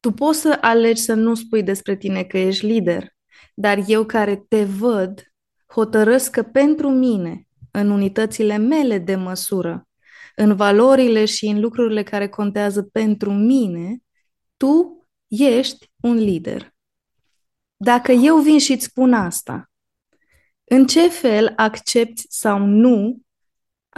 tu 0.00 0.12
poți 0.12 0.40
să 0.40 0.58
alegi 0.60 1.02
să 1.02 1.14
nu 1.14 1.34
spui 1.34 1.62
despre 1.62 1.96
tine 1.96 2.24
că 2.24 2.38
ești 2.38 2.66
lider, 2.66 3.16
dar 3.54 3.78
eu 3.86 4.04
care 4.04 4.44
te 4.48 4.64
văd, 4.64 5.32
hotărăsc 5.66 6.30
că 6.30 6.42
pentru 6.42 6.90
mine, 6.90 7.48
în 7.70 7.90
unitățile 7.90 8.56
mele 8.56 8.98
de 8.98 9.14
măsură, 9.14 9.88
în 10.36 10.56
valorile 10.56 11.24
și 11.24 11.46
în 11.46 11.60
lucrurile 11.60 12.02
care 12.02 12.28
contează 12.28 12.82
pentru 12.82 13.32
mine, 13.32 13.98
tu 14.56 15.06
ești 15.26 15.90
un 16.00 16.14
lider. 16.14 16.74
Dacă 17.76 18.12
eu 18.12 18.36
vin 18.36 18.58
și 18.58 18.72
îți 18.72 18.84
spun 18.84 19.12
asta, 19.12 19.70
în 20.64 20.86
ce 20.86 21.08
fel 21.08 21.52
accepti 21.56 22.26
sau 22.28 22.58
nu 22.58 23.18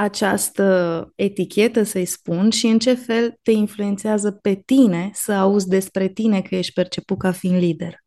această 0.00 1.12
etichetă, 1.14 1.82
să-i 1.82 2.04
spun, 2.04 2.50
și 2.50 2.66
în 2.66 2.78
ce 2.78 2.94
fel 2.94 3.38
te 3.42 3.50
influențează 3.50 4.32
pe 4.32 4.54
tine 4.54 5.10
să 5.12 5.32
auzi 5.32 5.68
despre 5.68 6.08
tine 6.08 6.42
că 6.42 6.54
ești 6.54 6.72
perceput 6.72 7.18
ca 7.18 7.32
fiind 7.32 7.58
lider? 7.58 8.04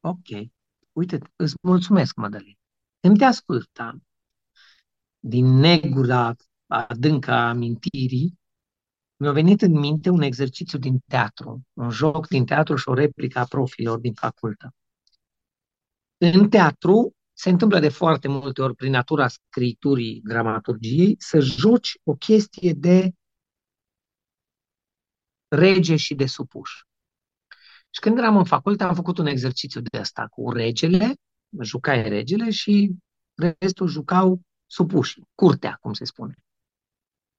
Ok. 0.00 0.50
Uite, 0.92 1.18
îți 1.36 1.54
mulțumesc, 1.62 2.14
Madalin. 2.14 2.58
Îmi 3.00 3.16
te 3.16 3.24
ascultam 3.24 4.02
din 5.18 5.46
negura 5.46 6.34
adâncă 6.66 7.30
a 7.30 7.48
amintirii, 7.48 8.38
mi-a 9.16 9.32
venit 9.32 9.62
în 9.62 9.78
minte 9.78 10.10
un 10.10 10.22
exercițiu 10.22 10.78
din 10.78 10.98
teatru, 11.06 11.62
un 11.72 11.90
joc 11.90 12.28
din 12.28 12.44
teatru 12.44 12.76
și 12.76 12.88
o 12.88 12.94
replică 12.94 13.38
a 13.38 13.44
profilor 13.44 13.98
din 13.98 14.12
facultă. 14.12 14.74
În 16.16 16.48
teatru 16.48 17.16
se 17.40 17.48
întâmplă 17.48 17.78
de 17.78 17.88
foarte 17.88 18.28
multe 18.28 18.62
ori 18.62 18.74
prin 18.74 18.90
natura 18.90 19.28
scriturii, 19.28 20.20
dramaturgiei, 20.24 21.14
să 21.18 21.40
joci 21.40 21.98
o 22.02 22.14
chestie 22.14 22.72
de 22.72 23.12
rege 25.48 25.96
și 25.96 26.14
de 26.14 26.26
supuș. 26.26 26.70
Și 27.90 28.00
când 28.00 28.18
eram 28.18 28.36
în 28.36 28.44
facultate 28.44 28.90
am 28.90 28.94
făcut 28.94 29.18
un 29.18 29.26
exercițiu 29.26 29.80
de 29.80 29.98
asta 29.98 30.26
cu 30.26 30.50
regele, 30.50 31.14
jucai 31.60 32.08
regele 32.08 32.50
și 32.50 32.94
restul 33.58 33.86
jucau 33.86 34.40
supuși, 34.66 35.20
curtea, 35.34 35.78
cum 35.80 35.92
se 35.92 36.04
spune. 36.04 36.34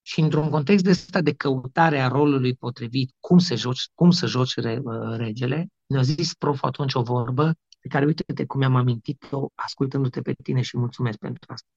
Și 0.02 0.20
într-un 0.20 0.50
context 0.50 0.84
de 0.84 0.90
asta 0.90 1.22
de 1.22 1.34
căutare 1.34 2.00
a 2.00 2.08
rolului 2.08 2.56
potrivit, 2.56 3.16
cum 3.20 3.40
să 3.40 3.56
joci, 3.56 3.90
cum 3.94 4.12
să 4.12 4.26
joci 4.26 4.56
re, 4.56 4.80
uh, 4.84 5.18
regele, 5.18 5.68
ne-a 5.86 6.02
zis 6.02 6.34
prof 6.34 6.64
atunci 6.64 6.94
o 6.94 7.02
vorbă 7.02 7.58
pe 7.80 7.88
care 7.88 8.06
uite-te 8.06 8.46
cum 8.46 8.60
mi-am 8.60 8.76
amintit-o 8.76 9.50
ascultându-te 9.56 10.22
pe 10.22 10.34
tine 10.44 10.62
și 10.62 10.78
mulțumesc 10.78 11.18
pentru 11.18 11.54
asta. 11.54 11.68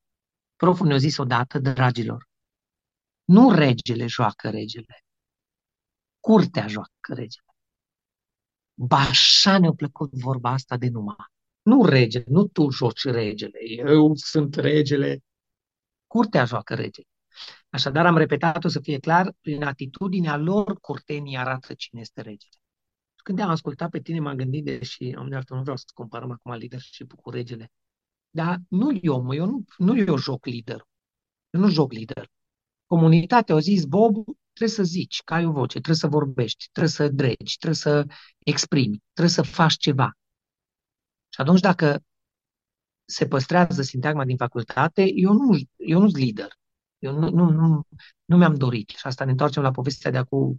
Proful 0.57 0.87
ne-a 0.87 0.97
zis 0.97 1.17
odată, 1.17 1.59
dragilor, 1.59 2.29
nu 3.25 3.51
regele 3.51 4.07
joacă 4.07 4.51
regele, 4.51 5.05
curtea 6.21 6.67
joacă 6.67 7.15
regele. 7.15 7.47
Ba 8.75 8.97
așa 8.97 9.59
ne-a 9.59 9.73
plăcut 9.73 10.13
vorba 10.13 10.51
asta 10.51 10.77
de 10.77 10.89
numai. 10.89 11.17
Nu 11.63 11.85
regele, 11.85 12.25
nu 12.29 12.47
tu 12.47 12.71
joci 12.71 13.05
regele, 13.05 13.59
eu 13.77 14.15
sunt 14.15 14.55
regele. 14.55 15.21
Curtea 16.07 16.45
joacă 16.45 16.75
regele. 16.75 17.07
Așadar, 17.71 18.07
am 18.07 18.17
repetat-o 18.17 18.69
să 18.69 18.81
fie 18.81 18.99
clar, 18.99 19.33
prin 19.41 19.63
atitudinea 19.63 20.37
lor, 20.37 20.81
curtenii 20.81 21.37
arată 21.37 21.75
cine 21.75 22.01
este 22.01 22.21
regele. 22.21 22.62
Și 23.23 23.29
când 23.29 23.41
am 23.41 23.51
ascultat 23.51 23.91
pe 23.91 24.01
tine, 24.01 24.21
m-am 24.21 24.37
gândit, 24.37 24.65
deși 24.65 25.13
am 25.17 25.29
de 25.29 25.41
nu 25.49 25.61
vreau 25.61 25.77
să 25.77 25.85
comparăm 25.95 26.31
acum 26.31 26.53
leadership 26.53 27.13
cu 27.13 27.31
regele, 27.31 27.71
dar 28.31 28.59
nu 28.69 28.99
eu, 29.03 29.23
mă, 29.23 29.35
eu 29.35 29.47
nu, 29.47 29.65
nu 29.79 29.97
eu 29.99 30.17
joc 30.17 30.47
lider. 30.47 30.87
Eu 31.51 31.61
nu 31.61 31.69
joc 31.69 31.93
lider. 31.93 32.29
Comunitatea 32.87 33.55
a 33.55 33.59
zis, 33.59 33.85
Bob, 33.85 34.13
trebuie 34.53 34.77
să 34.77 34.83
zici, 34.83 35.23
că 35.25 35.35
ai 35.35 35.45
o 35.45 35.53
voce, 35.53 35.73
trebuie 35.73 35.97
să 35.97 36.07
vorbești, 36.07 36.69
trebuie 36.73 36.93
să 36.93 37.09
dregi, 37.09 37.57
trebuie 37.57 37.79
să 37.79 38.07
exprimi, 38.39 39.03
trebuie 39.13 39.35
să 39.35 39.43
faci 39.43 39.77
ceva. 39.77 40.13
Și 41.29 41.41
atunci 41.41 41.61
dacă 41.61 42.03
se 43.05 43.27
păstrează 43.27 43.83
sintagma 43.83 44.25
din 44.25 44.37
facultate, 44.37 45.11
eu 45.15 45.33
nu, 45.33 45.59
eu 45.77 46.01
nu 46.01 46.09
sunt 46.09 46.23
lider. 46.23 46.49
Eu 46.99 47.19
nu, 47.19 47.31
nu, 47.31 47.51
nu, 47.51 47.87
nu 48.25 48.37
mi-am 48.37 48.55
dorit. 48.55 48.89
Și 48.89 49.07
asta 49.07 49.25
ne 49.25 49.31
întoarcem 49.31 49.63
la 49.63 49.71
povestea 49.71 50.11
de 50.11 50.19
acum 50.19 50.59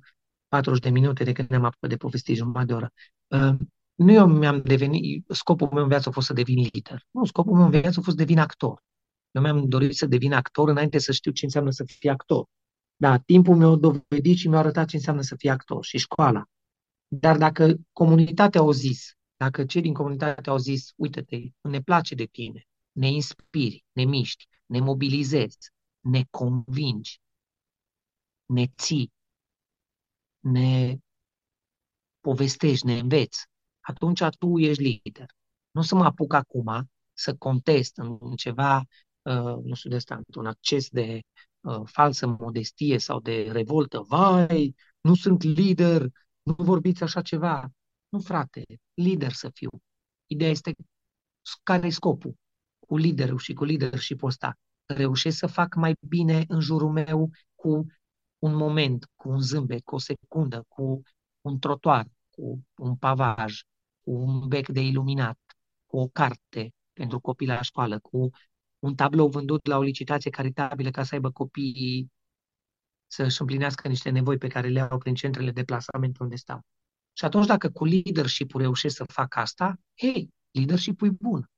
40 0.54 0.80
de 0.80 0.89
minute 0.89 1.24
de 1.24 1.32
când 1.32 1.49
ne-am 1.49 1.64
apucat 1.64 1.89
de 1.89 1.97
povesti 1.97 2.34
jumătate 2.34 2.66
de 2.66 2.74
oră. 2.74 2.91
Uh, 3.28 3.56
nu 3.93 4.12
eu 4.12 4.28
mi-am 4.28 4.62
devenit, 4.62 5.26
scopul 5.30 5.70
meu 5.74 5.84
în 5.84 5.89
viață 5.89 6.10
a 6.10 6.12
fost 6.12 6.28
să 6.28 6.34
devin 6.34 6.70
lider. 6.72 7.06
Nu, 7.12 7.26
scopul 7.26 7.54
meu 7.54 7.64
în 7.64 7.70
viață 7.70 7.99
a 7.99 8.01
fost 8.01 8.18
să 8.18 8.24
devin 8.24 8.39
actor. 8.39 8.84
Eu 9.32 9.41
mi-am 9.41 9.68
dorit 9.68 9.95
să 9.95 10.06
devin 10.06 10.34
actor 10.34 10.70
înainte 10.70 10.97
să 10.97 11.12
știu 11.12 11.32
ce 11.32 11.45
înseamnă 11.45 11.72
să 11.72 11.84
fii 11.84 12.10
actor. 12.10 12.45
Da, 12.95 13.18
timpul 13.18 13.56
meu 13.56 13.72
a 13.72 13.76
dovedit 13.76 14.38
și 14.38 14.47
mi-a 14.47 14.60
arătat 14.60 14.88
ce 14.88 14.95
înseamnă 14.95 15.22
să 15.22 15.36
fii 15.36 15.49
actor 15.49 15.86
și 15.86 15.97
școala. 15.97 16.45
Dar 17.08 17.38
dacă 17.38 17.76
comunitatea 17.91 18.62
au 18.62 18.72
zis, 18.72 19.14
dacă 19.38 19.66
cei 19.66 19.82
din 19.82 19.93
comunitate 19.93 20.49
au 20.49 20.58
zis, 20.58 20.93
uite-te, 20.95 21.38
ne 21.62 21.82
place 21.82 22.16
de 22.16 22.26
tine, 22.26 22.64
ne 22.91 23.08
inspiri, 23.08 23.86
ne 23.91 24.04
miști, 24.04 24.47
ne 24.66 24.80
mobilizezi, 24.80 25.58
ne 25.99 26.24
convingi, 26.30 27.20
ne 28.45 28.66
ții, 28.78 29.12
ne 30.44 30.98
povestești, 32.22 32.86
ne 32.86 32.98
înveți, 33.00 33.46
atunci 33.82 34.24
tu 34.39 34.60
ești 34.60 34.84
lider. 34.84 35.26
Nu 35.72 35.82
să 35.82 35.96
mă 35.96 36.04
apuc 36.06 36.34
acum 36.34 36.89
să 37.14 37.36
contest 37.36 37.98
în 37.98 38.36
ceva, 38.36 38.78
uh, 39.22 39.58
nu 39.64 39.74
știu 39.74 39.89
de 39.89 39.96
asta, 39.96 40.22
un 40.36 40.46
acces 40.46 40.89
de 40.89 41.22
uh, 41.62 41.82
falsă 41.86 42.28
modestie 42.28 42.98
sau 42.98 43.20
de 43.20 43.50
revoltă. 43.52 44.02
Vai, 44.08 44.76
nu 45.02 45.16
sunt 45.16 45.44
lider, 45.44 46.02
nu 46.41 46.56
vorbiți 46.58 47.04
așa 47.04 47.22
ceva. 47.22 47.72
Nu, 48.10 48.20
frate, 48.20 48.64
lider 48.94 49.32
să 49.32 49.50
fiu. 49.54 49.70
Ideea 50.26 50.50
este 50.50 50.76
care 51.64 51.88
e 51.88 51.89
scopul 51.89 52.36
cu 52.88 52.98
liderul 52.98 53.38
și 53.38 53.54
cu 53.54 53.64
leadership 53.64 54.24
ăsta 54.24 54.58
reușesc 54.86 55.38
să 55.38 55.48
fac 55.48 55.76
mai 55.76 55.96
bine 56.08 56.44
în 56.48 56.60
jurul 56.60 56.91
meu 56.91 57.30
cu 57.56 57.86
un 58.44 58.56
moment, 58.56 59.10
cu 59.16 59.30
un 59.30 59.39
zâmbet, 59.39 59.84
cu 59.84 59.96
o 59.96 59.98
secundă, 59.98 60.66
cu 60.68 61.02
un 61.41 61.60
trotuar, 61.60 62.06
cu 62.30 62.66
un 62.76 62.96
pavaj, 62.96 63.62
cu 64.04 64.12
un 64.12 64.48
bec 64.48 64.68
de 64.70 64.82
iluminat, 64.82 65.39
cu 65.86 65.98
o 65.98 66.08
carte 66.08 66.74
pentru 66.94 67.20
copii 67.20 67.48
la 67.48 67.62
școală, 67.62 68.00
cu 68.00 68.30
un 68.80 68.96
tablou 68.96 69.30
vândut 69.30 69.66
la 69.66 69.78
o 69.78 69.82
licitație 69.82 70.32
caritabilă 70.32 70.91
ca 70.91 71.04
să 71.04 71.16
aibă 71.16 71.32
copiii 71.32 72.12
să-și 73.08 73.41
împlinească 73.41 73.88
niște 73.88 74.10
nevoi 74.10 74.38
pe 74.38 74.48
care 74.48 74.68
le 74.68 74.80
au 74.80 74.98
prin 74.98 75.16
centrele 75.16 75.52
de 75.52 75.64
plasament 75.64 76.20
unde 76.20 76.36
stau. 76.36 76.62
Și 77.14 77.26
atunci, 77.26 77.46
dacă 77.46 77.70
cu 77.70 77.86
leadership-ul 77.86 78.62
reușesc 78.62 78.96
să 78.96 79.04
fac 79.04 79.36
asta, 79.36 79.80
hei, 79.98 80.30
leadership-ul 80.52 81.08
e 81.08 81.16
bun. 81.20 81.50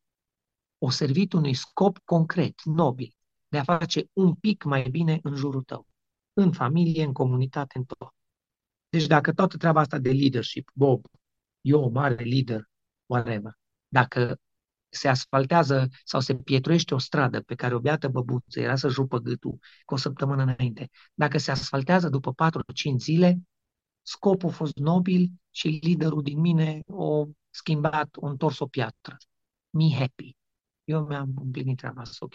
O 0.77 0.89
servit 0.89 1.33
unui 1.33 1.53
scop 1.53 1.97
concret, 2.03 2.63
nobil, 2.63 3.15
de 3.47 3.57
a 3.57 3.63
face 3.63 4.09
un 4.13 4.33
pic 4.33 4.63
mai 4.63 4.89
bine 4.89 5.19
în 5.21 5.35
jurul 5.35 5.63
tău, 5.63 5.87
în 6.35 6.51
familie, 6.51 7.03
în 7.03 7.13
comunitate, 7.13 7.77
în 7.77 7.83
tot. 7.83 8.13
Deci 8.89 9.07
dacă 9.07 9.33
toată 9.33 9.57
treaba 9.57 9.79
asta 9.79 9.97
de 9.99 10.11
leadership, 10.11 10.69
Bob, 10.73 11.05
eu, 11.61 11.89
mare 11.91 12.23
lider, 12.23 12.69
whatever, 13.05 13.53
dacă 13.87 14.37
se 14.89 15.07
asfaltează 15.07 15.89
sau 16.03 16.19
se 16.19 16.35
pietruiește 16.35 16.93
o 16.93 16.97
stradă 16.97 17.41
pe 17.41 17.55
care 17.55 17.75
o 17.75 17.79
beată 17.79 18.07
băbuță 18.07 18.59
era 18.59 18.75
să 18.75 18.87
jupă 18.89 19.17
gâtul 19.19 19.59
cu 19.85 19.93
o 19.93 19.97
săptămână 19.97 20.41
înainte, 20.41 20.89
dacă 21.13 21.37
se 21.37 21.51
asfaltează 21.51 22.09
după 22.09 22.33
4-5 22.33 22.95
zile, 22.97 23.39
scopul 24.01 24.49
a 24.49 24.51
fost 24.51 24.75
nobil 24.77 25.31
și 25.51 25.67
liderul 25.67 26.21
din 26.23 26.39
mine 26.39 26.81
o 26.87 27.25
schimbat, 27.49 28.15
un 28.19 28.29
întors 28.29 28.59
o 28.59 28.67
piatră. 28.67 29.17
Me 29.69 29.93
happy. 29.93 30.35
Eu 30.83 31.05
mi-am 31.05 31.33
împlinit 31.41 31.77
treaba 31.77 32.01
asta, 32.01 32.25
ok. 32.25 32.33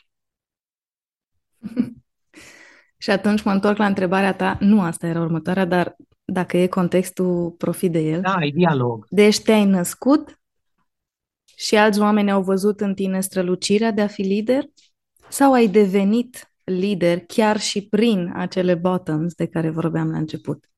și 3.01 3.11
atunci 3.11 3.43
mă 3.43 3.53
întorc 3.53 3.77
la 3.77 3.87
întrebarea 3.87 4.35
ta, 4.35 4.57
nu 4.61 4.81
asta 4.81 5.07
era 5.07 5.21
următoarea, 5.21 5.65
dar 5.65 5.97
dacă 6.25 6.57
e 6.57 6.67
contextul, 6.67 7.51
profit 7.51 7.93
de 7.93 7.99
el. 7.99 8.21
Da, 8.21 8.37
e 8.41 8.51
dialog. 8.51 9.07
Deci 9.09 9.41
te-ai 9.41 9.65
născut 9.65 10.41
și 11.57 11.77
alți 11.77 12.01
oameni 12.01 12.31
au 12.31 12.43
văzut 12.43 12.81
în 12.81 12.95
tine 12.95 13.21
strălucirea 13.21 13.91
de 13.91 14.03
a 14.03 14.07
fi 14.07 14.23
lider? 14.23 14.65
Sau 15.29 15.53
ai 15.53 15.69
devenit 15.69 16.53
lider 16.65 17.21
chiar 17.21 17.61
și 17.61 17.89
prin 17.89 18.33
acele 18.35 18.75
bottoms 18.75 19.35
de 19.35 19.47
care 19.47 19.71
vorbeam 19.71 20.11
la 20.11 20.17
început? 20.17 20.71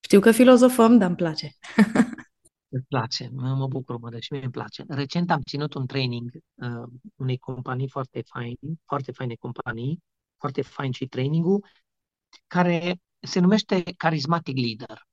Știu 0.00 0.20
că 0.20 0.30
filozofăm, 0.30 0.98
dar 0.98 1.08
îmi 1.08 1.16
place. 1.16 1.50
Îmi 2.68 2.84
place, 2.88 3.30
mă, 3.32 3.54
mă 3.54 3.66
bucur, 3.66 3.98
mă, 3.98 4.10
deci 4.10 4.30
mie 4.30 4.42
îmi 4.42 4.50
place. 4.50 4.84
Recent 4.88 5.30
am 5.30 5.40
ținut 5.40 5.74
un 5.74 5.86
training 5.86 6.30
uh, 6.54 6.88
unei 7.16 7.38
companii 7.38 7.88
foarte 7.88 8.22
faine, 8.32 8.56
foarte 8.84 9.12
faine 9.12 9.34
companii, 9.34 10.02
foarte 10.44 10.62
fain 10.62 10.90
și 10.90 11.06
trainingul, 11.06 11.64
care 12.46 13.00
se 13.20 13.40
numește 13.40 13.82
Charismatic 13.96 14.56
Leader. 14.56 15.06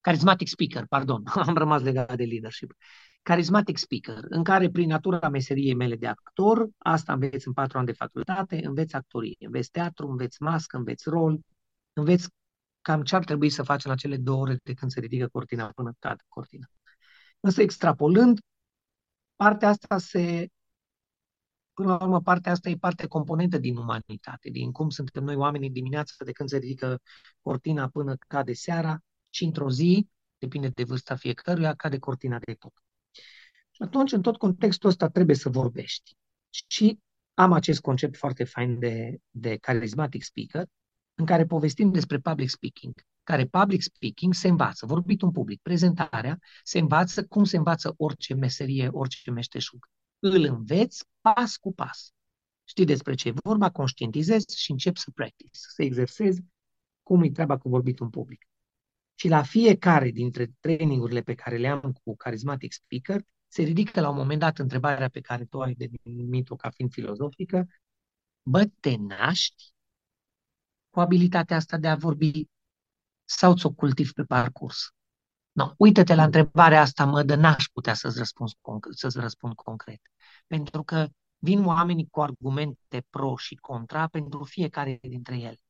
Charismatic 0.00 0.48
Speaker, 0.48 0.86
pardon, 0.88 1.22
am 1.46 1.56
rămas 1.56 1.82
legat 1.82 2.16
de 2.16 2.24
leadership. 2.24 2.72
Charismatic 3.22 3.76
Speaker, 3.76 4.24
în 4.28 4.44
care 4.44 4.70
prin 4.70 4.88
natura 4.88 5.28
meseriei 5.28 5.74
mele 5.74 5.96
de 5.96 6.06
actor, 6.06 6.68
asta 6.78 7.12
înveți 7.12 7.46
în 7.46 7.52
patru 7.52 7.78
ani 7.78 7.86
de 7.86 7.92
facultate, 7.92 8.66
înveți 8.66 8.94
actorie, 8.94 9.36
înveți 9.38 9.70
teatru, 9.70 10.08
înveți 10.08 10.42
mască, 10.42 10.76
înveți 10.76 11.08
rol, 11.08 11.40
înveți 11.92 12.28
cam 12.80 13.02
ce 13.02 13.16
ar 13.16 13.24
trebui 13.24 13.50
să 13.50 13.62
faci 13.62 13.84
în 13.84 13.90
acele 13.90 14.16
două 14.16 14.40
ore 14.40 14.58
de 14.62 14.74
când 14.74 14.90
se 14.90 15.00
ridică 15.00 15.28
cortina 15.28 15.70
până 15.74 15.92
cad 15.98 16.18
cortina. 16.28 16.66
Însă 17.40 17.62
extrapolând, 17.62 18.38
partea 19.36 19.68
asta 19.68 19.98
se 19.98 20.48
Până 21.76 21.88
la 21.88 22.04
urmă, 22.04 22.20
partea 22.20 22.52
asta 22.52 22.68
e 22.68 22.76
parte 22.76 23.06
componentă 23.06 23.58
din 23.58 23.76
umanitate, 23.76 24.50
din 24.50 24.72
cum 24.72 24.90
suntem 24.90 25.24
noi 25.24 25.34
oamenii 25.34 25.70
dimineața 25.70 26.24
de 26.24 26.32
când 26.32 26.48
se 26.48 26.56
ridică 26.56 27.00
cortina 27.40 27.88
până 27.88 28.16
cade 28.26 28.52
seara 28.52 28.98
și 29.30 29.44
într-o 29.44 29.70
zi, 29.70 30.08
depinde 30.38 30.68
de 30.68 30.84
vârsta 30.84 31.16
fiecăruia, 31.16 31.74
cade 31.74 31.98
cortina 31.98 32.38
de 32.38 32.54
tot. 32.54 32.72
Și 33.70 33.82
atunci, 33.82 34.12
în 34.12 34.22
tot 34.22 34.36
contextul 34.36 34.88
ăsta, 34.88 35.08
trebuie 35.08 35.36
să 35.36 35.48
vorbești. 35.48 36.16
Și 36.66 36.98
am 37.34 37.52
acest 37.52 37.80
concept 37.80 38.16
foarte 38.16 38.44
fain 38.44 38.78
de, 38.78 39.18
de 39.30 39.56
charismatic 39.56 40.22
speaker, 40.22 40.66
în 41.14 41.24
care 41.24 41.46
povestim 41.46 41.92
despre 41.92 42.18
public 42.18 42.48
speaking, 42.48 42.94
care 43.22 43.46
public 43.46 43.82
speaking 43.82 44.34
se 44.34 44.48
învață, 44.48 44.86
vorbit 44.86 45.22
un 45.22 45.30
public, 45.30 45.60
prezentarea, 45.62 46.38
se 46.62 46.78
învață 46.78 47.24
cum 47.24 47.44
se 47.44 47.56
învață 47.56 47.94
orice 47.96 48.34
meserie, 48.34 48.88
orice 48.92 49.30
meșteșug. 49.30 49.88
Îl 50.18 50.44
înveți 50.44 51.04
pas 51.20 51.56
cu 51.56 51.72
pas. 51.72 52.12
Știi 52.64 52.84
despre 52.84 53.14
ce 53.14 53.28
e 53.28 53.34
vorba, 53.44 53.70
conștientizezi 53.70 54.58
și 54.60 54.70
începi 54.70 54.98
să 54.98 55.10
practice, 55.14 55.50
să 55.52 55.82
exersezi 55.82 56.42
cum 57.02 57.22
e 57.22 57.30
treaba 57.30 57.58
cu 57.58 57.68
vorbit 57.68 57.98
un 57.98 58.10
public. 58.10 58.46
Și 59.14 59.28
la 59.28 59.42
fiecare 59.42 60.10
dintre 60.10 60.52
trainingurile 60.60 61.22
pe 61.22 61.34
care 61.34 61.56
le 61.56 61.68
am 61.68 61.92
cu 62.04 62.16
Charismatic 62.16 62.72
Speaker, 62.72 63.22
se 63.48 63.62
ridică 63.62 64.00
la 64.00 64.08
un 64.08 64.16
moment 64.16 64.40
dat 64.40 64.58
întrebarea 64.58 65.08
pe 65.08 65.20
care 65.20 65.44
tu 65.44 65.60
ai 65.60 65.74
denumit-o 65.74 66.56
ca 66.56 66.70
fiind 66.70 66.92
filozofică, 66.92 67.66
bă, 68.42 68.66
te 68.80 68.96
naști 68.96 69.72
cu 70.90 71.00
abilitatea 71.00 71.56
asta 71.56 71.76
de 71.78 71.88
a 71.88 71.94
vorbi 71.96 72.46
sau 73.24 73.54
ți-o 73.56 73.72
cultivi 73.72 74.12
pe 74.12 74.22
parcurs? 74.24 74.94
No, 75.56 75.72
uită-te 75.76 76.14
la 76.14 76.24
întrebarea 76.24 76.80
asta, 76.80 77.04
mă, 77.04 77.22
de 77.22 77.34
n-aș 77.34 77.64
putea 77.72 77.94
să-ți 77.94 78.18
răspund, 78.18 78.50
să-ți 78.90 79.20
răspund 79.20 79.54
concret. 79.54 80.00
Pentru 80.46 80.82
că 80.82 81.06
vin 81.38 81.64
oamenii 81.64 82.08
cu 82.10 82.20
argumente 82.20 83.04
pro 83.10 83.36
și 83.36 83.54
contra 83.54 84.06
pentru 84.06 84.44
fiecare 84.44 84.98
dintre 85.02 85.36
ele. 85.36 85.60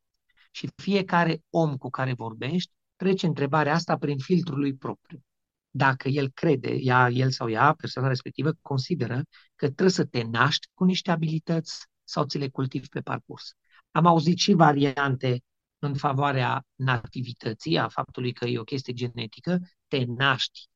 Și 0.51 0.69
fiecare 0.77 1.43
om 1.51 1.77
cu 1.77 1.91
care 1.91 2.13
vorbești 2.13 2.73
trece 2.97 3.27
întrebarea 3.27 3.75
asta 3.75 3.97
prin 3.97 4.19
filtrul 4.19 4.59
lui 4.59 4.75
propriu. 4.75 5.23
Dacă 5.71 6.09
el 6.09 6.31
crede, 6.31 6.75
ea, 6.81 7.09
el 7.11 7.31
sau 7.31 7.51
ea, 7.51 7.73
persoana 7.73 8.09
respectivă, 8.09 8.53
consideră 8.63 9.23
că 9.55 9.67
trebuie 9.67 9.91
să 9.91 10.05
te 10.05 10.23
naști 10.23 10.69
cu 10.75 10.85
niște 10.85 11.11
abilități 11.11 11.87
sau 12.05 12.25
ți 12.25 12.39
le 12.39 12.49
cultivi 12.49 12.89
pe 12.89 13.01
parcurs. 13.01 13.53
Am 13.91 14.07
auzit 14.07 14.39
și 14.39 14.53
variante 14.53 15.43
în 15.87 15.95
favoarea 15.95 16.65
nativității, 16.75 17.79
a 17.79 17.89
faptului 17.89 18.33
că 18.33 18.45
e 18.45 18.59
o 18.59 18.65
chestie 18.65 18.93
genetică, 18.93 19.59
te 19.89 20.05
naști 20.05 20.69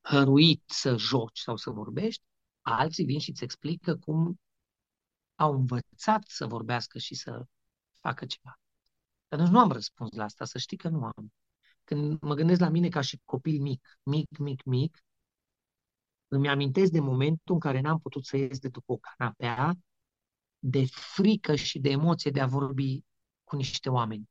hăruit 0.00 0.62
să 0.66 0.96
joci 0.96 1.38
sau 1.38 1.56
să 1.56 1.70
vorbești, 1.70 2.22
alții 2.60 3.04
vin 3.04 3.18
și 3.18 3.30
îți 3.30 3.44
explică 3.44 3.96
cum 3.96 4.40
au 5.34 5.52
învățat 5.52 6.24
să 6.26 6.46
vorbească 6.46 6.98
și 6.98 7.14
să 7.14 7.44
facă 8.00 8.26
ceva. 8.26 8.58
Dar 9.28 9.48
nu 9.48 9.58
am 9.58 9.70
răspuns 9.70 10.10
la 10.12 10.24
asta, 10.24 10.44
să 10.44 10.58
știi 10.58 10.76
că 10.76 10.88
nu 10.88 11.04
am. 11.04 11.32
Când 11.84 12.20
mă 12.20 12.34
gândesc 12.34 12.60
la 12.60 12.68
mine 12.68 12.88
ca 12.88 13.00
și 13.00 13.20
copil 13.24 13.60
mic, 13.60 13.98
mic, 14.02 14.38
mic, 14.38 14.62
mic, 14.62 15.04
îmi 16.28 16.48
amintesc 16.48 16.92
de 16.92 17.00
momentul 17.00 17.54
în 17.54 17.60
care 17.60 17.80
n-am 17.80 17.98
putut 17.98 18.24
să 18.24 18.36
ies 18.36 18.58
de 18.58 18.68
după 18.68 18.92
o 18.92 18.96
canapea, 18.96 19.74
de 20.58 20.84
frică 20.86 21.54
și 21.54 21.78
de 21.78 21.90
emoție 21.90 22.30
de 22.30 22.40
a 22.40 22.46
vorbi 22.46 23.00
cu 23.46 23.56
niște 23.56 23.88
oameni. 23.88 24.28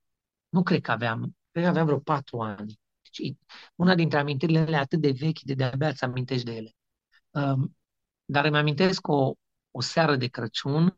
Nu 0.50 0.64
cred 0.64 0.82
că 0.82 0.92
aveam, 0.92 1.36
cred 1.52 1.64
că 1.64 1.70
aveam 1.70 1.86
vreo 1.86 2.00
patru 2.00 2.40
ani. 2.40 2.80
Deci, 3.02 3.36
una 3.76 3.96
dintre 3.96 4.20
amintirile 4.20 4.76
atât 4.76 5.02
de 5.02 5.12
vechi, 5.12 5.42
de 5.42 5.54
de-abia 5.54 5.88
îți 5.88 6.04
amintești 6.04 6.46
de 6.46 6.56
ele. 6.56 6.72
Um, 7.30 7.78
dar 8.26 8.46
îmi 8.46 8.58
amintesc 8.58 9.08
o, 9.08 9.34
o 9.72 9.82
seară 9.82 10.16
de 10.16 10.28
Crăciun 10.28 10.94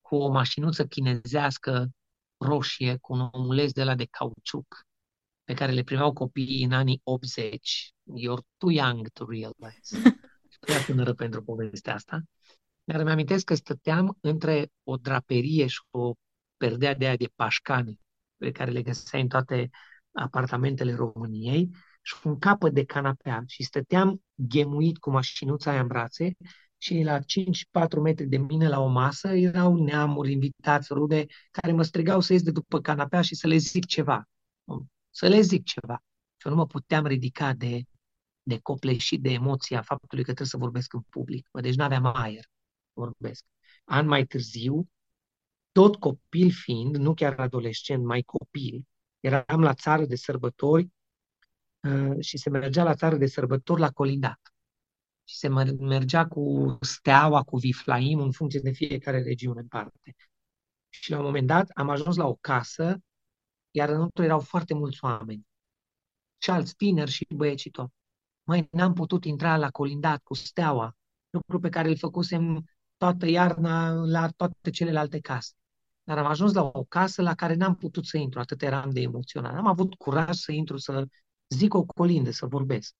cu 0.00 0.16
o 0.16 0.28
mașinuță 0.28 0.86
chinezească 0.86 1.90
roșie 2.36 2.96
cu 2.96 3.12
un 3.12 3.28
omuleț 3.32 3.72
de 3.72 3.84
la 3.84 3.94
de 3.94 4.04
cauciuc 4.04 4.86
pe 5.44 5.54
care 5.54 5.72
le 5.72 5.82
primeau 5.82 6.12
copiii 6.12 6.64
în 6.64 6.72
anii 6.72 7.00
80. 7.04 7.92
You're 8.04 8.46
too 8.56 8.70
young 8.70 9.08
to 9.08 9.24
realize. 9.28 10.02
Prea 10.60 10.84
tânără 10.84 11.14
pentru 11.14 11.42
povestea 11.42 11.94
asta. 11.94 12.22
Dar 12.84 13.00
îmi 13.00 13.10
amintesc 13.10 13.44
că 13.44 13.54
stăteam 13.54 14.18
între 14.20 14.70
o 14.82 14.96
draperie 14.96 15.66
și 15.66 15.80
o 15.90 16.12
perdea 16.62 16.94
de 16.94 17.06
aia 17.06 17.16
de 17.16 17.28
pașcani 17.34 18.00
pe 18.36 18.50
care 18.50 18.70
le 18.70 18.82
găseai 18.82 19.22
în 19.22 19.28
toate 19.28 19.70
apartamentele 20.12 20.94
României 20.94 21.70
și 22.02 22.14
un 22.24 22.38
capăt 22.38 22.72
de 22.72 22.84
canapea 22.84 23.42
și 23.46 23.62
stăteam 23.62 24.22
ghemuit 24.34 24.98
cu 24.98 25.10
mașinuța 25.10 25.70
aia 25.70 25.80
în 25.80 25.86
brațe 25.86 26.36
și 26.76 27.02
la 27.02 27.18
5-4 27.18 27.22
metri 28.02 28.26
de 28.26 28.36
mine 28.36 28.68
la 28.68 28.80
o 28.80 28.86
masă 28.86 29.28
erau 29.28 29.84
neamuri, 29.84 30.32
invitați, 30.32 30.92
rude, 30.92 31.26
care 31.50 31.72
mă 31.72 31.82
strigau 31.82 32.20
să 32.20 32.32
ies 32.32 32.42
de 32.42 32.50
după 32.50 32.80
canapea 32.80 33.22
și 33.22 33.34
să 33.34 33.46
le 33.46 33.56
zic 33.56 33.86
ceva. 33.86 34.28
Să 35.10 35.28
le 35.28 35.40
zic 35.40 35.64
ceva. 35.64 36.02
Și 36.36 36.46
eu 36.46 36.52
nu 36.52 36.58
mă 36.58 36.66
puteam 36.66 37.06
ridica 37.06 37.52
de, 37.52 37.82
de 38.42 38.60
și 38.96 39.18
de 39.18 39.30
emoția 39.30 39.82
faptului 39.82 40.24
că 40.24 40.30
trebuie 40.30 40.48
să 40.48 40.56
vorbesc 40.56 40.92
în 40.92 41.00
public. 41.00 41.48
Bă, 41.52 41.60
deci 41.60 41.74
n-aveam 41.74 42.04
aer 42.04 42.44
vorbesc. 42.92 43.44
An 43.84 44.06
mai 44.06 44.24
târziu, 44.24 44.88
tot 45.72 45.96
copil 45.96 46.50
fiind, 46.50 46.96
nu 46.96 47.14
chiar 47.14 47.38
adolescent, 47.40 48.04
mai 48.04 48.22
copil, 48.22 48.86
eram 49.20 49.60
la 49.60 49.74
țară 49.74 50.04
de 50.04 50.16
sărbători 50.16 50.90
uh, 51.80 52.16
și 52.20 52.38
se 52.38 52.50
mergea 52.50 52.82
la 52.82 52.94
țară 52.94 53.16
de 53.16 53.26
sărbători 53.26 53.80
la 53.80 53.90
colindat. 53.90 54.40
și 55.24 55.36
se 55.36 55.48
mergea 55.78 56.26
cu 56.26 56.78
steaua, 56.80 57.42
cu 57.42 57.56
viflaim, 57.56 58.20
în 58.20 58.32
funcție 58.32 58.60
de 58.60 58.70
fiecare 58.70 59.22
regiune 59.22 59.60
în 59.60 59.66
parte. 59.68 60.16
Și 60.88 61.10
la 61.10 61.18
un 61.18 61.24
moment 61.24 61.46
dat 61.46 61.70
am 61.74 61.88
ajuns 61.90 62.16
la 62.16 62.26
o 62.26 62.34
casă, 62.34 62.98
iar 63.70 63.88
înăuntru 63.88 64.22
erau 64.22 64.40
foarte 64.40 64.74
mulți 64.74 65.04
oameni. 65.04 65.46
Și 66.38 66.50
alți 66.50 66.74
tineri 66.76 67.10
și 67.10 67.26
băieți 67.34 67.68
tot. 67.68 67.90
Mai 68.44 68.68
n-am 68.70 68.92
putut 68.92 69.24
intra 69.24 69.56
la 69.56 69.70
colindat 69.70 70.22
cu 70.22 70.34
steaua, 70.34 70.96
lucru 71.30 71.58
pe 71.58 71.68
care 71.68 71.88
îl 71.88 71.96
făcusem 71.96 72.64
toată 72.96 73.26
iarna 73.26 73.90
la 73.92 74.28
toate 74.28 74.70
celelalte 74.70 75.20
case. 75.20 75.52
Dar 76.04 76.18
am 76.18 76.26
ajuns 76.26 76.52
la 76.52 76.70
o 76.72 76.84
casă 76.84 77.22
la 77.22 77.34
care 77.34 77.54
n-am 77.54 77.76
putut 77.76 78.06
să 78.06 78.16
intru, 78.16 78.40
atât 78.40 78.62
eram 78.62 78.90
de 78.90 79.00
emoționat. 79.00 79.54
Am 79.54 79.66
avut 79.66 79.94
curaj 79.94 80.36
să 80.36 80.52
intru, 80.52 80.76
să 80.76 81.06
zic 81.48 81.74
o 81.74 81.84
colindă, 81.84 82.30
să 82.30 82.46
vorbesc. 82.46 82.94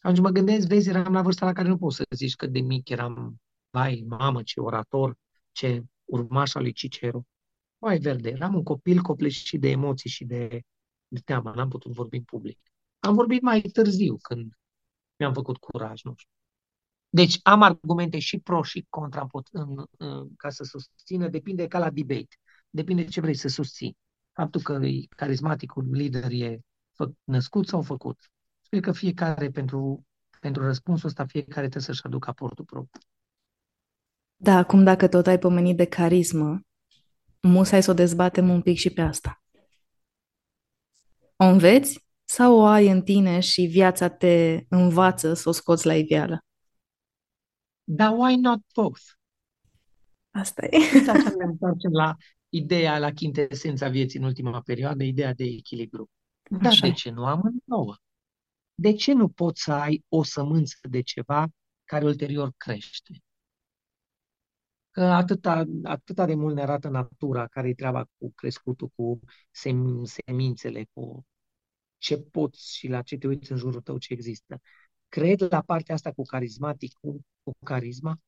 Atunci 0.00 0.20
mă 0.20 0.30
gândesc, 0.30 0.66
vezi, 0.66 0.88
eram 0.88 1.12
la 1.12 1.22
vârsta 1.22 1.46
la 1.46 1.52
care 1.52 1.68
nu 1.68 1.78
poți 1.78 1.96
să 1.96 2.04
zici 2.14 2.36
cât 2.36 2.52
de 2.52 2.60
mic 2.60 2.88
eram, 2.88 3.40
vai, 3.70 4.04
mamă, 4.08 4.42
ce 4.42 4.60
orator, 4.60 5.16
ce 5.52 5.84
urmaș 6.04 6.54
al 6.54 6.62
lui 6.62 6.72
Cicero. 6.72 7.24
Vai 7.78 7.98
verde, 7.98 8.28
eram 8.28 8.54
un 8.54 8.62
copil 8.62 9.00
copleșit 9.00 9.60
de 9.60 9.70
emoții 9.70 10.10
și 10.10 10.24
de, 10.24 10.60
de 11.08 11.20
teamă, 11.24 11.52
n-am 11.54 11.68
putut 11.68 11.92
vorbi 11.92 12.16
în 12.16 12.22
public. 12.22 12.58
Am 12.98 13.14
vorbit 13.14 13.42
mai 13.42 13.60
târziu, 13.60 14.16
când 14.16 14.52
mi-am 15.16 15.32
făcut 15.32 15.56
curaj, 15.56 16.02
nu 16.02 16.14
știu. 16.16 16.30
Deci 17.16 17.40
am 17.42 17.62
argumente 17.62 18.18
și 18.18 18.38
pro 18.38 18.62
și 18.62 18.86
contra 18.88 19.26
în, 19.50 19.84
în, 19.96 20.34
ca 20.36 20.50
să 20.50 20.64
susțină, 20.64 21.28
depinde 21.28 21.66
ca 21.66 21.78
la 21.78 21.90
debate. 21.90 22.38
Depinde 22.70 23.04
ce 23.04 23.20
vrei 23.20 23.34
să 23.34 23.48
susții. 23.48 23.96
Faptul 24.32 24.60
că 24.60 24.80
carismaticul 25.08 25.88
lider 25.90 26.30
e 26.30 26.58
fă, 26.92 27.10
născut 27.24 27.68
sau 27.68 27.82
făcut. 27.82 28.30
Cred 28.68 28.82
că 28.82 28.92
fiecare, 28.92 29.50
pentru, 29.50 30.06
pentru 30.40 30.62
răspunsul 30.62 31.08
ăsta, 31.08 31.26
fiecare 31.26 31.60
trebuie 31.60 31.82
să-și 31.82 32.04
aducă 32.04 32.30
aportul 32.30 32.64
propriu. 32.64 33.00
Da, 34.36 34.56
acum 34.56 34.84
dacă 34.84 35.08
tot 35.08 35.26
ai 35.26 35.38
pomenit 35.38 35.76
de 35.76 35.84
carismă, 35.84 36.60
musai 37.40 37.82
să 37.82 37.90
o 37.90 37.94
dezbatem 37.94 38.48
un 38.48 38.62
pic 38.62 38.76
și 38.76 38.90
pe 38.90 39.00
asta. 39.00 39.42
O 41.36 41.44
înveți 41.44 42.06
sau 42.24 42.56
o 42.56 42.64
ai 42.64 42.88
în 42.88 43.02
tine 43.02 43.40
și 43.40 43.62
viața 43.62 44.08
te 44.08 44.64
învață 44.68 45.34
să 45.34 45.48
o 45.48 45.52
scoți 45.52 45.86
la 45.86 45.94
iveală? 45.94 46.45
Dar 47.88 48.12
why 48.12 48.36
not 48.36 48.60
both? 48.74 49.02
Asta 50.30 50.64
e. 50.64 50.76
Uite 50.94 51.10
așa 51.10 51.30
ne 51.38 51.44
întoarcem 51.44 51.92
la 51.92 52.16
ideea, 52.48 52.98
la 52.98 53.12
chintesența 53.12 53.88
vieții 53.88 54.18
în 54.18 54.24
ultima 54.24 54.60
perioadă, 54.60 55.02
ideea 55.02 55.34
de 55.34 55.44
echilibru. 55.44 56.10
Dar 56.50 56.78
de 56.80 56.90
ce 56.92 57.10
nu 57.10 57.26
am 57.26 57.62
nouă? 57.64 57.96
De 58.74 58.92
ce 58.92 59.12
nu 59.12 59.28
poți 59.28 59.62
să 59.62 59.72
ai 59.72 60.04
o 60.08 60.22
sămânță 60.22 60.78
de 60.90 61.00
ceva 61.00 61.48
care 61.84 62.04
ulterior 62.04 62.52
crește? 62.56 63.22
Că 64.90 65.02
atâta, 65.02 65.64
atâta 65.82 66.26
de 66.26 66.34
mult 66.34 66.54
ne 66.54 66.62
arată 66.62 66.88
natura, 66.88 67.46
care 67.46 67.68
e 67.68 67.74
treaba 67.74 68.04
cu 68.18 68.32
crescutul, 68.34 68.88
cu 68.94 69.20
sem, 69.50 70.04
semințele, 70.04 70.86
cu 70.92 71.26
ce 71.98 72.18
poți 72.18 72.76
și 72.76 72.88
la 72.88 73.02
ce 73.02 73.16
te 73.16 73.26
uiți 73.26 73.52
în 73.52 73.58
jurul 73.58 73.80
tău 73.80 73.98
ce 73.98 74.12
există. 74.12 74.60
Cred 75.08 75.40
la 75.50 75.60
partea 75.62 75.94
asta 75.94 76.12
cu 76.12 76.22
carismatic, 76.22 76.92
cu, 77.00 77.20
cu 77.42 77.52
carisma, 77.64 78.18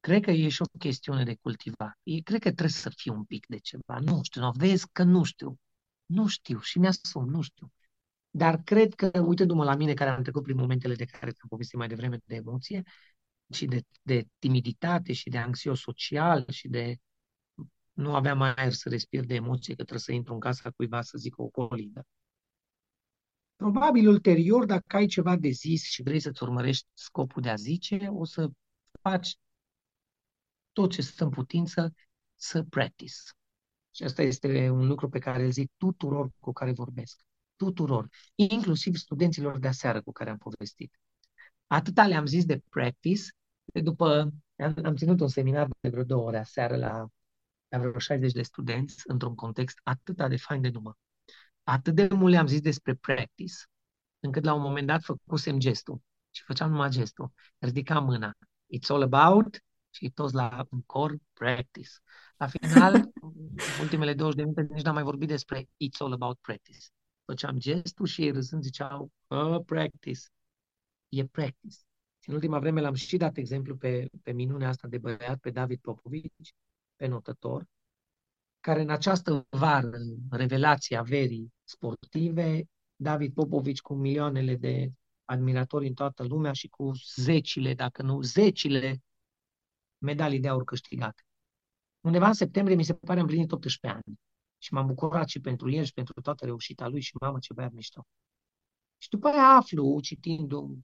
cred 0.00 0.22
că 0.22 0.30
e 0.30 0.48
și 0.48 0.62
o 0.62 0.78
chestiune 0.78 1.24
de 1.24 1.34
cultivat. 1.34 1.98
E, 2.02 2.20
cred 2.20 2.40
că 2.40 2.48
trebuie 2.48 2.68
să 2.68 2.90
fie 2.96 3.12
un 3.12 3.24
pic 3.24 3.46
de 3.46 3.58
ceva. 3.58 3.98
Nu 4.00 4.22
știu, 4.22 4.40
nu, 4.40 4.50
vezi 4.50 4.86
că 4.92 5.02
nu 5.02 5.22
știu. 5.22 5.58
Nu 6.06 6.26
știu 6.26 6.60
și 6.60 6.78
mi-asum, 6.78 7.28
nu 7.28 7.40
știu. 7.40 7.72
Dar 8.30 8.62
cred 8.62 8.94
că, 8.94 9.10
uitându-mă 9.26 9.64
la 9.64 9.74
mine, 9.74 9.94
care 9.94 10.10
am 10.10 10.22
trecut 10.22 10.42
prin 10.42 10.56
momentele 10.56 10.94
de 10.94 11.04
care 11.04 11.26
am 11.26 11.48
povestit 11.48 11.78
mai 11.78 11.88
devreme, 11.88 12.18
de 12.24 12.34
emoție 12.34 12.82
și 13.52 13.66
de, 13.66 13.82
de 14.02 14.26
timiditate 14.38 15.12
și 15.12 15.28
de 15.30 15.38
anxios 15.38 15.80
social 15.80 16.44
și 16.50 16.68
de 16.68 16.96
nu 17.92 18.14
aveam 18.14 18.40
aer 18.40 18.72
să 18.72 18.88
respir 18.88 19.24
de 19.24 19.34
emoție, 19.34 19.74
că 19.74 19.82
trebuie 19.82 19.98
să 20.00 20.12
intru 20.12 20.32
în 20.32 20.40
casa 20.40 20.70
cuiva 20.70 21.02
să 21.02 21.18
zic 21.18 21.38
o 21.38 21.46
colindă. 21.48 22.06
Probabil 23.60 24.08
ulterior, 24.08 24.64
dacă 24.64 24.96
ai 24.96 25.06
ceva 25.06 25.36
de 25.36 25.48
zis 25.48 25.82
și 25.82 26.02
vrei 26.02 26.20
să-ți 26.20 26.42
urmărești 26.42 26.86
scopul 26.92 27.42
de 27.42 27.48
a 27.48 27.54
zice, 27.54 28.08
o 28.12 28.24
să 28.24 28.50
faci 29.00 29.36
tot 30.72 30.90
ce 30.90 31.02
stă 31.02 31.24
în 31.24 31.30
putință 31.30 31.94
să 32.36 32.62
practice. 32.62 33.14
Și 33.90 34.02
asta 34.02 34.22
este 34.22 34.68
un 34.68 34.86
lucru 34.86 35.08
pe 35.08 35.18
care 35.18 35.44
îl 35.44 35.50
zic 35.50 35.70
tuturor 35.76 36.30
cu 36.38 36.52
care 36.52 36.72
vorbesc. 36.72 37.20
Tuturor. 37.56 38.08
Inclusiv 38.34 38.96
studenților 38.96 39.58
de 39.58 39.68
aseară 39.68 40.02
cu 40.02 40.12
care 40.12 40.30
am 40.30 40.38
povestit. 40.38 41.00
Atâta 41.66 42.06
le-am 42.06 42.26
zis 42.26 42.44
de 42.44 42.62
practice, 42.70 43.22
de 43.64 43.80
după, 43.80 44.32
am, 44.56 44.74
am 44.84 44.96
ținut 44.96 45.20
un 45.20 45.28
seminar 45.28 45.68
de 45.80 45.88
vreo 45.88 46.04
două 46.04 46.26
ore 46.26 46.38
aseară 46.38 46.76
la, 46.76 47.08
la 47.68 47.78
vreo 47.78 47.98
60 47.98 48.32
de 48.32 48.42
studenți, 48.42 49.02
într-un 49.06 49.34
context 49.34 49.80
atât 49.82 50.28
de 50.28 50.36
fain 50.36 50.60
de 50.60 50.68
număr 50.68 50.96
atât 51.70 51.94
de 51.94 52.08
mult 52.14 52.32
le-am 52.32 52.46
zis 52.46 52.60
despre 52.60 52.94
practice, 52.94 53.54
încât 54.20 54.44
la 54.44 54.54
un 54.54 54.62
moment 54.62 54.86
dat 54.86 55.02
făcusem 55.02 55.58
gestul 55.58 56.00
și 56.30 56.42
făceam 56.42 56.70
numai 56.70 56.90
gestul. 56.90 57.32
Ridicam 57.58 58.04
mâna. 58.04 58.32
It's 58.76 58.88
all 58.88 59.02
about 59.02 59.58
și 59.90 60.10
toți 60.10 60.34
la 60.34 60.66
un 60.70 60.82
cor 60.82 61.16
practice. 61.32 61.90
La 62.36 62.46
final, 62.46 63.12
ultimele 63.82 64.14
20 64.14 64.36
de 64.36 64.42
minute, 64.42 64.74
nici 64.74 64.84
n-am 64.84 64.94
mai 64.94 65.02
vorbit 65.02 65.28
despre 65.28 65.62
it's 65.62 65.98
all 65.98 66.12
about 66.12 66.38
practice. 66.38 66.86
Făceam 67.24 67.58
gestul 67.58 68.06
și 68.06 68.22
ei 68.22 68.30
râzând 68.30 68.62
ziceau, 68.62 69.10
oh, 69.26 69.60
practice. 69.66 70.20
E 71.08 71.24
practice. 71.24 71.76
Și 72.18 72.28
în 72.28 72.34
ultima 72.34 72.58
vreme 72.58 72.80
l-am 72.80 72.94
și 72.94 73.16
dat 73.16 73.36
exemplu 73.36 73.76
pe, 73.76 74.08
pe 74.22 74.32
minunea 74.32 74.68
asta 74.68 74.88
de 74.88 74.98
băiat, 74.98 75.38
pe 75.38 75.50
David 75.50 75.80
Popovici, 75.80 76.54
pe 76.96 77.06
notător, 77.06 77.66
care 78.60 78.80
în 78.80 78.90
această 78.90 79.46
vară, 79.50 79.98
revelația 80.30 81.02
verii 81.02 81.52
sportive, 81.70 82.64
David 82.96 83.34
Popovici 83.34 83.80
cu 83.80 83.94
milioanele 83.94 84.56
de 84.56 84.92
admiratori 85.24 85.86
în 85.86 85.94
toată 85.94 86.24
lumea 86.24 86.52
și 86.52 86.68
cu 86.68 86.92
zecile, 87.14 87.74
dacă 87.74 88.02
nu 88.02 88.22
zecile, 88.22 89.02
medalii 89.98 90.40
de 90.40 90.48
aur 90.48 90.64
câștigate. 90.64 91.22
Undeva 92.00 92.26
în 92.26 92.32
septembrie 92.32 92.76
mi 92.76 92.84
se 92.84 92.94
pare 92.94 93.18
am 93.18 93.24
împlinit 93.24 93.52
18 93.52 93.86
ani 93.86 94.20
și 94.58 94.72
m-am 94.72 94.86
bucurat 94.86 95.28
și 95.28 95.40
pentru 95.40 95.70
el 95.70 95.84
și 95.84 95.92
pentru 95.92 96.20
toată 96.20 96.44
reușita 96.44 96.88
lui 96.88 97.00
și 97.00 97.16
mamă 97.20 97.38
ce 97.38 97.52
băiat 97.52 97.72
mișto. 97.72 98.06
Și 98.98 99.08
după 99.08 99.28
aia 99.28 99.56
aflu, 99.56 100.00
citind 100.00 100.52
în 100.52 100.82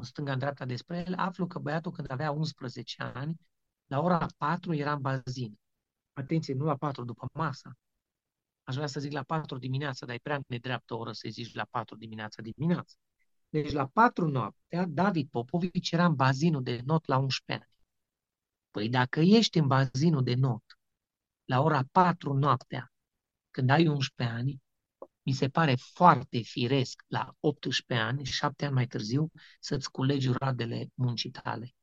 stânga 0.00 0.32
în 0.32 0.38
dreapta 0.38 0.64
despre 0.64 1.04
el, 1.06 1.14
aflu 1.16 1.46
că 1.46 1.58
băiatul 1.58 1.92
când 1.92 2.10
avea 2.10 2.30
11 2.30 3.02
ani, 3.02 3.40
la 3.86 4.00
ora 4.00 4.26
4 4.36 4.74
era 4.74 4.92
în 4.92 5.00
bazin. 5.00 5.58
Atenție, 6.12 6.54
nu 6.54 6.64
la 6.64 6.76
4 6.76 7.04
după 7.04 7.26
masa. 7.32 7.72
Aș 8.70 8.76
vrea 8.76 8.88
să 8.88 9.00
zic 9.00 9.12
la 9.12 9.22
4 9.22 9.58
dimineața, 9.58 10.06
dar 10.06 10.14
e 10.14 10.18
prea 10.22 10.40
nedreaptă 10.46 10.94
oră 10.94 11.12
să 11.12 11.28
zici 11.30 11.54
la 11.54 11.64
4 11.70 11.96
dimineața 11.96 12.42
dimineața. 12.42 12.94
Deci 13.48 13.72
la 13.72 13.86
4 13.86 14.28
noaptea, 14.28 14.86
David 14.88 15.28
Popovici 15.30 15.90
era 15.90 16.04
în 16.04 16.14
bazinul 16.14 16.62
de 16.62 16.80
not 16.84 17.06
la 17.06 17.16
11 17.16 17.64
ani. 17.64 17.74
Păi 18.70 18.88
dacă 18.88 19.20
ești 19.20 19.58
în 19.58 19.66
bazinul 19.66 20.22
de 20.22 20.34
not 20.34 20.62
la 21.44 21.60
ora 21.60 21.84
4 21.92 22.32
noaptea, 22.32 22.92
când 23.50 23.70
ai 23.70 23.86
11 23.86 24.36
ani, 24.36 24.62
mi 25.22 25.32
se 25.32 25.48
pare 25.48 25.74
foarte 25.74 26.40
firesc 26.40 27.04
la 27.06 27.34
18 27.40 28.06
ani, 28.06 28.24
7 28.24 28.64
ani 28.64 28.74
mai 28.74 28.86
târziu, 28.86 29.30
să-ți 29.60 29.90
culegi 29.90 30.30
roadele 30.32 30.88
muncii 30.94 31.30
tale. 31.30 31.74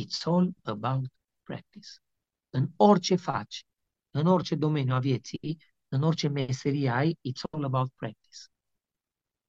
It's 0.00 0.22
all 0.24 0.52
about 0.62 1.06
practice. 1.42 1.88
În 2.50 2.68
orice 2.76 3.16
faci, 3.16 3.64
în 4.10 4.26
orice 4.26 4.54
domeniu 4.54 4.94
a 4.94 4.98
vieții, 4.98 5.58
în 5.88 6.02
orice 6.02 6.28
meserie 6.28 6.88
ai, 6.88 7.18
it's 7.28 7.50
all 7.50 7.64
about 7.64 7.90
practice. 7.96 8.38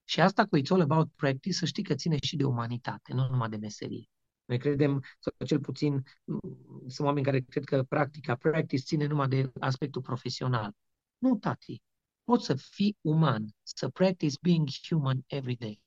Și 0.04 0.22
asta 0.22 0.46
cu 0.46 0.58
it's 0.58 0.70
all 0.70 0.82
about 0.82 1.12
practice, 1.16 1.56
să 1.56 1.66
știi 1.66 1.84
că 1.84 1.96
ține 1.96 2.18
și 2.22 2.36
de 2.36 2.44
umanitate, 2.44 3.14
nu 3.14 3.28
numai 3.30 3.50
de 3.50 3.58
meserie. 3.58 4.10
Noi 4.46 4.58
credem, 4.58 5.04
sau 5.20 5.46
cel 5.46 5.60
puțin 5.60 6.04
sunt 6.88 7.08
oameni 7.08 7.26
care 7.26 7.40
cred 7.40 7.64
că 7.64 7.84
practica, 7.84 8.36
practice, 8.36 8.84
ține 8.84 9.06
numai 9.06 9.28
de 9.28 9.52
aspectul 9.60 10.02
profesional. 10.02 10.74
Nu, 11.18 11.38
tati. 11.38 11.82
Poți 12.24 12.46
să 12.46 12.56
fii 12.56 12.98
uman, 13.02 13.56
să 13.64 13.90
practice 13.90 14.36
being 14.42 14.68
human 14.88 15.24
every 15.28 15.56
day. 15.56 15.82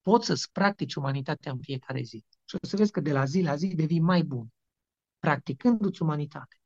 Poți 0.00 0.26
să-ți 0.26 0.52
practici 0.52 0.94
umanitatea 0.94 1.52
în 1.52 1.60
fiecare 1.60 2.02
zi. 2.02 2.24
Și 2.44 2.56
o 2.60 2.66
să 2.66 2.76
vezi 2.76 2.92
că 2.92 3.00
de 3.00 3.12
la 3.12 3.24
zi 3.24 3.40
la 3.40 3.54
zi 3.56 3.74
devii 3.74 4.00
mai 4.00 4.22
bun, 4.22 4.52
practicându-ți 5.18 6.02
umanitate. 6.02 6.56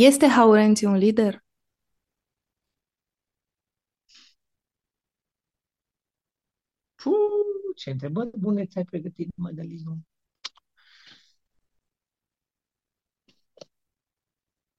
Este 0.00 0.26
Haurenți 0.26 0.84
un 0.84 0.96
lider? 0.96 1.44
Puh, 6.94 7.14
ce 7.76 7.90
întrebări 7.90 8.30
bune 8.38 8.66
ți-ai 8.66 8.84
pregătit, 8.84 9.36
Mădălinu. 9.36 9.98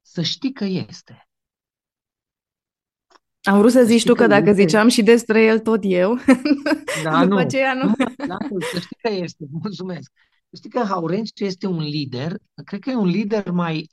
Să 0.02 0.22
știi 0.22 0.54
că 0.54 0.64
este. 0.66 1.30
Am 3.42 3.58
vrut 3.58 3.72
să 3.72 3.84
zici 3.84 4.00
știi 4.00 4.10
tu 4.10 4.16
că 4.16 4.28
dacă 4.28 4.50
este... 4.50 4.62
ziceam 4.62 4.88
și 4.88 5.04
despre 5.04 5.44
el 5.44 5.60
tot 5.60 5.80
eu, 5.84 6.16
da, 7.04 7.22
după 7.22 7.26
nu. 7.26 7.38
aceea 7.38 7.74
nu. 7.74 7.84
nu 7.84 7.94
mă, 8.28 8.60
să 8.74 8.80
știi 8.80 8.98
că 9.02 9.10
este, 9.10 9.46
mulțumesc. 9.52 10.12
Știi 10.56 10.70
că 10.70 10.80
Haurențiu 10.80 11.46
este 11.46 11.68
un 11.68 11.82
lider, 11.82 12.38
cred 12.66 12.80
că 12.80 12.90
e 12.90 12.96
un 12.96 13.08
lider 13.08 13.52
mai, 13.52 13.90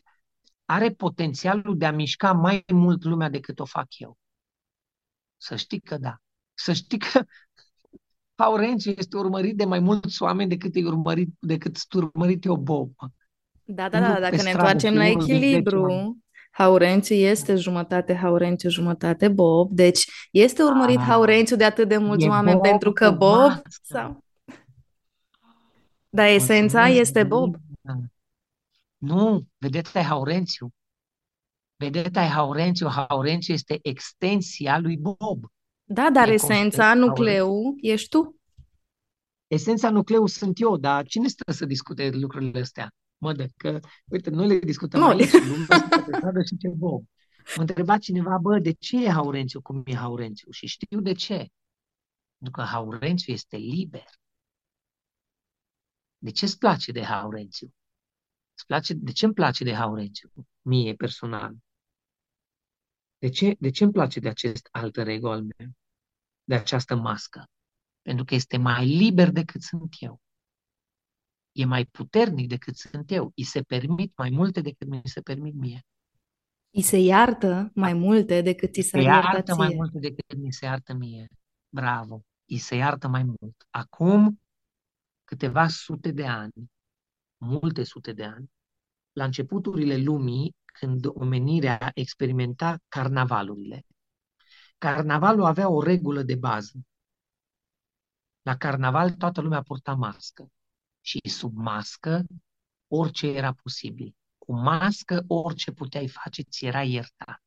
are 0.66 0.90
potențialul 0.90 1.76
de 1.76 1.86
a 1.86 1.92
mișca 1.92 2.32
mai 2.32 2.64
mult 2.72 3.04
lumea 3.04 3.28
decât 3.28 3.58
o 3.58 3.64
fac 3.64 3.98
eu. 3.98 4.16
Să 5.36 5.56
știi 5.56 5.80
că 5.80 5.96
da. 5.98 6.20
Să 6.54 6.72
știi 6.72 6.98
că 6.98 7.24
Haurențiu 8.42 8.92
este 8.96 9.16
urmărit 9.16 9.56
de 9.56 9.64
mai 9.64 9.78
mulți 9.78 10.22
oameni 10.22 10.48
decât 10.48 10.74
e 10.74 10.84
urmărit, 10.84 11.28
decât 11.38 11.76
sunt 11.76 12.02
urmărit 12.02 12.44
eu 12.44 12.56
Bob. 12.56 12.90
Da, 13.64 13.88
da, 13.88 14.00
da, 14.00 14.20
dacă 14.20 14.42
ne 14.42 14.50
întoarcem 14.50 14.94
la 14.94 15.06
echilibru, 15.06 16.16
Haurențiu 16.50 17.14
este 17.14 17.54
jumătate 17.54 18.14
Haurențiu, 18.14 18.68
jumătate 18.68 19.28
Bob, 19.28 19.70
deci 19.70 20.28
este 20.30 20.62
urmărit 20.62 20.98
ah, 20.98 21.04
Haurențiu 21.04 21.56
de 21.56 21.64
atât 21.64 21.88
de 21.88 21.96
mulți 21.96 22.26
oameni 22.26 22.56
Bob 22.56 22.68
pentru 22.68 22.92
că 22.92 23.10
Bob 23.10 23.52
sau... 23.82 24.24
Dar 26.08 26.26
esența 26.26 26.78
Mulțumesc, 26.78 27.00
este 27.00 27.24
Bob. 27.24 27.56
Nu, 28.96 29.46
vedeți, 29.58 29.96
ai 29.96 30.04
Haurențiu. 30.04 30.72
Vedeți, 31.76 32.18
ai 32.18 32.28
Haurențiu. 32.28 32.88
Haurențiu 32.88 33.54
este 33.54 33.78
extensia 33.82 34.78
lui 34.78 34.96
Bob. 34.96 35.44
Da, 35.84 36.10
dar 36.10 36.28
e 36.28 36.32
esența, 36.32 36.94
nucleu, 36.94 37.74
ești 37.80 38.08
tu. 38.08 38.36
Esența, 39.46 39.90
nucleu 39.90 40.26
sunt 40.26 40.60
eu, 40.60 40.76
dar 40.76 41.06
cine 41.06 41.28
stă 41.28 41.52
să 41.52 41.64
discute 41.64 42.10
lucrurile 42.10 42.60
astea? 42.60 42.90
Mă, 43.18 43.32
de 43.32 43.48
că, 43.56 43.80
uite, 44.04 44.30
noi 44.30 44.46
le 44.46 44.58
discutăm 44.58 45.00
noi. 45.00 45.20
aici, 45.20 45.32
lumea 45.32 46.42
și 46.48 46.56
ce 46.56 46.68
Bob. 46.68 47.04
Mă 47.56 47.60
întreba 47.60 47.98
cineva, 47.98 48.38
bă, 48.38 48.58
de 48.58 48.72
ce 48.72 49.04
e 49.04 49.10
Haurențiu 49.10 49.62
cum 49.62 49.82
e 49.84 49.94
Haurențiu? 49.94 50.50
Și 50.50 50.66
știu 50.66 51.00
de 51.00 51.12
ce. 51.12 51.48
Pentru 52.38 52.60
că 52.60 52.62
Haurențiu 52.62 53.32
este 53.32 53.56
liber. 53.56 54.04
De 56.18 56.30
ce 56.30 56.44
îți 56.44 56.58
place 56.58 56.92
de 56.92 57.02
Haurențiu? 57.02 57.74
Îți 58.56 58.66
place, 58.66 58.94
de 58.94 59.12
ce 59.12 59.24
îmi 59.24 59.34
place 59.34 59.64
de 59.64 59.74
Haurențiu? 59.74 60.32
Mie, 60.62 60.94
personal. 60.94 61.54
De 63.18 63.28
ce, 63.28 63.56
de 63.58 63.70
ce 63.70 63.84
îmi 63.84 63.92
place 63.92 64.20
de 64.20 64.28
acest 64.28 64.68
altă 64.70 65.00
ego 65.00 65.30
al 65.30 65.42
meu? 65.42 65.68
De 66.44 66.54
această 66.54 66.94
mască? 66.94 67.44
Pentru 68.02 68.24
că 68.24 68.34
este 68.34 68.56
mai 68.56 68.86
liber 68.86 69.30
decât 69.30 69.62
sunt 69.62 69.94
eu. 69.98 70.20
E 71.52 71.64
mai 71.64 71.84
puternic 71.84 72.48
decât 72.48 72.76
sunt 72.76 73.10
eu. 73.10 73.32
Îi 73.34 73.44
se 73.44 73.62
permit 73.62 74.16
mai 74.16 74.30
multe 74.30 74.60
decât 74.60 74.88
mi 74.88 75.00
se 75.04 75.20
permit 75.20 75.54
mie. 75.54 75.86
Îi 76.70 76.82
se 76.82 76.98
iartă 76.98 77.70
mai 77.74 77.92
multe 77.92 78.40
decât 78.40 78.72
ți 78.72 78.80
se 78.80 79.00
iartă 79.00 79.54
mai 79.54 79.74
multe 79.74 79.98
decât 79.98 80.38
mi 80.38 80.52
se 80.52 80.64
iartă 80.64 80.94
mie. 80.94 81.28
Bravo. 81.68 82.24
Îi 82.44 82.58
se 82.58 82.74
iartă 82.74 83.08
mai 83.08 83.22
mult. 83.22 83.66
Acum 83.70 84.40
câteva 85.24 85.68
sute 85.68 86.10
de 86.10 86.26
ani, 86.26 86.70
multe 87.36 87.84
sute 87.84 88.12
de 88.12 88.24
ani, 88.24 88.50
la 89.12 89.24
începuturile 89.24 89.96
lumii, 89.96 90.56
când 90.64 91.06
omenirea 91.06 91.90
experimenta 91.94 92.78
carnavalurile. 92.88 93.86
Carnavalul 94.78 95.44
avea 95.44 95.68
o 95.68 95.82
regulă 95.82 96.22
de 96.22 96.34
bază. 96.34 96.78
La 98.42 98.56
carnaval 98.56 99.10
toată 99.10 99.40
lumea 99.40 99.62
purta 99.62 99.94
mască 99.94 100.48
și 101.00 101.20
sub 101.28 101.56
mască 101.56 102.26
orice 102.88 103.26
era 103.26 103.52
posibil. 103.52 104.14
Cu 104.38 104.52
mască 104.52 105.24
orice 105.26 105.72
puteai 105.72 106.08
face 106.08 106.42
ți 106.42 106.64
era 106.64 106.82
iertat. 106.82 107.42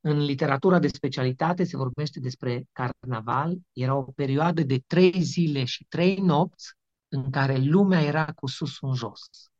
În 0.00 0.18
literatura 0.18 0.78
de 0.78 0.88
specialitate 0.88 1.64
se 1.64 1.76
vorbește 1.76 2.20
despre 2.20 2.68
carnaval. 2.72 3.58
Era 3.72 3.94
o 3.94 4.02
perioadă 4.02 4.62
de 4.62 4.78
trei 4.86 5.22
zile 5.22 5.64
și 5.64 5.84
trei 5.84 6.16
nopți 6.16 6.74
în 7.08 7.30
care 7.30 7.56
lumea 7.56 8.00
era 8.02 8.32
cu 8.32 8.46
sus 8.46 8.80
în 8.80 8.94
jos. 8.94 9.50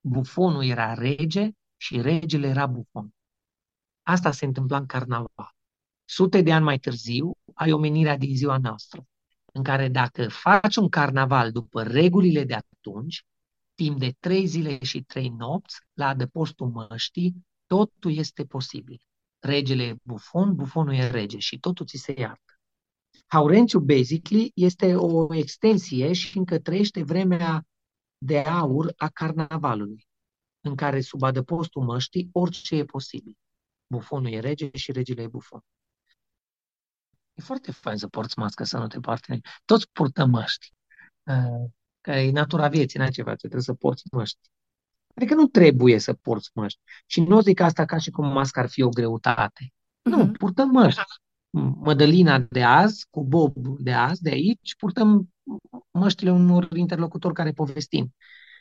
Bufonul 0.00 0.64
era 0.64 0.94
rege 0.94 1.50
și 1.76 2.00
regele 2.00 2.46
era 2.46 2.66
bufon. 2.66 3.14
Asta 4.02 4.30
se 4.30 4.44
întâmpla 4.44 4.76
în 4.76 4.86
carnaval. 4.86 5.54
Sute 6.04 6.42
de 6.42 6.52
ani 6.52 6.64
mai 6.64 6.78
târziu 6.78 7.32
ai 7.54 7.72
omenirea 7.72 8.16
din 8.16 8.36
ziua 8.36 8.58
noastră, 8.58 9.06
în 9.52 9.62
care 9.62 9.88
dacă 9.88 10.28
faci 10.28 10.76
un 10.76 10.88
carnaval 10.88 11.52
după 11.52 11.82
regulile 11.82 12.44
de 12.44 12.54
atunci, 12.54 13.24
timp 13.74 13.98
de 13.98 14.16
trei 14.20 14.46
zile 14.46 14.84
și 14.84 15.02
trei 15.02 15.28
nopți, 15.28 15.80
la 15.92 16.08
adăpostul 16.08 16.68
măștii, 16.70 17.46
totul 17.66 18.16
este 18.16 18.44
posibil 18.44 19.00
regele 19.42 19.82
e 19.82 19.96
bufon, 20.02 20.54
bufonul 20.54 20.94
e 20.94 21.10
rege 21.10 21.38
și 21.38 21.58
totul 21.58 21.86
ți 21.86 21.96
se 21.96 22.14
iartă. 22.16 22.51
Haurențiu, 23.32 23.78
basically, 23.78 24.52
este 24.54 24.94
o 24.94 25.34
extensie 25.34 26.12
și 26.12 26.38
încă 26.38 26.58
trăiește 26.58 27.02
vremea 27.02 27.66
de 28.18 28.38
aur 28.38 28.92
a 28.96 29.08
carnavalului, 29.08 30.06
în 30.60 30.74
care 30.74 31.00
sub 31.00 31.22
adăpostul 31.22 31.82
măștii 31.82 32.28
orice 32.32 32.76
e 32.76 32.84
posibil. 32.84 33.38
Bufonul 33.86 34.32
e 34.32 34.40
rege 34.40 34.70
și 34.72 34.92
regele 34.92 35.22
e 35.22 35.28
bufon. 35.28 35.60
E 37.34 37.42
foarte 37.42 37.72
fain 37.72 37.96
să 37.96 38.08
porți 38.08 38.38
mască, 38.38 38.64
să 38.64 38.78
nu 38.78 38.86
te 38.86 39.00
parte. 39.00 39.40
Toți 39.64 39.88
purtăm 39.92 40.30
măști. 40.30 40.72
Uh, 41.22 41.70
că 42.00 42.10
e 42.10 42.30
natura 42.30 42.68
vieții, 42.68 42.98
n-ai 42.98 43.10
ceva, 43.10 43.34
trebuie 43.34 43.62
să 43.62 43.74
porți 43.74 44.04
măști. 44.10 44.38
Adică 45.14 45.34
nu 45.34 45.46
trebuie 45.46 45.98
să 45.98 46.12
porți 46.12 46.50
măști. 46.54 46.80
Și 47.06 47.20
nu 47.20 47.40
zic 47.40 47.60
asta 47.60 47.84
ca 47.84 47.98
și 47.98 48.10
cum 48.10 48.26
masca 48.26 48.60
ar 48.60 48.68
fi 48.68 48.82
o 48.82 48.88
greutate. 48.88 49.64
Uh-huh. 49.64 50.10
Nu, 50.10 50.16
mhm. 50.16 50.32
purtăm 50.32 50.68
măști. 50.68 51.00
Mădălina 51.60 52.38
de 52.38 52.62
azi, 52.62 53.06
cu 53.10 53.24
Bob 53.24 53.54
de 53.78 53.92
azi, 53.92 54.22
de 54.22 54.30
aici, 54.30 54.76
purtăm 54.78 55.28
măștile 55.90 56.30
unor 56.30 56.68
interlocutori 56.74 57.34
care 57.34 57.52
povestim. 57.52 58.14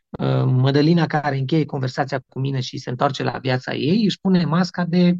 Uh, 0.10 0.44
Mădălina 0.46 1.08
care 1.08 1.38
încheie 1.38 1.66
conversația 1.66 2.24
cu 2.28 2.40
mine 2.40 2.60
și 2.60 2.78
se 2.78 2.90
întoarce 2.90 3.24
la 3.24 3.38
viața 3.38 3.74
ei, 3.74 4.04
își 4.04 4.20
pune 4.20 4.46
masca 4.46 4.86
de 4.86 5.18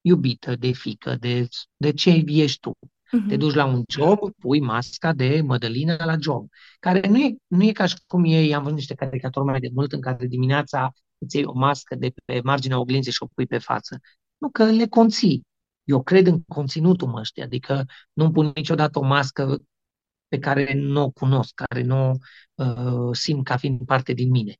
iubită, 0.00 0.56
de 0.56 0.72
fică, 0.72 1.16
de, 1.20 1.48
de 1.76 1.92
ce 1.92 2.24
ești 2.26 2.60
tu. 2.60 2.72
Uh-huh. 3.06 3.28
Te 3.28 3.36
duci 3.36 3.54
la 3.54 3.64
un 3.64 3.82
job, 3.88 4.18
pui 4.38 4.60
masca 4.60 5.12
de 5.12 5.40
Mădălina 5.44 6.04
la 6.04 6.16
job, 6.20 6.48
care 6.80 7.08
nu 7.08 7.18
e, 7.18 7.36
nu 7.46 7.64
e 7.64 7.72
ca 7.72 7.86
și 7.86 7.96
cum 8.06 8.24
e, 8.24 8.54
am 8.54 8.62
văzut 8.62 8.76
niște 8.76 8.94
caricaturi 8.94 9.44
mai 9.44 9.60
de 9.60 9.70
mult 9.74 9.92
în 9.92 10.00
care 10.00 10.26
dimineața 10.26 10.92
îți 11.18 11.36
iei 11.36 11.44
o 11.44 11.52
mască 11.52 11.94
de 11.94 12.12
pe 12.24 12.40
marginea 12.44 12.78
oglinzii 12.78 13.12
și 13.12 13.22
o 13.22 13.26
pui 13.34 13.46
pe 13.46 13.58
față. 13.58 14.00
Nu, 14.38 14.48
că 14.50 14.64
le 14.64 14.86
conții. 14.86 15.42
Eu 15.86 16.02
cred 16.02 16.26
în 16.26 16.42
conținutul 16.42 17.08
măștii, 17.08 17.42
adică 17.42 17.84
nu 18.12 18.30
pun 18.30 18.52
niciodată 18.54 18.98
o 18.98 19.02
mască 19.02 19.58
pe 20.28 20.38
care 20.38 20.74
nu 20.74 21.02
o 21.02 21.10
cunosc, 21.10 21.54
care 21.54 21.82
nu 21.82 22.18
uh, 22.54 23.08
simt 23.12 23.44
ca 23.44 23.56
fiind 23.56 23.84
parte 23.86 24.12
din 24.12 24.30
mine. 24.30 24.56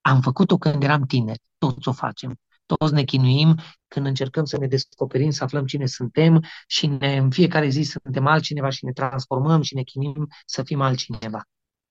Am 0.00 0.20
făcut-o 0.20 0.58
când 0.58 0.82
eram 0.82 1.06
tineri, 1.06 1.40
toți 1.58 1.88
o 1.88 1.92
facem. 1.92 2.38
Toți 2.66 2.92
ne 2.92 3.04
chinuim 3.04 3.56
când 3.88 4.06
încercăm 4.06 4.44
să 4.44 4.58
ne 4.58 4.66
descoperim, 4.66 5.30
să 5.30 5.44
aflăm 5.44 5.66
cine 5.66 5.86
suntem 5.86 6.44
și 6.66 6.86
ne, 6.86 7.16
în 7.16 7.30
fiecare 7.30 7.68
zi 7.68 7.82
suntem 7.82 8.26
altcineva 8.26 8.68
și 8.68 8.84
ne 8.84 8.92
transformăm 8.92 9.62
și 9.62 9.74
ne 9.74 9.82
chinuim 9.82 10.26
să 10.46 10.62
fim 10.62 10.80
altcineva. 10.80 11.42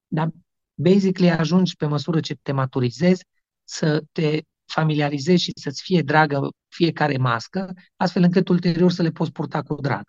Dar, 0.08 0.30
basically, 0.74 1.32
ajungi 1.32 1.76
pe 1.76 1.86
măsură 1.86 2.20
ce 2.20 2.36
te 2.36 2.52
maturizezi 2.52 3.26
să 3.64 4.04
te 4.12 4.42
familiarizezi 4.68 5.44
și 5.44 5.52
să-ți 5.56 5.82
fie 5.82 6.02
dragă 6.02 6.50
fiecare 6.68 7.18
mască, 7.18 7.74
astfel 7.96 8.24
încât 8.24 8.48
ulterior 8.48 8.92
să 8.92 9.02
le 9.02 9.12
poți 9.12 9.32
purta 9.32 9.62
cu 9.62 9.76
drag. 9.82 10.04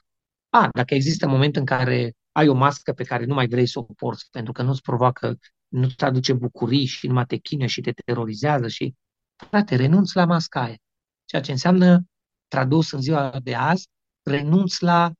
A, 0.51 0.69
dacă 0.73 0.95
există 0.95 1.29
moment 1.29 1.57
în 1.57 1.65
care 1.65 2.13
ai 2.33 2.49
o 2.49 2.55
mască 2.55 2.93
pe 2.93 3.05
care 3.05 3.25
nu 3.25 3.35
mai 3.35 3.49
vrei 3.49 3.67
să 3.67 3.79
o 3.79 3.83
porți 3.83 4.31
pentru 4.31 4.53
că 4.53 4.63
nu-ți 4.63 4.83
provoacă, 4.83 5.39
nu-ți 5.69 6.05
aduce 6.05 6.33
bucurii 6.33 6.85
și 6.85 7.07
numai 7.07 7.27
te 7.27 7.37
chine 7.37 7.67
și 7.67 7.81
te 7.81 7.93
terorizează 7.93 8.69
și 8.69 8.95
frate, 9.37 9.77
renunț 9.77 10.13
la 10.13 10.25
masca 10.25 10.63
aia. 10.63 10.77
Ceea 11.25 11.43
ce 11.43 11.51
înseamnă, 11.51 12.07
tradus 12.49 12.93
în 12.93 13.01
ziua 13.01 13.39
de 13.43 13.55
azi, 13.55 13.89
renunț 14.23 14.79
la 14.79 15.13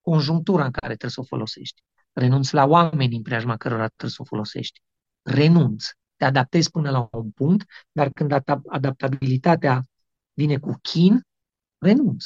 conjunctura 0.00 0.64
în 0.64 0.70
care 0.70 0.86
trebuie 0.86 1.10
să 1.10 1.20
o 1.20 1.24
folosești. 1.24 1.82
Renunț 2.12 2.50
la 2.50 2.64
oameni 2.64 3.16
în 3.16 3.22
preajma 3.22 3.56
cărora 3.56 3.86
trebuie 3.86 4.10
să 4.10 4.22
o 4.22 4.24
folosești. 4.24 4.80
Renunț. 5.22 5.86
Te 6.16 6.24
adaptezi 6.24 6.70
până 6.70 6.90
la 6.90 7.08
un 7.12 7.30
punct, 7.30 7.70
dar 7.92 8.08
când 8.08 8.32
adaptabilitatea 8.66 9.82
vine 10.32 10.58
cu 10.58 10.78
chin, 10.82 11.20
renunț. 11.78 12.24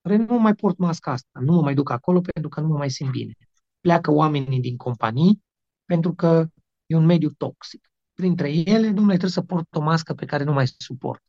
Nu 0.00 0.38
mai 0.38 0.54
port 0.54 0.78
masca 0.78 1.10
asta, 1.10 1.40
nu 1.40 1.52
mă 1.52 1.60
mai 1.60 1.74
duc 1.74 1.90
acolo 1.90 2.20
pentru 2.20 2.50
că 2.50 2.60
nu 2.60 2.66
mă 2.66 2.76
mai 2.76 2.90
simt 2.90 3.10
bine. 3.10 3.32
Pleacă 3.80 4.10
oamenii 4.10 4.60
din 4.60 4.76
companii 4.76 5.42
pentru 5.84 6.14
că 6.14 6.46
e 6.86 6.96
un 6.96 7.04
mediu 7.04 7.30
toxic 7.30 7.90
printre 8.20 8.52
ele, 8.52 8.86
domnule, 8.86 9.16
trebuie 9.16 9.30
să 9.30 9.42
port 9.42 9.74
o 9.74 9.80
mască 9.80 10.14
pe 10.14 10.24
care 10.24 10.44
nu 10.44 10.52
mai 10.52 10.66
suport 10.66 11.22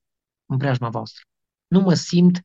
în 0.45 0.57
preajma 0.57 0.89
voastră. 0.89 1.23
Nu 1.67 1.79
mă 1.79 1.93
simt 1.93 2.41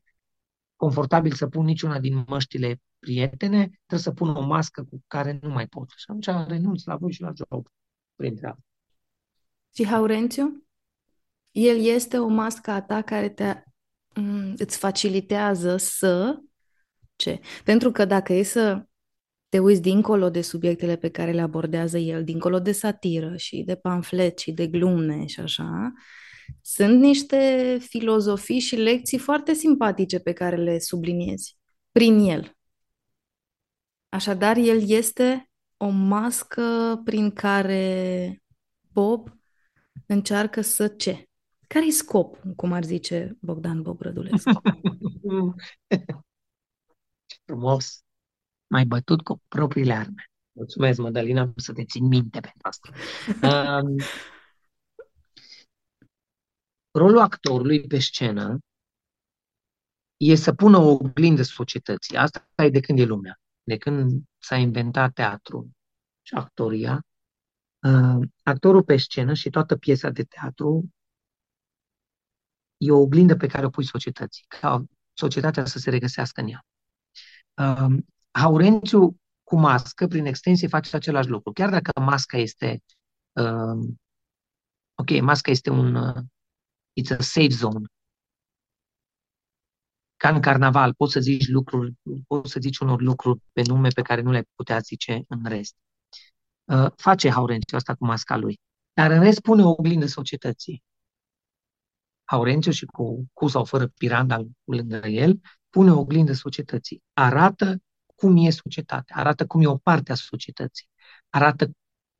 confortabil 0.75 1.31
să 1.31 1.47
pun 1.47 1.65
niciuna 1.65 1.99
din 1.99 2.23
măștile 2.27 2.81
prietene, 2.99 3.65
trebuie 3.65 3.99
să 3.99 4.11
pun 4.11 4.29
o 4.29 4.45
mască 4.45 4.83
cu 4.83 5.03
care 5.07 5.39
nu 5.41 5.49
mai 5.49 5.67
pot. 5.67 5.89
Și 5.89 6.05
atunci 6.07 6.49
renunț 6.49 6.83
la 6.83 6.95
voi 6.95 7.11
și 7.11 7.21
la 7.21 7.31
job, 7.35 7.67
printre 8.15 8.47
altele. 8.47 8.66
Și 9.75 9.85
Haurențiu? 9.85 10.67
El 11.51 11.85
este 11.85 12.17
o 12.17 12.27
mască 12.27 12.71
a 12.71 12.81
ta 12.81 13.01
care 13.01 13.29
te, 13.29 13.63
mm, 14.15 14.53
îți 14.57 14.77
facilitează 14.77 15.77
să 15.77 16.39
ce. 17.15 17.39
Pentru 17.63 17.91
că 17.91 18.05
dacă 18.05 18.33
e 18.33 18.43
să 18.43 18.85
te 19.49 19.59
uiți 19.59 19.81
dincolo 19.81 20.29
de 20.29 20.41
subiectele 20.41 20.95
pe 20.95 21.09
care 21.09 21.31
le 21.31 21.41
abordează 21.41 21.97
el, 21.97 22.23
dincolo 22.23 22.59
de 22.59 22.71
satiră 22.71 23.35
și 23.35 23.63
de 23.63 23.75
pamflet 23.75 24.39
și 24.39 24.51
de 24.51 24.67
glumne 24.67 25.25
și 25.25 25.39
așa, 25.39 25.93
sunt 26.61 26.99
niște 26.99 27.77
filozofii 27.81 28.59
și 28.59 28.75
lecții 28.75 29.17
foarte 29.17 29.53
simpatice 29.53 30.19
pe 30.19 30.33
care 30.33 30.55
le 30.55 30.79
subliniezi 30.79 31.57
prin 31.91 32.19
el. 32.19 32.51
Așadar, 34.09 34.57
el 34.57 34.89
este 34.89 35.49
o 35.77 35.89
mască 35.89 37.01
prin 37.03 37.31
care 37.31 38.43
Bob 38.91 39.36
încearcă 40.07 40.61
să 40.61 40.87
ce? 40.87 41.23
Care-i 41.67 41.91
scop, 41.91 42.37
cum 42.55 42.71
ar 42.71 42.83
zice 42.83 43.37
Bogdan 43.41 43.81
Bob 43.81 44.01
Rădulescu? 44.01 44.61
Frumos! 47.45 48.01
mai 48.67 48.85
bătut 48.85 49.21
cu 49.21 49.41
propriile 49.47 49.93
arme. 49.93 50.29
Mulțumesc, 50.51 50.99
Madalina, 50.99 51.53
să 51.55 51.73
te 51.73 51.85
țin 51.85 52.07
minte 52.07 52.39
pentru 52.39 52.59
asta. 52.61 52.89
Um, 53.41 53.95
rolul 56.99 57.19
actorului 57.19 57.87
pe 57.87 57.99
scenă 57.99 58.59
e 60.17 60.35
să 60.35 60.53
pună 60.53 60.77
o 60.77 60.89
oglindă 60.89 61.43
societății. 61.43 62.17
Asta 62.17 62.63
e 62.63 62.69
de 62.69 62.79
când 62.79 62.99
e 62.99 63.03
lumea. 63.03 63.39
De 63.63 63.77
când 63.77 64.23
s-a 64.37 64.55
inventat 64.55 65.13
teatru 65.13 65.71
și 66.21 66.33
actoria, 66.33 67.05
uh, 67.87 68.27
actorul 68.43 68.83
pe 68.83 68.97
scenă 68.97 69.33
și 69.33 69.49
toată 69.49 69.75
piesa 69.75 70.09
de 70.09 70.23
teatru 70.23 70.89
e 72.77 72.91
o 72.91 72.97
oglindă 72.99 73.35
pe 73.35 73.47
care 73.47 73.65
o 73.65 73.69
pui 73.69 73.85
societății, 73.85 74.45
ca 74.47 74.83
societatea 75.13 75.65
să 75.65 75.79
se 75.79 75.89
regăsească 75.89 76.41
în 76.41 76.47
ea. 76.47 76.65
Uh, 77.53 77.97
Haurențiu 78.31 79.17
cu 79.43 79.55
mască, 79.55 80.07
prin 80.07 80.25
extensie, 80.25 80.67
face 80.67 80.95
același 80.95 81.29
lucru. 81.29 81.51
Chiar 81.51 81.69
dacă 81.69 82.01
masca 82.01 82.37
este 82.37 82.83
uh, 83.31 83.95
ok, 84.95 85.21
masca 85.21 85.51
este 85.51 85.69
un 85.69 85.95
uh, 85.95 86.23
it's 87.01 87.17
a 87.17 87.21
safe 87.21 87.49
zone. 87.49 87.85
Ca 90.15 90.29
în 90.29 90.41
carnaval, 90.41 90.93
poți 90.93 91.11
să 91.11 91.19
zici 91.19 91.47
lucruri, 91.47 91.93
poți 92.27 92.51
să 92.51 92.59
zici 92.59 92.77
unor 92.77 93.01
lucruri 93.01 93.39
pe 93.53 93.61
nume 93.65 93.87
pe 93.87 94.01
care 94.01 94.21
nu 94.21 94.31
le 94.31 94.43
putea 94.55 94.79
zice 94.79 95.23
în 95.27 95.45
rest. 95.45 95.75
Uh, 96.67 96.91
face 96.95 97.29
Haurențiu 97.29 97.77
asta 97.77 97.95
cu 97.95 98.05
masca 98.05 98.35
lui. 98.35 98.59
Dar 98.93 99.11
în 99.11 99.19
rest 99.19 99.39
pune 99.39 99.63
o 99.63 99.69
oglindă 99.69 100.05
societății. 100.05 100.83
Haurențiu 102.23 102.71
și 102.71 102.85
cu, 102.85 103.25
cu 103.33 103.47
sau 103.47 103.65
fără 103.65 103.87
piranda 103.87 104.43
lângă 104.63 105.07
el, 105.07 105.39
pune 105.69 105.91
o 105.91 105.99
oglindă 105.99 106.33
societății. 106.33 107.03
Arată 107.13 107.77
cum 108.15 108.45
e 108.45 108.49
societatea, 108.49 109.15
arată 109.15 109.45
cum 109.45 109.61
e 109.61 109.67
o 109.67 109.77
parte 109.77 110.11
a 110.11 110.15
societății, 110.15 110.87
arată 111.29 111.71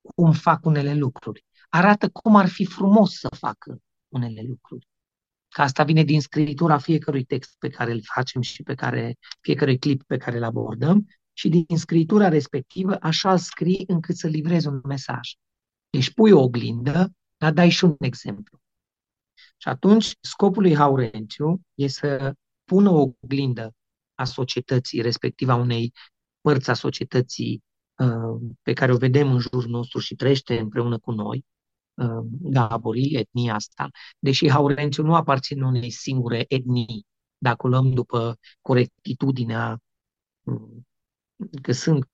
cum 0.01 0.31
fac 0.31 0.65
unele 0.65 0.93
lucruri, 0.93 1.45
arată 1.69 2.09
cum 2.09 2.35
ar 2.35 2.47
fi 2.47 2.65
frumos 2.65 3.19
să 3.19 3.27
facă 3.35 3.77
unele 4.07 4.41
lucruri. 4.47 4.87
Că 5.47 5.61
asta 5.61 5.83
vine 5.83 6.03
din 6.03 6.21
scritura 6.21 6.77
fiecărui 6.77 7.23
text 7.23 7.55
pe 7.59 7.69
care 7.69 7.91
îl 7.91 8.01
facem 8.03 8.41
și 8.41 8.63
pe 8.63 8.75
care, 8.75 9.17
fiecărui 9.41 9.77
clip 9.77 10.03
pe 10.03 10.17
care 10.17 10.37
îl 10.37 10.43
abordăm 10.43 11.07
și 11.37 11.49
din 11.49 11.77
scritura 11.77 12.27
respectivă 12.27 12.97
așa 13.01 13.35
scrii 13.35 13.83
încât 13.87 14.15
să 14.15 14.27
livrezi 14.27 14.67
un 14.67 14.81
mesaj. 14.83 15.33
Deci 15.89 16.13
pui 16.13 16.31
o 16.31 16.41
oglindă, 16.41 17.11
dar 17.37 17.53
dai 17.53 17.69
și 17.69 17.83
un 17.83 17.95
exemplu. 17.99 18.59
Și 19.57 19.67
atunci 19.67 20.15
scopul 20.21 20.61
lui 20.61 20.75
Haurențiu 20.75 21.61
e 21.73 21.87
să 21.87 22.33
pună 22.63 22.89
o 22.89 23.11
oglindă 23.21 23.75
a 24.15 24.23
societății, 24.23 25.01
respectiv 25.01 25.49
a 25.49 25.55
unei 25.55 25.93
părți 26.41 26.69
a 26.69 26.73
societății 26.73 27.63
uh, 27.97 28.51
pe 28.61 28.73
care 28.73 28.93
o 28.93 28.97
vedem 28.97 29.31
în 29.31 29.39
jurul 29.39 29.69
nostru 29.69 29.99
și 29.99 30.15
trăiește 30.15 30.59
împreună 30.59 30.99
cu 30.99 31.11
noi, 31.11 31.45
uh, 31.93 32.27
gaborii, 32.41 33.15
etnia 33.15 33.53
asta, 33.53 33.89
deși 34.19 34.49
Haurențiu 34.49 35.03
nu 35.03 35.15
aparține 35.15 35.65
unei 35.65 35.91
singure 35.91 36.45
etnii, 36.47 37.05
dacă 37.37 37.65
o 37.65 37.69
luăm 37.69 37.91
după 37.93 38.37
corectitudinea, 38.61 39.79
uh, 40.43 40.85
că 41.61 41.71
sunt, 41.71 42.09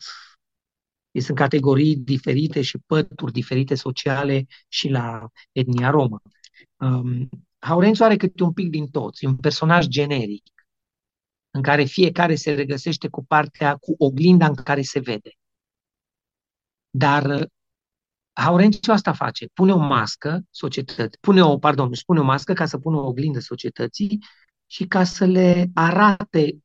sunt 1.19 1.37
categorii 1.37 1.95
diferite 1.95 2.61
și 2.61 2.77
pături 2.85 3.31
diferite 3.31 3.75
sociale 3.75 4.45
și 4.67 4.89
la 4.89 5.27
etnia 5.51 5.89
romă. 5.89 6.21
Um, 6.75 7.29
Haurențiu 7.59 8.05
are 8.05 8.15
câte 8.15 8.43
un 8.43 8.53
pic 8.53 8.69
din 8.69 8.89
toți, 8.89 9.25
e 9.25 9.27
un 9.27 9.37
personaj 9.37 9.85
generic 9.87 10.43
în 11.51 11.61
care 11.61 11.83
fiecare 11.83 12.35
se 12.35 12.53
regăsește 12.53 13.07
cu 13.07 13.25
partea, 13.25 13.75
cu 13.75 13.95
oglinda 13.97 14.45
în 14.45 14.55
care 14.55 14.81
se 14.81 14.99
vede. 14.99 15.29
Dar 16.89 17.25
uh, 17.25 17.45
Haurențiu 18.33 18.93
asta 18.93 19.13
face, 19.13 19.47
pune 19.53 19.71
o 19.71 19.77
mască 19.77 20.41
societății, 20.49 21.19
pune 21.21 21.43
o, 21.43 21.57
pardon, 21.57 21.87
își 21.91 22.05
pune 22.05 22.19
o 22.19 22.23
mască 22.23 22.53
ca 22.53 22.65
să 22.65 22.77
pună 22.77 22.97
o 22.97 23.05
oglindă 23.05 23.39
societății 23.39 24.19
și 24.65 24.85
ca 24.85 25.03
să 25.03 25.25
le 25.25 25.69
arate 25.73 26.57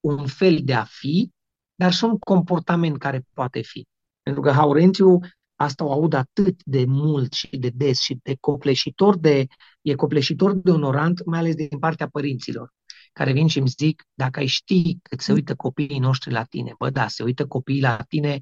un 0.00 0.26
fel 0.26 0.60
de 0.62 0.74
a 0.74 0.84
fi, 0.84 1.30
dar 1.76 1.92
și 1.92 2.04
un 2.04 2.18
comportament 2.18 2.98
care 2.98 3.26
poate 3.32 3.60
fi. 3.60 3.86
Pentru 4.22 4.42
că 4.42 4.50
Haurențiu 4.50 5.18
asta 5.54 5.84
o 5.84 5.92
aud 5.92 6.12
atât 6.12 6.64
de 6.64 6.84
mult 6.84 7.32
și 7.32 7.56
de 7.56 7.70
des 7.74 8.00
și 8.00 8.18
de 8.22 8.36
copleșitor 8.40 9.18
de, 9.18 9.46
e 9.82 9.94
copleșitor 9.94 10.54
de 10.54 10.70
onorant, 10.70 11.24
mai 11.24 11.38
ales 11.38 11.54
din 11.54 11.78
partea 11.78 12.08
părinților 12.08 12.74
care 13.16 13.32
vin 13.32 13.46
și 13.46 13.58
îmi 13.58 13.68
zic, 13.68 14.02
dacă 14.14 14.38
ai 14.38 14.46
ști 14.46 14.98
cât 15.02 15.20
se 15.20 15.32
uită 15.32 15.54
copiii 15.54 15.98
noștri 15.98 16.32
la 16.32 16.42
tine, 16.44 16.74
bă, 16.78 16.90
da, 16.90 17.08
se 17.08 17.22
uită 17.22 17.46
copiii 17.46 17.80
la 17.80 17.96
tine 18.08 18.40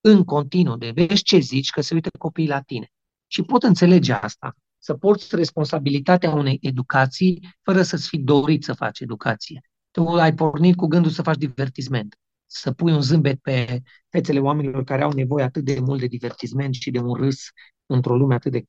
în 0.00 0.24
continuu, 0.24 0.76
de 0.76 0.90
vezi 0.94 1.22
ce 1.22 1.38
zici 1.38 1.70
că 1.70 1.80
se 1.80 1.94
uită 1.94 2.08
copiii 2.18 2.48
la 2.48 2.60
tine. 2.60 2.90
Și 3.26 3.42
pot 3.42 3.62
înțelege 3.62 4.12
asta, 4.12 4.54
să 4.78 4.94
porți 4.94 5.36
responsabilitatea 5.36 6.30
unei 6.30 6.58
educații 6.60 7.48
fără 7.62 7.82
să-ți 7.82 8.08
fi 8.08 8.18
dorit 8.18 8.64
să 8.64 8.72
faci 8.72 9.00
educație. 9.00 9.60
Tu 9.90 10.08
ai 10.08 10.34
pornit 10.34 10.76
cu 10.76 10.86
gândul 10.86 11.10
să 11.10 11.22
faci 11.22 11.36
divertisment, 11.36 12.16
să 12.46 12.72
pui 12.72 12.92
un 12.92 13.00
zâmbet 13.00 13.40
pe 13.40 13.82
fețele 14.08 14.38
oamenilor 14.38 14.84
care 14.84 15.02
au 15.02 15.12
nevoie 15.12 15.44
atât 15.44 15.64
de 15.64 15.80
mult 15.80 16.00
de 16.00 16.06
divertisment 16.06 16.74
și 16.74 16.90
de 16.90 16.98
un 16.98 17.14
râs 17.14 17.38
într-o 17.86 18.16
lume 18.16 18.34
atât 18.34 18.52
de 18.52 18.64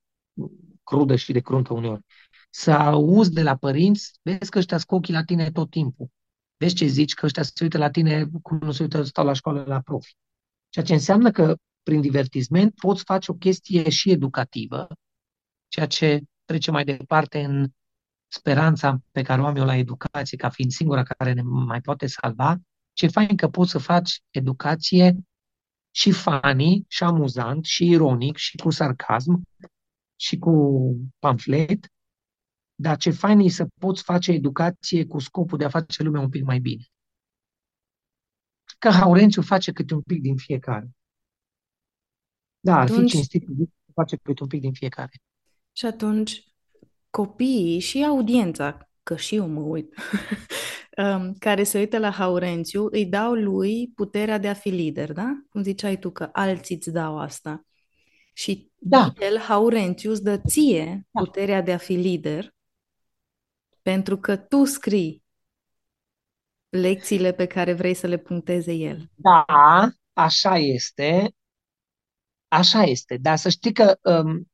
crudă 0.84 1.16
și 1.16 1.32
de 1.32 1.40
cruntă 1.40 1.74
uneori 1.74 2.02
să 2.50 2.72
auzi 2.72 3.32
de 3.34 3.44
la 3.44 3.56
părinți, 3.56 4.12
vezi 4.22 4.50
că 4.50 4.58
ăștia 4.58 4.78
ochii 4.88 5.14
la 5.14 5.24
tine 5.24 5.52
tot 5.52 5.70
timpul. 5.70 6.10
Vezi 6.58 6.76
ce 6.76 6.86
zici, 6.86 7.14
că 7.14 7.26
ăștia 7.26 7.44
se 7.44 7.64
uită 7.64 7.78
la 7.78 7.90
tine 7.90 8.30
cum 8.42 8.58
nu 8.62 8.72
se 8.72 8.84
uită, 8.84 9.04
stau 9.04 9.26
la 9.26 9.34
școală 9.34 9.64
la 9.68 9.80
profi. 9.80 10.16
Ceea 10.70 10.86
ce 10.86 10.94
înseamnă 10.94 11.32
că 11.32 11.56
prin 11.84 12.02
divertisment 12.02 12.74
poți 12.76 13.04
face 13.04 13.32
o 13.32 13.36
chestie 13.36 13.90
și 13.90 14.12
educativă, 14.12 14.88
ceea 15.68 15.86
ce 15.86 16.22
trece 16.46 16.72
mai 16.72 16.84
departe 16.84 17.44
în 17.44 17.68
speranța 18.28 18.98
pe 19.12 19.22
care 19.22 19.42
o 19.42 19.46
am 19.46 19.56
eu 19.56 19.66
la 19.66 19.76
educație, 19.76 20.38
ca 20.38 20.50
fiind 20.50 20.72
singura 20.72 21.04
care 21.04 21.34
ne 21.34 21.42
mai 21.42 21.82
poate 21.82 22.08
salva, 22.08 22.58
ce 22.98 23.08
fain 23.08 23.36
că 23.36 23.48
poți 23.48 23.72
să 23.72 23.78
faci 23.78 24.22
educație 24.30 25.16
și 25.92 26.12
funny, 26.12 26.86
și 26.88 27.04
amuzant, 27.04 27.66
și 27.66 27.86
ironic, 27.86 28.36
și 28.36 28.58
cu 28.58 28.70
sarcasm, 28.70 29.42
și 30.16 30.38
cu 30.38 30.52
pamflet, 31.20 31.88
dar 32.76 32.98
ce 32.98 33.12
fain 33.12 33.40
e 33.40 33.50
să 33.50 33.68
poți 33.80 34.04
face 34.04 34.32
educație 34.32 35.06
cu 35.06 35.20
scopul 35.20 35.58
de 35.58 35.66
a 35.66 35.70
face 35.70 36.04
lumea 36.04 36.22
un 36.22 36.30
pic 36.30 36.44
mai 36.44 36.60
bine. 36.60 36.84
Că 38.80 38.90
Haurențiu 38.90 39.42
face 39.42 39.72
câte 39.72 39.94
un 39.94 40.02
pic 40.02 40.22
din 40.22 40.36
fiecare. 40.36 40.90
Da, 42.60 42.76
ar 42.76 42.82
atunci... 42.82 43.10
fi 43.10 43.16
cinstit 43.16 43.44
face 43.94 44.16
câte 44.16 44.44
un 44.44 44.48
pic 44.48 44.62
din 44.62 44.74
fiecare. 44.74 45.22
Și 45.72 45.86
atunci 45.86 46.52
copiii 47.10 47.80
și 47.80 48.04
audiența, 48.04 48.90
că 49.04 49.16
și 49.16 49.36
eu 49.36 49.48
mă 49.48 49.62
uit, 49.62 49.94
um, 50.98 51.34
care 51.34 51.64
se 51.64 51.78
uită 51.78 51.98
la 51.98 52.12
Haurențiu, 52.12 52.88
îi 52.92 53.06
dau 53.06 53.34
lui 53.34 53.92
puterea 53.96 54.38
de 54.38 54.48
a 54.48 54.54
fi 54.54 54.70
lider, 54.70 55.12
da? 55.14 55.44
Cum 55.50 55.64
ziceai 55.64 56.00
tu 56.00 56.10
că 56.12 56.30
alții 56.32 56.76
îți 56.76 56.92
dau 56.92 57.20
asta. 57.20 57.66
Și 58.34 58.72
da. 58.76 59.14
el, 59.20 59.38
Haurențiu, 59.38 60.12
îți 60.12 60.24
dă 60.24 60.38
ție 60.38 61.08
da. 61.12 61.22
puterea 61.22 61.62
de 61.62 61.74
a 61.74 61.78
fi 61.78 61.94
lider 61.94 62.56
pentru 63.82 64.18
că 64.18 64.36
tu 64.36 64.66
scrii 64.66 65.24
lecțiile 66.70 67.32
pe 67.32 67.46
care 67.46 67.74
vrei 67.74 67.94
să 67.94 68.08
le 68.08 68.18
puncteze 68.18 68.74
el. 68.74 69.10
Da, 69.16 69.46
așa 70.14 70.58
este. 70.58 71.36
Așa 72.48 72.84
este. 72.84 73.18
Dar 73.18 73.38
să 73.38 73.50
știi 73.50 73.74
că 73.74 73.98
um, 74.02 74.52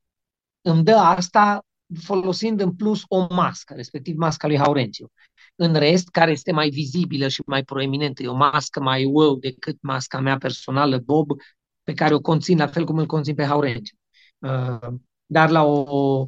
îmi 0.61 0.83
dă 0.83 0.95
asta 0.95 1.65
folosind 2.01 2.59
în 2.59 2.75
plus 2.75 3.03
o 3.07 3.27
mască, 3.29 3.73
respectiv 3.73 4.17
masca 4.17 4.47
lui 4.47 4.57
Haurențiu. 4.57 5.11
În 5.55 5.73
rest, 5.73 6.09
care 6.09 6.31
este 6.31 6.51
mai 6.51 6.69
vizibilă 6.69 7.27
și 7.27 7.41
mai 7.45 7.63
proeminentă, 7.63 8.23
e 8.23 8.27
o 8.27 8.35
mască 8.35 8.81
mai 8.81 9.05
wow 9.05 9.35
decât 9.35 9.77
masca 9.81 10.19
mea 10.19 10.37
personală, 10.37 10.97
Bob, 10.97 11.29
pe 11.83 11.93
care 11.93 12.13
o 12.13 12.19
conțin 12.19 12.57
la 12.57 12.67
fel 12.67 12.85
cum 12.85 12.97
îl 12.97 13.05
conțin 13.05 13.35
pe 13.35 13.45
Haurențiu. 13.45 13.97
Uh, 14.39 14.93
dar 15.25 15.49
la 15.49 15.63
o, 15.63 16.27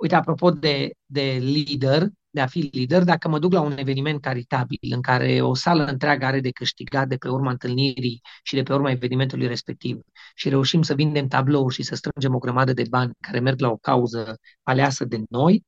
Uite, 0.00 0.14
apropo 0.14 0.50
de, 0.50 0.90
de 1.06 1.38
lider, 1.40 2.08
de 2.30 2.40
a 2.40 2.46
fi 2.46 2.58
lider 2.58 3.02
dacă 3.04 3.28
mă 3.28 3.38
duc 3.38 3.52
la 3.52 3.60
un 3.60 3.78
eveniment 3.78 4.20
caritabil 4.20 4.78
în 4.94 5.00
care 5.00 5.40
o 5.40 5.54
sală 5.54 5.84
întreagă 5.84 6.24
are 6.24 6.40
de 6.40 6.50
câștigat 6.50 7.08
de 7.08 7.16
pe 7.16 7.28
urma 7.28 7.50
întâlnirii 7.50 8.20
și 8.42 8.54
de 8.54 8.62
pe 8.62 8.72
urma 8.72 8.90
evenimentului 8.90 9.46
respectiv 9.46 10.00
și 10.34 10.48
reușim 10.48 10.82
să 10.82 10.94
vindem 10.94 11.26
tablouri 11.26 11.74
și 11.74 11.82
să 11.82 11.94
strângem 11.94 12.34
o 12.34 12.38
grămadă 12.38 12.72
de 12.72 12.84
bani 12.88 13.12
care 13.20 13.40
merg 13.40 13.60
la 13.60 13.70
o 13.70 13.76
cauză 13.76 14.36
aleasă 14.62 15.04
de 15.04 15.22
noi, 15.28 15.64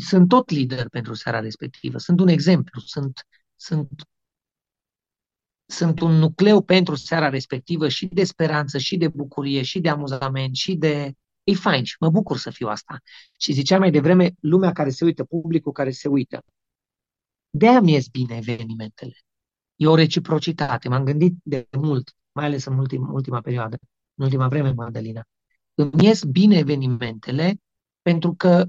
sunt 0.00 0.28
tot 0.28 0.50
lider 0.50 0.88
pentru 0.88 1.14
seara 1.14 1.40
respectivă. 1.40 1.98
Sunt 1.98 2.20
un 2.20 2.28
exemplu, 2.28 2.80
sunt, 2.80 3.26
sunt, 3.54 3.88
sunt 5.66 6.00
un 6.00 6.12
nucleu 6.12 6.62
pentru 6.62 6.94
seara 6.94 7.28
respectivă 7.28 7.88
și 7.88 8.06
de 8.06 8.24
speranță, 8.24 8.78
și 8.78 8.96
de 8.96 9.08
bucurie, 9.08 9.62
și 9.62 9.80
de 9.80 9.88
amuzament, 9.88 10.54
și 10.54 10.74
de 10.74 11.14
E 11.48 11.54
fain 11.54 11.84
și 11.84 11.96
mă 12.00 12.10
bucur 12.10 12.38
să 12.38 12.50
fiu 12.50 12.68
asta. 12.68 13.00
Și 13.38 13.52
ziceam 13.52 13.80
mai 13.80 13.90
devreme, 13.90 14.34
lumea 14.40 14.72
care 14.72 14.90
se 14.90 15.04
uită, 15.04 15.24
publicul 15.24 15.72
care 15.72 15.90
se 15.90 16.08
uită. 16.08 16.42
De-aia 17.50 17.80
mi 17.80 17.92
ies 17.92 18.08
bine 18.08 18.36
evenimentele. 18.36 19.16
E 19.76 19.86
o 19.86 19.94
reciprocitate. 19.94 20.88
M-am 20.88 21.04
gândit 21.04 21.34
de 21.42 21.68
mult, 21.78 22.14
mai 22.32 22.44
ales 22.44 22.64
în 22.64 22.78
ultim, 22.78 23.12
ultima 23.12 23.40
perioadă, 23.40 23.78
în 24.14 24.24
ultima 24.24 24.48
vreme, 24.48 24.72
Madalina. 24.72 25.24
Îmi 25.74 26.04
ies 26.04 26.24
bine 26.24 26.56
evenimentele 26.56 27.56
pentru 28.02 28.34
că 28.34 28.66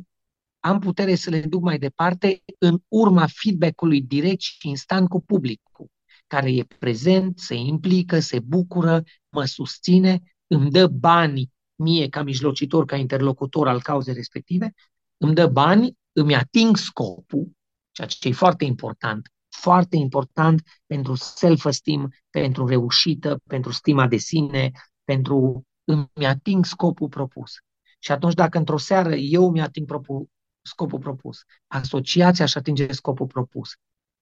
am 0.60 0.80
putere 0.80 1.16
să 1.16 1.30
le 1.30 1.42
duc 1.42 1.62
mai 1.62 1.78
departe 1.78 2.44
în 2.60 2.80
urma 2.88 3.28
feedback-ului 3.34 4.02
direct 4.02 4.42
și 4.42 4.68
instant 4.68 5.10
cu 5.10 5.22
publicul, 5.22 5.88
care 6.28 6.52
e 6.52 6.64
prezent, 6.80 7.40
se 7.40 7.56
implică, 7.56 8.20
se 8.20 8.40
bucură, 8.40 9.04
mă 9.30 9.46
susține, 9.46 10.22
îmi 10.48 10.72
dă 10.72 10.88
bani 10.88 11.52
mie 11.76 12.10
ca 12.10 12.24
mijlocitor, 12.24 12.86
ca 12.86 12.96
interlocutor 12.96 13.68
al 13.68 13.82
cauzei 13.82 14.14
respective, 14.14 14.74
îmi 15.18 15.34
dă 15.34 15.48
bani, 15.48 15.98
îmi 16.12 16.36
ating 16.36 16.78
scopul, 16.78 17.52
ceea 17.92 18.08
ce 18.08 18.28
e 18.28 18.32
foarte 18.32 18.66
important, 18.66 19.32
foarte 19.50 19.96
important 19.96 20.62
pentru 20.86 21.16
self-esteem, 21.16 22.14
pentru 22.30 22.68
reușită, 22.68 23.40
pentru 23.48 23.72
stima 23.72 24.08
de 24.08 24.18
sine, 24.18 24.72
pentru 25.04 25.66
îmi 25.84 26.26
ating 26.26 26.66
scopul 26.66 27.08
propus. 27.08 27.54
Și 28.00 28.12
atunci 28.12 28.34
dacă 28.34 28.58
într-o 28.58 28.78
seară 28.78 29.16
eu 29.16 29.52
mi 29.52 29.62
ating 29.62 29.88
propu, 29.88 30.30
scopul 30.68 31.00
propus, 31.00 31.44
asociația 31.68 32.46
își 32.46 32.58
atinge 32.58 32.92
scopul 32.92 33.28
propus, 33.28 33.70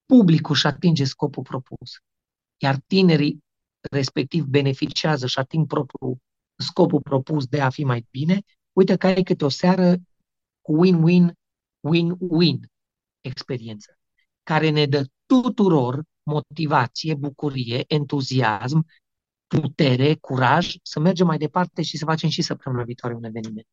publicul 0.05 0.55
își 0.55 0.67
atinge 0.67 1.03
scopul 1.03 1.43
propus, 1.43 1.91
iar 2.57 2.79
tinerii 2.87 3.43
respectiv 3.91 4.43
beneficiază 4.43 5.27
și 5.27 5.39
ating 5.39 5.67
propriul 5.67 6.17
scopul 6.55 7.01
propus 7.01 7.45
de 7.45 7.61
a 7.61 7.69
fi 7.69 7.83
mai 7.83 8.07
bine, 8.09 8.41
uite 8.73 8.95
că 8.95 9.07
ai 9.07 9.23
câte 9.23 9.45
o 9.45 9.49
seară 9.49 9.95
cu 10.61 10.85
win-win, 10.85 11.31
win-win 11.89 12.59
experiență, 13.21 13.97
care 14.43 14.69
ne 14.69 14.85
dă 14.85 15.05
tuturor 15.25 16.03
motivație, 16.23 17.13
bucurie, 17.13 17.83
entuziasm, 17.87 18.87
putere, 19.47 20.15
curaj 20.15 20.75
să 20.83 20.99
mergem 20.99 21.25
mai 21.25 21.37
departe 21.37 21.81
și 21.81 21.97
să 21.97 22.05
facem 22.05 22.29
și 22.29 22.41
săptămâna 22.41 22.83
viitoare 22.83 23.15
un 23.15 23.23
eveniment. 23.23 23.67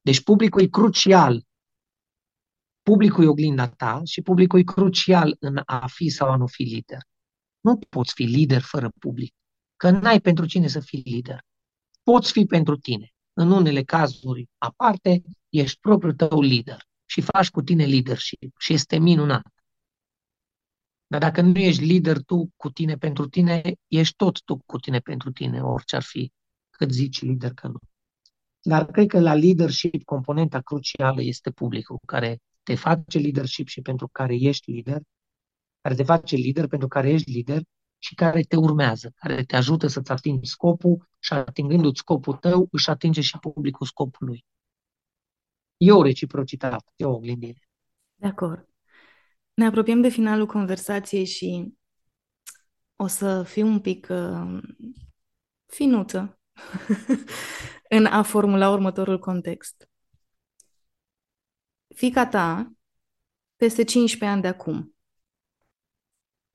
Deci 0.00 0.22
publicul 0.22 0.62
e 0.62 0.66
crucial. 0.66 1.44
Publicul 2.84 3.24
e 3.24 3.28
oglinda 3.28 3.68
ta 3.68 4.00
și 4.04 4.22
publicul 4.22 4.58
e 4.58 4.62
crucial 4.62 5.36
în 5.38 5.62
a 5.64 5.86
fi 5.86 6.08
sau 6.08 6.30
a 6.30 6.36
nu 6.36 6.46
fi 6.46 6.62
lider. 6.62 6.98
Nu 7.60 7.78
poți 7.88 8.12
fi 8.14 8.22
lider 8.22 8.60
fără 8.60 8.90
public, 8.98 9.34
că 9.76 9.90
n-ai 9.90 10.20
pentru 10.20 10.46
cine 10.46 10.68
să 10.68 10.80
fii 10.80 11.02
lider 11.04 11.44
poți 12.04 12.32
fi 12.32 12.44
pentru 12.44 12.76
tine. 12.76 13.08
În 13.32 13.50
unele 13.50 13.82
cazuri 13.82 14.48
aparte, 14.58 15.22
ești 15.48 15.78
propriul 15.80 16.14
tău 16.14 16.40
lider 16.40 16.86
și 17.04 17.20
faci 17.20 17.50
cu 17.50 17.62
tine 17.62 17.86
leadership 17.86 18.54
și 18.58 18.72
este 18.72 18.98
minunat. 18.98 19.46
Dar 21.06 21.20
dacă 21.20 21.40
nu 21.40 21.58
ești 21.58 21.84
lider 21.84 22.22
tu 22.22 22.48
cu 22.56 22.70
tine 22.70 22.96
pentru 22.96 23.28
tine, 23.28 23.62
ești 23.86 24.14
tot 24.16 24.42
tu 24.42 24.58
cu 24.66 24.78
tine 24.78 24.98
pentru 24.98 25.32
tine, 25.32 25.60
orice 25.60 25.96
ar 25.96 26.02
fi, 26.02 26.32
cât 26.70 26.90
zici 26.90 27.22
lider 27.22 27.52
că 27.52 27.66
nu. 27.66 27.78
Dar 28.62 28.86
cred 28.86 29.06
că 29.06 29.20
la 29.20 29.34
leadership 29.34 30.04
componenta 30.04 30.60
crucială 30.60 31.22
este 31.22 31.50
publicul 31.50 31.98
care 32.06 32.38
te 32.64 32.74
face 32.74 33.18
leadership 33.18 33.68
și 33.68 33.80
pentru 33.80 34.08
care 34.08 34.34
ești 34.34 34.70
lider, 34.70 35.02
care 35.80 35.94
te 35.94 36.02
face 36.02 36.36
lider 36.36 36.66
pentru 36.66 36.88
care 36.88 37.10
ești 37.10 37.30
lider 37.30 37.62
și 37.98 38.14
care 38.14 38.42
te 38.42 38.56
urmează, 38.56 39.12
care 39.14 39.44
te 39.44 39.56
ajută 39.56 39.86
să-ți 39.86 40.10
atingi 40.10 40.48
scopul 40.48 41.08
și 41.18 41.32
atingându-ți 41.32 41.98
scopul 41.98 42.34
tău, 42.34 42.68
își 42.70 42.90
atinge 42.90 43.20
și 43.20 43.38
publicul 43.38 43.86
scopului. 43.86 44.44
E 45.76 45.92
o 45.92 46.02
reciprocitate, 46.02 46.92
e 46.96 47.04
o 47.04 47.10
oglindire. 47.10 47.68
De 48.14 48.26
acord. 48.26 48.68
Ne 49.54 49.66
apropiem 49.66 50.00
de 50.00 50.08
finalul 50.08 50.46
conversației 50.46 51.24
și 51.24 51.74
o 52.96 53.06
să 53.06 53.42
fiu 53.42 53.66
un 53.66 53.80
pic 53.80 54.06
uh, 54.10 54.62
finuță 55.66 56.40
în 57.96 58.06
a 58.06 58.22
formula 58.22 58.70
următorul 58.70 59.18
context. 59.18 59.88
Fica 61.94 62.26
ta, 62.26 62.72
peste 63.56 63.84
15 63.84 64.30
ani 64.30 64.42
de 64.42 64.48
acum, 64.48 64.94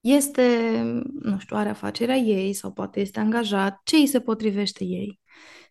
este, 0.00 0.80
nu 1.20 1.38
știu, 1.38 1.56
are 1.56 1.68
afacerea 1.68 2.16
ei 2.16 2.52
sau 2.52 2.72
poate 2.72 3.00
este 3.00 3.20
angajat, 3.20 3.80
ce 3.84 3.96
îi 3.96 4.06
se 4.06 4.20
potrivește 4.20 4.84
ei. 4.84 5.20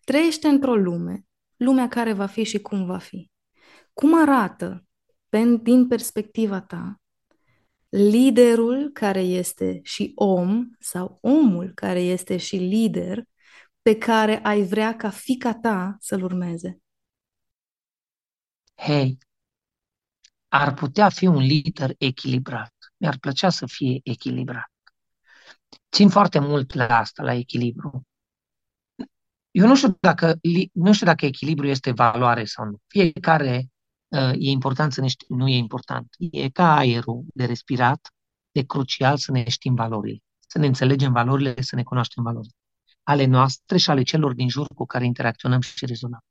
Trăiește 0.04 0.48
într-o 0.48 0.74
lume, 0.74 1.24
lumea 1.56 1.88
care 1.88 2.12
va 2.12 2.26
fi 2.26 2.42
și 2.42 2.60
cum 2.60 2.86
va 2.86 2.98
fi. 2.98 3.30
Cum 3.92 4.20
arată, 4.20 4.84
din 5.62 5.86
perspectiva 5.86 6.60
ta, 6.60 7.00
liderul 7.88 8.90
care 8.92 9.20
este 9.20 9.80
și 9.82 10.12
om 10.14 10.68
sau 10.78 11.18
omul 11.20 11.72
care 11.74 12.00
este 12.00 12.36
și 12.36 12.56
lider 12.56 13.24
pe 13.82 13.98
care 13.98 14.38
ai 14.42 14.62
vrea 14.62 14.96
ca 14.96 15.10
fica 15.10 15.54
ta 15.54 15.96
să-l 16.00 16.22
urmeze? 16.22 16.78
Hei, 18.74 19.18
ar 20.50 20.74
putea 20.74 21.08
fi 21.08 21.26
un 21.26 21.42
lider 21.42 21.94
echilibrat 21.98 22.74
mi-ar 22.96 23.16
plăcea 23.18 23.50
să 23.50 23.66
fie 23.66 24.00
echilibrat. 24.02 24.70
Țin 25.92 26.08
foarte 26.08 26.38
mult 26.38 26.74
la 26.74 26.98
asta, 26.98 27.22
la 27.22 27.32
echilibru. 27.32 28.06
Eu 29.50 29.66
nu 29.66 29.76
știu 29.76 29.96
dacă, 30.00 30.38
nu 30.72 30.92
știu 30.92 31.06
dacă 31.06 31.26
echilibru 31.26 31.66
este 31.66 31.90
valoare 31.90 32.44
sau 32.44 32.64
nu. 32.64 32.78
Fiecare 32.86 33.70
uh, 34.08 34.32
e 34.32 34.50
important 34.50 34.92
să 34.92 35.00
ne 35.00 35.06
știm, 35.06 35.36
nu 35.36 35.48
e 35.48 35.56
important. 35.56 36.14
E 36.18 36.48
ca 36.50 36.76
aerul 36.76 37.24
de 37.34 37.44
respirat, 37.44 38.08
de 38.50 38.64
crucial 38.64 39.16
să 39.16 39.32
ne 39.32 39.48
știm 39.48 39.74
valorile, 39.74 40.18
să 40.46 40.58
ne 40.58 40.66
înțelegem 40.66 41.12
valorile, 41.12 41.62
să 41.62 41.76
ne 41.76 41.82
cunoaștem 41.82 42.22
valorile 42.22 42.54
ale 43.02 43.24
noastre 43.24 43.76
și 43.78 43.90
ale 43.90 44.02
celor 44.02 44.34
din 44.34 44.48
jur 44.48 44.66
cu 44.74 44.86
care 44.86 45.04
interacționăm 45.04 45.60
și 45.60 45.86
rezonăm. 45.86 46.24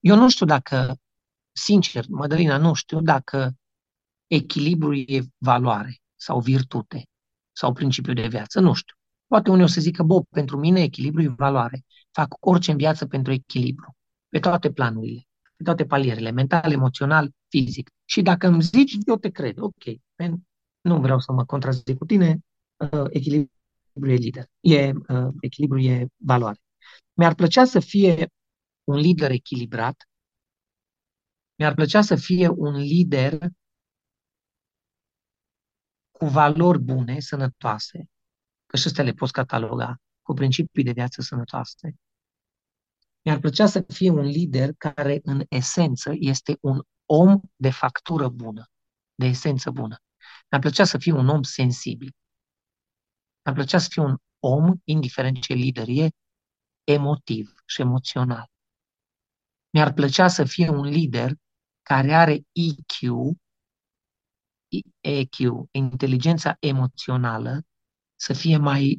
Eu 0.00 0.16
nu 0.16 0.28
știu 0.28 0.46
dacă, 0.46 0.96
sincer, 1.54 2.04
Mădălina, 2.08 2.56
nu 2.56 2.74
știu 2.74 3.00
dacă 3.00 3.54
echilibru 4.26 4.94
e 4.94 5.22
valoare 5.38 5.96
sau 6.16 6.40
virtute 6.40 7.06
sau 7.52 7.72
principiu 7.72 8.12
de 8.12 8.26
viață, 8.26 8.60
nu 8.60 8.72
știu. 8.72 8.94
Poate 9.26 9.50
unii 9.50 9.64
o 9.64 9.66
să 9.66 9.80
zică, 9.80 10.02
bă, 10.02 10.22
pentru 10.30 10.58
mine 10.58 10.82
echilibru 10.82 11.22
e 11.22 11.28
valoare. 11.28 11.84
Fac 12.10 12.34
orice 12.40 12.70
în 12.70 12.76
viață 12.76 13.06
pentru 13.06 13.32
echilibru, 13.32 13.96
pe 14.28 14.38
toate 14.38 14.72
planurile, 14.72 15.22
pe 15.56 15.62
toate 15.62 15.84
palierele, 15.84 16.30
mental, 16.30 16.72
emoțional, 16.72 17.30
fizic. 17.48 17.90
Și 18.04 18.22
dacă 18.22 18.46
îmi 18.46 18.62
zici, 18.62 18.96
eu 19.06 19.16
te 19.16 19.30
cred, 19.30 19.58
ok, 19.58 19.84
nu 20.80 21.00
vreau 21.00 21.20
să 21.20 21.32
mă 21.32 21.44
contrazic 21.44 21.98
cu 21.98 22.04
tine, 22.04 22.38
uh, 22.76 23.04
echilibru 23.08 23.50
e 24.10 24.14
lider, 24.14 24.44
e, 24.60 24.92
uh, 25.08 25.28
echilibru 25.40 25.78
e 25.78 26.06
valoare. 26.16 26.58
Mi-ar 27.12 27.34
plăcea 27.34 27.64
să 27.64 27.80
fie 27.80 28.28
un 28.84 28.96
lider 28.96 29.30
echilibrat, 29.30 30.08
mi-ar 31.58 31.74
plăcea 31.74 32.02
să 32.02 32.16
fie 32.16 32.48
un 32.48 32.74
lider 32.76 33.38
cu 36.10 36.26
valori 36.26 36.78
bune, 36.78 37.20
sănătoase, 37.20 38.08
că 38.66 38.76
și 38.76 38.86
astea 38.86 39.04
le 39.04 39.12
poți 39.12 39.32
cataloga, 39.32 39.96
cu 40.22 40.32
principii 40.32 40.84
de 40.84 40.92
viață 40.92 41.22
sănătoase. 41.22 41.94
Mi-ar 43.24 43.38
plăcea 43.38 43.66
să 43.66 43.84
fie 43.88 44.10
un 44.10 44.24
lider 44.24 44.70
care, 44.78 45.20
în 45.22 45.42
esență, 45.48 46.12
este 46.14 46.56
un 46.60 46.82
om 47.06 47.40
de 47.56 47.70
factură 47.70 48.28
bună, 48.28 48.70
de 49.14 49.26
esență 49.26 49.70
bună. 49.70 49.96
Mi-ar 50.50 50.60
plăcea 50.60 50.84
să 50.84 50.98
fie 50.98 51.12
un 51.12 51.28
om 51.28 51.42
sensibil. 51.42 52.12
Mi-ar 53.44 53.54
plăcea 53.54 53.78
să 53.78 53.88
fie 53.90 54.02
un 54.02 54.16
om, 54.38 54.74
indiferent 54.84 55.40
ce 55.40 55.52
lider 55.52 55.88
e, 55.88 56.08
emotiv 56.84 57.54
și 57.66 57.80
emoțional. 57.80 58.50
Mi-ar 59.70 59.92
plăcea 59.92 60.28
să 60.28 60.44
fie 60.44 60.68
un 60.68 60.84
lider 60.84 61.32
care 61.84 62.14
are 62.14 62.34
EQ, 62.52 63.34
EQ, 65.00 65.68
inteligența 65.70 66.56
emoțională, 66.60 67.62
să 68.14 68.32
fie 68.32 68.56
mai 68.56 68.98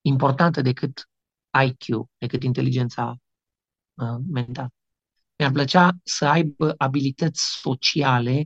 importantă 0.00 0.60
decât 0.60 1.08
IQ, 1.66 2.06
decât 2.18 2.42
inteligența 2.42 3.16
uh, 3.94 4.18
mentală. 4.32 4.72
Mi-ar 5.38 5.52
plăcea 5.52 5.90
să 6.04 6.26
aibă 6.26 6.74
abilități 6.76 7.42
sociale 7.60 8.44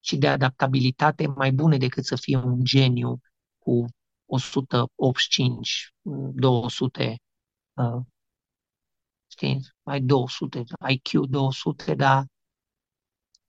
și 0.00 0.16
de 0.16 0.28
adaptabilitate 0.28 1.26
mai 1.26 1.52
bune 1.52 1.76
decât 1.76 2.04
să 2.04 2.16
fie 2.16 2.36
un 2.36 2.64
geniu 2.64 3.20
cu 3.58 3.84
185, 4.26 5.94
200, 6.34 7.16
uh, 7.74 8.02
știi, 9.38 9.60
mai 9.82 10.00
200, 10.00 10.62
IQ 10.88 11.26
200, 11.28 11.94
dar 11.94 12.24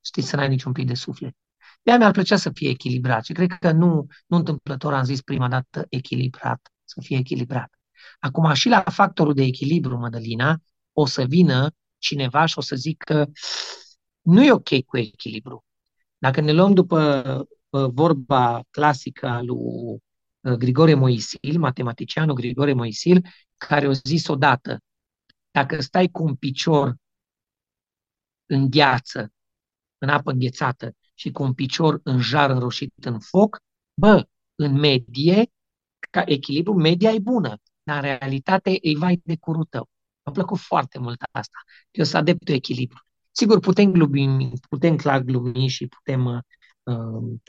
știi, 0.05 0.21
să 0.21 0.35
n-ai 0.35 0.47
niciun 0.47 0.71
pic 0.71 0.87
de 0.87 0.93
suflet. 0.93 1.35
De 1.81 1.91
mi-ar 1.91 2.11
plăcea 2.11 2.37
să 2.37 2.49
fie 2.53 2.69
echilibrat 2.69 3.25
și 3.25 3.33
cred 3.33 3.51
că 3.59 3.71
nu, 3.71 4.05
nu 4.27 4.37
întâmplător 4.37 4.93
am 4.93 5.03
zis 5.03 5.21
prima 5.21 5.47
dată 5.47 5.85
echilibrat, 5.89 6.71
să 6.83 7.01
fie 7.01 7.17
echilibrat. 7.17 7.69
Acum 8.19 8.53
și 8.53 8.69
la 8.69 8.81
factorul 8.81 9.33
de 9.33 9.43
echilibru, 9.43 9.97
Mădălina, 9.97 10.57
o 10.93 11.05
să 11.05 11.23
vină 11.23 11.71
cineva 11.97 12.45
și 12.45 12.57
o 12.57 12.61
să 12.61 12.75
zică 12.75 13.31
nu 14.21 14.43
e 14.43 14.51
ok 14.51 14.83
cu 14.85 14.97
echilibru. 14.97 15.65
Dacă 16.17 16.41
ne 16.41 16.51
luăm 16.51 16.73
după 16.73 17.47
uh, 17.69 17.89
vorba 17.91 18.63
clasică 18.69 19.27
a 19.27 19.41
lui 19.41 20.01
uh, 20.41 20.53
Grigore 20.53 20.93
Moisil, 20.93 21.59
matematicianul 21.59 22.35
Grigore 22.35 22.73
Moisil, 22.73 23.25
care 23.57 23.87
a 23.87 23.91
zis 23.91 24.27
odată, 24.27 24.79
dacă 25.51 25.81
stai 25.81 26.07
cu 26.07 26.23
un 26.23 26.35
picior 26.35 26.95
în 28.45 28.69
gheață, 28.69 29.31
în 29.97 30.09
apă 30.09 30.31
înghețată 30.31 30.95
și 31.13 31.31
cu 31.31 31.43
un 31.43 31.53
picior 31.53 31.99
în 32.03 32.19
jar 32.19 32.49
înroșit 32.49 32.93
în 33.05 33.19
foc, 33.19 33.59
bă, 33.93 34.27
în 34.55 34.79
medie, 34.79 35.51
ca 36.09 36.23
echilibru, 36.25 36.73
media 36.73 37.11
e 37.11 37.19
bună, 37.19 37.57
dar 37.83 38.03
în 38.03 38.17
realitate 38.17 38.77
e 38.81 38.97
vai 38.97 39.21
de 39.23 39.37
curul 39.37 39.65
tău. 39.65 39.89
Mi-a 40.23 40.33
plăcut 40.33 40.59
foarte 40.59 40.99
mult 40.99 41.21
asta. 41.31 41.57
Eu 41.91 42.03
sunt 42.03 42.15
adeptul 42.15 42.53
echilibru. 42.53 43.03
Sigur, 43.31 43.59
putem 43.59 43.91
glumi, 43.91 44.51
putem 44.69 44.95
clar 44.95 45.21
glumi 45.21 45.67
și 45.67 45.87
putem 45.87 46.25
uh, 46.25 47.39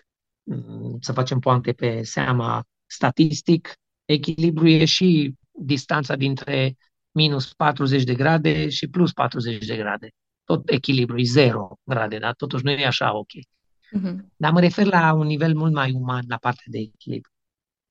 să 1.00 1.12
facem 1.12 1.38
poante 1.38 1.72
pe 1.72 2.02
seama 2.02 2.64
statistic. 2.86 3.72
Echilibru 4.04 4.68
e 4.68 4.84
și 4.84 5.34
distanța 5.50 6.16
dintre 6.16 6.76
minus 7.10 7.52
40 7.54 8.04
de 8.04 8.14
grade 8.14 8.68
și 8.68 8.88
plus 8.88 9.12
40 9.12 9.66
de 9.66 9.76
grade. 9.76 10.08
Tot 10.44 10.68
echilibru 10.68 11.18
e 11.18 11.24
0 11.24 11.78
grade, 11.82 12.18
dar 12.18 12.34
totuși 12.34 12.64
nu 12.64 12.70
e 12.70 12.86
așa 12.86 13.16
ok. 13.16 13.28
Uh-huh. 13.28 14.16
Dar 14.36 14.52
mă 14.52 14.60
refer 14.60 14.86
la 14.86 15.12
un 15.12 15.26
nivel 15.26 15.54
mult 15.54 15.72
mai 15.72 15.92
uman, 15.92 16.24
la 16.28 16.36
partea 16.36 16.64
de 16.66 16.78
echilibru. 16.78 17.30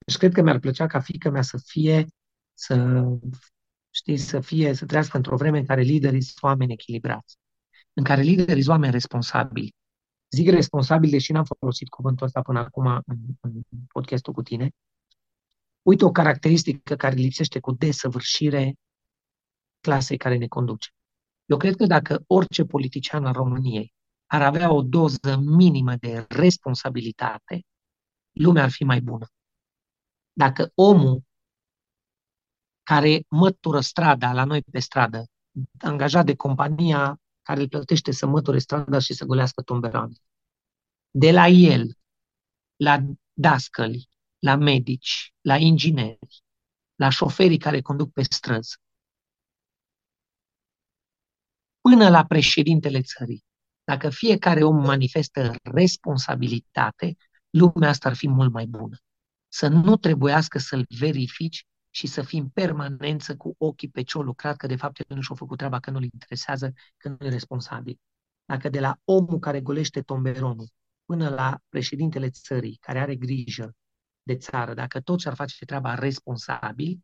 Deci 0.05 0.17
cred 0.17 0.33
că 0.33 0.41
mi-ar 0.41 0.59
plăcea 0.59 0.87
ca 0.87 0.99
fica 0.99 1.29
mea 1.29 1.41
să 1.41 1.57
fie, 1.65 2.05
să 2.53 3.03
știi, 3.89 4.17
să 4.17 4.39
fie, 4.39 4.73
să 4.73 4.85
trăiască 4.85 5.17
într-o 5.17 5.35
vreme 5.35 5.57
în 5.57 5.65
care 5.65 5.81
liderii 5.81 6.21
sunt 6.21 6.43
oameni 6.43 6.73
echilibrați, 6.73 7.37
în 7.93 8.03
care 8.03 8.21
liderii 8.21 8.61
sunt 8.61 8.67
oameni 8.67 8.91
responsabili. 8.91 9.75
Zic 10.31 10.49
responsabil, 10.49 11.09
deși 11.09 11.31
n-am 11.31 11.43
folosit 11.43 11.87
cuvântul 11.87 12.25
ăsta 12.25 12.41
până 12.41 12.59
acum 12.59 12.85
în, 12.85 13.17
în 13.39 13.61
podcastul 13.87 14.33
cu 14.33 14.41
tine. 14.41 14.69
Uite 15.81 16.05
o 16.05 16.11
caracteristică 16.11 16.95
care 16.95 17.15
lipsește 17.15 17.59
cu 17.59 17.71
desăvârșire 17.71 18.73
clasei 19.79 20.17
care 20.17 20.37
ne 20.37 20.47
conduce. 20.47 20.89
Eu 21.45 21.57
cred 21.57 21.75
că 21.75 21.85
dacă 21.85 22.23
orice 22.27 22.63
politician 22.63 23.25
al 23.25 23.33
României 23.33 23.93
ar 24.25 24.41
avea 24.41 24.71
o 24.71 24.81
doză 24.81 25.37
minimă 25.41 25.95
de 25.95 26.25
responsabilitate, 26.29 27.61
lumea 28.31 28.63
ar 28.63 28.71
fi 28.71 28.83
mai 28.83 29.01
bună. 29.01 29.25
Dacă 30.33 30.71
omul 30.75 31.23
care 32.83 33.25
mătură 33.27 33.79
strada 33.79 34.33
la 34.33 34.43
noi 34.43 34.61
pe 34.61 34.79
stradă, 34.79 35.25
angajat 35.79 36.25
de 36.25 36.35
compania 36.35 37.19
care 37.41 37.61
îl 37.61 37.67
plătește 37.67 38.11
să 38.11 38.25
măture 38.25 38.59
strada 38.59 38.99
și 38.99 39.13
să 39.13 39.25
golească 39.25 39.61
tomberoane. 39.61 40.13
De 41.11 41.31
la 41.31 41.47
el, 41.47 41.93
la 42.75 42.99
dascăli, 43.33 44.09
la 44.39 44.55
medici, 44.55 45.33
la 45.41 45.57
ingineri, 45.57 46.43
la 46.95 47.09
șoferii 47.09 47.57
care 47.57 47.81
conduc 47.81 48.11
pe 48.11 48.21
străzi, 48.21 48.77
până 51.81 52.09
la 52.09 52.25
președintele 52.25 53.01
țării. 53.01 53.43
Dacă 53.83 54.09
fiecare 54.09 54.63
om 54.63 54.75
manifestă 54.75 55.55
responsabilitate, 55.63 57.15
lumea 57.49 57.89
asta 57.89 58.09
ar 58.09 58.15
fi 58.15 58.27
mult 58.27 58.51
mai 58.51 58.65
bună. 58.65 58.97
Să 59.47 59.67
nu 59.67 59.97
trebuiască 59.97 60.59
să-l 60.59 60.85
verifici 60.99 61.65
și 61.89 62.07
să 62.07 62.21
fim 62.21 62.43
în 62.43 62.49
permanență 62.49 63.35
cu 63.35 63.55
ochii 63.57 63.89
pe 63.89 64.01
ce-o 64.01 64.21
lucrat, 64.21 64.57
că 64.57 64.67
de 64.67 64.75
fapt 64.75 64.99
el 64.99 65.15
nu 65.15 65.21
și-a 65.21 65.35
făcut 65.35 65.57
treaba, 65.57 65.79
că 65.79 65.91
nu-l 65.91 66.03
interesează, 66.03 66.73
că 66.97 67.09
nu 67.09 67.25
e 67.25 67.29
responsabil. 67.29 67.99
Dacă 68.45 68.69
de 68.69 68.79
la 68.79 68.99
omul 69.03 69.39
care 69.39 69.61
golește 69.61 70.01
tomberonul 70.01 70.69
până 71.05 71.29
la 71.29 71.59
președintele 71.69 72.29
țării, 72.29 72.77
care 72.81 72.99
are 72.99 73.15
grijă 73.15 73.75
de 74.23 74.35
țară, 74.35 74.73
dacă 74.73 74.99
toți 75.01 75.27
ar 75.27 75.33
face 75.35 75.65
treaba 75.65 75.95
responsabil, 75.95 76.99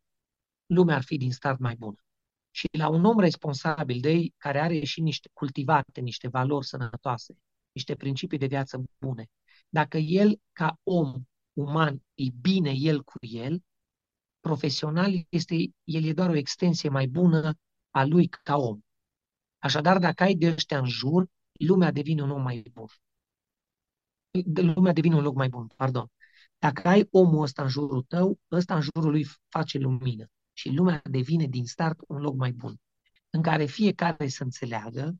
lumea 0.65 0.95
ar 0.95 1.03
fi 1.03 1.17
din 1.17 1.31
start 1.31 1.59
mai 1.59 1.75
bună. 1.75 2.04
Și 2.55 2.67
la 2.71 2.87
un 2.87 3.05
om 3.05 3.19
responsabil 3.19 3.99
de 3.99 4.09
ei, 4.09 4.33
care 4.37 4.59
are 4.59 4.83
și 4.83 5.01
niște 5.01 5.29
cultivate, 5.33 6.01
niște 6.01 6.27
valori 6.27 6.65
sănătoase, 6.65 7.37
niște 7.71 7.95
principii 7.95 8.37
de 8.37 8.45
viață 8.45 8.83
bune, 8.99 9.27
dacă 9.69 9.97
el, 9.97 10.39
ca 10.51 10.79
om 10.83 11.23
uman, 11.53 12.03
e 12.13 12.23
bine 12.41 12.71
el 12.71 13.03
cu 13.03 13.17
el, 13.19 13.63
profesional, 14.39 15.25
este, 15.29 15.55
el 15.83 16.03
e 16.03 16.13
doar 16.13 16.29
o 16.29 16.35
extensie 16.35 16.89
mai 16.89 17.07
bună 17.07 17.53
a 17.89 18.05
lui 18.05 18.27
ca 18.27 18.57
om. 18.57 18.79
Așadar, 19.59 19.99
dacă 19.99 20.23
ai 20.23 20.35
de 20.35 20.51
ăștia 20.51 20.77
în 20.77 20.85
jur, 20.85 21.27
lumea 21.51 21.91
devine 21.91 22.21
un 22.21 22.29
om 22.29 22.41
mai 22.41 22.71
bun. 22.73 22.87
Lumea 24.53 24.93
devine 24.93 25.15
un 25.15 25.23
loc 25.23 25.35
mai 25.35 25.49
bun, 25.49 25.67
pardon. 25.75 26.11
Dacă 26.57 26.87
ai 26.87 27.07
omul 27.11 27.41
ăsta 27.41 27.61
în 27.61 27.69
jurul 27.69 28.03
tău, 28.03 28.39
ăsta 28.51 28.75
în 28.75 28.81
jurul 28.81 29.11
lui 29.11 29.25
face 29.49 29.77
lumină 29.77 30.29
și 30.57 30.69
lumea 30.69 31.01
devine 31.09 31.45
din 31.47 31.65
start 31.65 31.99
un 32.07 32.17
loc 32.17 32.35
mai 32.35 32.51
bun, 32.51 32.79
în 33.29 33.41
care 33.41 33.65
fiecare 33.65 34.27
să 34.27 34.43
înțeleagă 34.43 35.15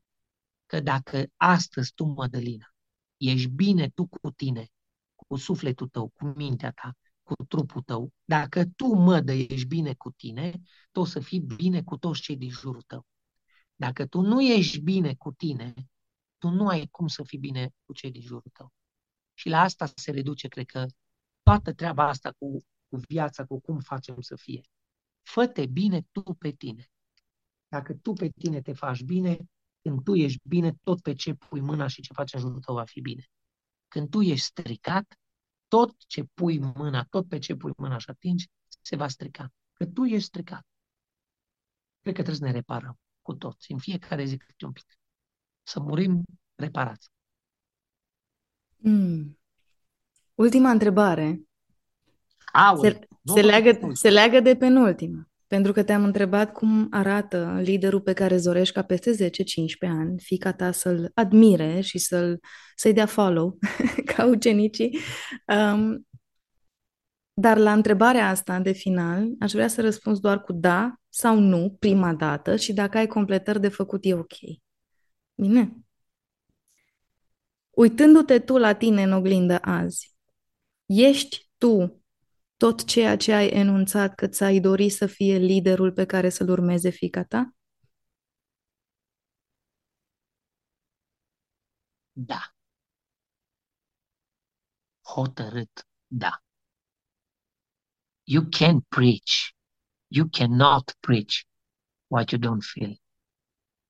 că 0.66 0.80
dacă 0.80 1.24
astăzi 1.36 1.92
tu, 1.94 2.04
Mădălina, 2.04 2.74
ești 3.16 3.48
bine 3.48 3.88
tu 3.88 4.06
cu 4.06 4.30
tine, 4.30 4.68
cu 5.14 5.36
sufletul 5.36 5.88
tău, 5.88 6.08
cu 6.08 6.26
mintea 6.36 6.70
ta, 6.70 6.96
cu 7.22 7.44
trupul 7.44 7.82
tău, 7.82 8.12
dacă 8.24 8.64
tu, 8.76 8.86
mădă, 8.86 9.32
ești 9.32 9.66
bine 9.66 9.94
cu 9.94 10.10
tine, 10.10 10.60
tu 10.92 11.00
o 11.00 11.04
să 11.04 11.20
fii 11.20 11.40
bine 11.40 11.82
cu 11.82 11.96
toți 11.96 12.20
cei 12.20 12.36
din 12.36 12.50
jurul 12.50 12.82
tău. 12.82 13.06
Dacă 13.74 14.06
tu 14.06 14.20
nu 14.20 14.42
ești 14.42 14.80
bine 14.80 15.14
cu 15.14 15.32
tine, 15.32 15.74
tu 16.38 16.48
nu 16.48 16.68
ai 16.68 16.86
cum 16.90 17.06
să 17.06 17.22
fii 17.22 17.38
bine 17.38 17.70
cu 17.84 17.92
cei 17.92 18.10
din 18.10 18.22
jurul 18.22 18.50
tău. 18.52 18.72
Și 19.34 19.48
la 19.48 19.60
asta 19.60 19.90
se 19.94 20.10
reduce, 20.10 20.48
cred 20.48 20.66
că, 20.66 20.86
toată 21.42 21.72
treaba 21.72 22.08
asta 22.08 22.32
cu, 22.38 22.64
cu 22.88 22.96
viața, 23.08 23.44
cu 23.44 23.60
cum 23.60 23.78
facem 23.78 24.20
să 24.20 24.36
fie. 24.36 24.60
Fă-te 25.26 25.66
bine 25.66 26.06
tu 26.12 26.22
pe 26.22 26.50
tine. 26.50 26.90
Dacă 27.68 27.94
tu 27.94 28.12
pe 28.12 28.28
tine 28.28 28.60
te 28.60 28.72
faci 28.72 29.02
bine, 29.02 29.38
când 29.82 30.02
tu 30.04 30.14
ești 30.14 30.40
bine, 30.48 30.72
tot 30.82 31.00
pe 31.00 31.14
ce 31.14 31.34
pui 31.34 31.60
mâna 31.60 31.86
și 31.86 32.02
ce 32.02 32.12
faci 32.12 32.32
în 32.32 32.40
jurul 32.40 32.60
tău 32.60 32.74
va 32.74 32.84
fi 32.84 33.00
bine. 33.00 33.24
Când 33.88 34.10
tu 34.10 34.20
ești 34.20 34.46
stricat, 34.46 35.18
tot 35.68 35.96
ce 36.06 36.24
pui 36.24 36.58
mâna, 36.58 37.04
tot 37.04 37.28
pe 37.28 37.38
ce 37.38 37.54
pui 37.54 37.72
mâna 37.76 37.98
și 37.98 38.10
atingi, 38.10 38.48
se 38.80 38.96
va 38.96 39.08
strica. 39.08 39.52
Că 39.72 39.86
tu 39.86 40.04
ești 40.04 40.26
stricat. 40.26 40.66
Cred 42.00 42.14
că 42.14 42.22
trebuie 42.22 42.34
să 42.34 42.44
ne 42.44 42.58
reparăm 42.58 42.98
cu 43.22 43.34
toți, 43.34 43.72
în 43.72 43.78
fiecare 43.78 44.24
zi 44.24 44.36
câte 44.36 44.64
un 44.64 44.72
pic. 44.72 44.98
Să 45.62 45.80
murim 45.80 46.24
reparați. 46.54 47.08
Mm. 48.76 49.38
Ultima 50.34 50.70
întrebare. 50.70 51.48
Aul, 52.52 52.78
se, 52.78 53.08
se, 53.34 53.40
leagă, 53.40 53.90
se 53.92 54.10
leagă 54.10 54.40
de 54.40 54.56
penultima. 54.56 55.28
Pentru 55.46 55.72
că 55.72 55.82
te-am 55.82 56.04
întrebat 56.04 56.52
cum 56.52 56.86
arată 56.90 57.60
liderul 57.62 58.00
pe 58.00 58.12
care 58.12 58.36
zorești 58.36 58.74
ca 58.74 58.82
peste 58.82 59.30
10-15 59.30 59.30
ani, 59.80 60.18
fica 60.18 60.52
ta 60.52 60.72
să-l 60.72 61.10
admire 61.14 61.80
și 61.80 61.98
să-l, 61.98 62.40
să-i 62.74 62.92
dea 62.92 63.06
follow 63.06 63.58
ca 64.14 64.26
ucenicii. 64.26 64.98
Um, 65.46 66.06
dar 67.34 67.56
la 67.56 67.72
întrebarea 67.72 68.28
asta 68.28 68.58
de 68.60 68.72
final, 68.72 69.28
aș 69.40 69.52
vrea 69.52 69.68
să 69.68 69.80
răspunzi 69.80 70.20
doar 70.20 70.42
cu 70.42 70.52
da 70.52 70.94
sau 71.08 71.38
nu 71.38 71.76
prima 71.78 72.14
dată 72.14 72.56
și 72.56 72.72
dacă 72.72 72.98
ai 72.98 73.06
completări 73.06 73.60
de 73.60 73.68
făcut 73.68 74.04
e 74.04 74.14
ok. 74.14 74.34
Bine? 75.34 75.76
Uitându-te 77.70 78.38
tu 78.38 78.56
la 78.56 78.72
tine 78.72 79.02
în 79.02 79.12
oglindă 79.12 79.58
azi, 79.62 80.14
ești 80.86 81.50
tu 81.58 82.02
tot 82.56 82.84
ceea 82.84 83.16
ce 83.16 83.32
ai 83.32 83.48
enunțat 83.48 84.14
că 84.14 84.26
ți-ai 84.26 84.60
dori 84.60 84.88
să 84.88 85.06
fie 85.06 85.36
liderul 85.36 85.92
pe 85.92 86.04
care 86.04 86.28
să-l 86.28 86.48
urmeze 86.48 86.90
fica 86.90 87.24
ta? 87.24 87.50
Da. 92.12 92.52
Hotărât, 95.04 95.86
da. 96.06 96.42
You 98.24 98.42
can 98.50 98.80
preach. 98.88 99.52
You 100.08 100.28
cannot 100.28 100.94
preach 101.00 101.44
what 102.08 102.30
you 102.32 102.38
don't 102.40 102.62
feel. 102.72 103.00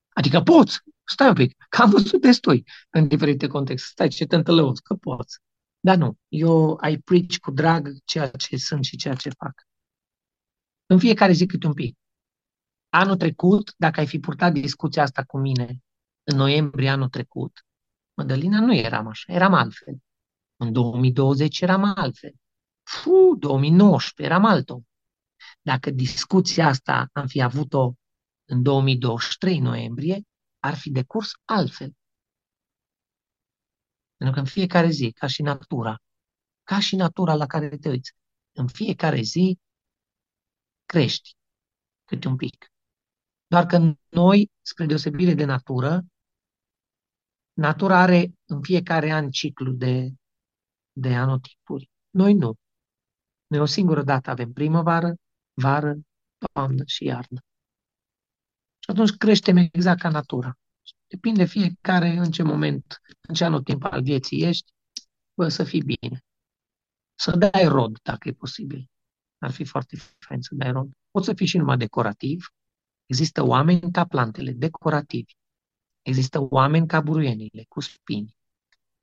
Adică 0.08 0.40
poți, 0.40 0.80
stai 1.04 1.28
un 1.28 1.34
pic, 1.34 1.64
că 1.68 1.82
am 1.82 1.90
văzut 1.90 2.20
destui 2.20 2.64
în 2.90 3.08
diferite 3.08 3.46
contexte. 3.46 3.88
Stai, 3.90 4.08
ce 4.08 4.26
te 4.26 4.36
întâlăuți, 4.36 4.82
că 4.82 4.94
poți. 4.94 5.38
Dar 5.80 5.96
nu, 5.96 6.18
eu 6.28 6.76
ai 6.80 6.98
preach 6.98 7.36
cu 7.36 7.50
drag 7.50 7.88
ceea 8.04 8.28
ce 8.30 8.56
sunt 8.56 8.84
și 8.84 8.96
ceea 8.96 9.14
ce 9.14 9.30
fac. 9.30 9.66
În 10.86 10.98
fiecare 10.98 11.32
zi 11.32 11.46
câte 11.46 11.66
un 11.66 11.74
pic. 11.74 11.98
Anul 12.88 13.16
trecut, 13.16 13.74
dacă 13.76 14.00
ai 14.00 14.06
fi 14.06 14.18
purtat 14.18 14.52
discuția 14.52 15.02
asta 15.02 15.24
cu 15.24 15.38
mine 15.38 15.82
în 16.24 16.36
noiembrie 16.36 16.88
anul 16.88 17.08
trecut, 17.08 17.66
Mădălina 18.16 18.60
nu 18.60 18.74
eram 18.74 19.06
așa, 19.06 19.32
eram 19.32 19.54
altfel. 19.54 19.98
În 20.56 20.72
2020 20.72 21.60
eram 21.60 21.82
altfel. 21.96 22.34
Fu, 22.82 23.36
2019 23.38 24.34
eram 24.34 24.44
altul. 24.44 24.82
Dacă 25.62 25.90
discuția 25.90 26.66
asta 26.66 27.08
am 27.12 27.26
fi 27.26 27.42
avut-o 27.42 27.94
în 28.44 28.62
2023 28.62 29.58
noiembrie, 29.58 30.22
ar 30.58 30.74
fi 30.74 30.90
decurs 30.90 31.30
altfel. 31.44 31.92
Pentru 34.16 34.34
că 34.34 34.40
în 34.40 34.46
fiecare 34.46 34.88
zi, 34.90 35.12
ca 35.12 35.26
și 35.26 35.42
natura, 35.42 36.02
ca 36.62 36.80
și 36.80 36.96
natura 36.96 37.34
la 37.34 37.46
care 37.46 37.68
te 37.68 37.88
uiți, 37.88 38.12
în 38.52 38.68
fiecare 38.68 39.20
zi 39.20 39.58
crești 40.84 41.36
câte 42.04 42.28
un 42.28 42.36
pic. 42.36 42.72
Doar 43.46 43.66
că 43.66 43.94
noi, 44.08 44.50
spre 44.62 44.86
deosebire 44.86 45.34
de 45.34 45.44
natură, 45.44 46.04
natura 47.52 47.98
are 48.00 48.32
în 48.44 48.62
fiecare 48.62 49.12
an 49.12 49.30
ciclu 49.30 49.72
de, 49.72 50.12
de 50.92 51.14
anotipuri. 51.14 51.90
Noi 52.10 52.34
nu. 52.34 52.54
Noi 53.46 53.60
o 53.60 53.64
singură 53.64 54.02
dată 54.02 54.30
avem 54.30 54.52
primăvară, 54.52 55.14
vară, 55.54 55.94
toamnă 56.52 56.82
și 56.86 57.04
iarnă. 57.04 57.40
Și 58.78 58.90
atunci 58.90 59.10
creștem 59.10 59.56
exact 59.56 60.00
ca 60.00 60.08
natura. 60.08 60.58
Depinde 61.06 61.44
fiecare 61.44 62.08
în 62.08 62.30
ce 62.30 62.42
moment, 62.42 63.00
în 63.20 63.34
ce 63.34 63.44
anotimp 63.44 63.84
al 63.84 64.02
vieții 64.02 64.42
ești, 64.42 64.72
bă, 65.34 65.48
să 65.48 65.64
fii 65.64 65.82
bine. 65.82 66.24
Să 67.14 67.36
dai 67.36 67.64
rod, 67.64 67.98
dacă 68.02 68.28
e 68.28 68.32
posibil. 68.32 68.90
Ar 69.38 69.50
fi 69.50 69.64
foarte 69.64 69.96
fain 70.18 70.42
să 70.42 70.54
dai 70.54 70.70
rod. 70.70 70.90
Poți 71.10 71.26
să 71.26 71.34
fii 71.34 71.46
și 71.46 71.58
numai 71.58 71.76
decorativ. 71.76 72.46
Există 73.06 73.42
oameni 73.42 73.92
ca 73.92 74.04
plantele, 74.06 74.52
decorativi. 74.52 75.32
Există 76.02 76.40
oameni 76.40 76.86
ca 76.86 77.00
buruienile, 77.00 77.64
cu 77.68 77.80
spini. 77.80 78.36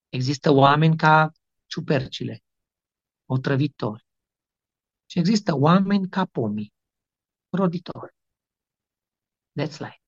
Există 0.09 0.51
oameni 0.51 0.97
ca 0.97 1.31
ciupercile, 1.65 2.43
otrăvitori. 3.25 4.05
Și 5.05 5.19
există 5.19 5.55
oameni 5.55 6.09
ca 6.09 6.25
pomii, 6.25 6.73
roditori. 7.49 8.15
That's 9.59 9.79
life. 9.79 10.02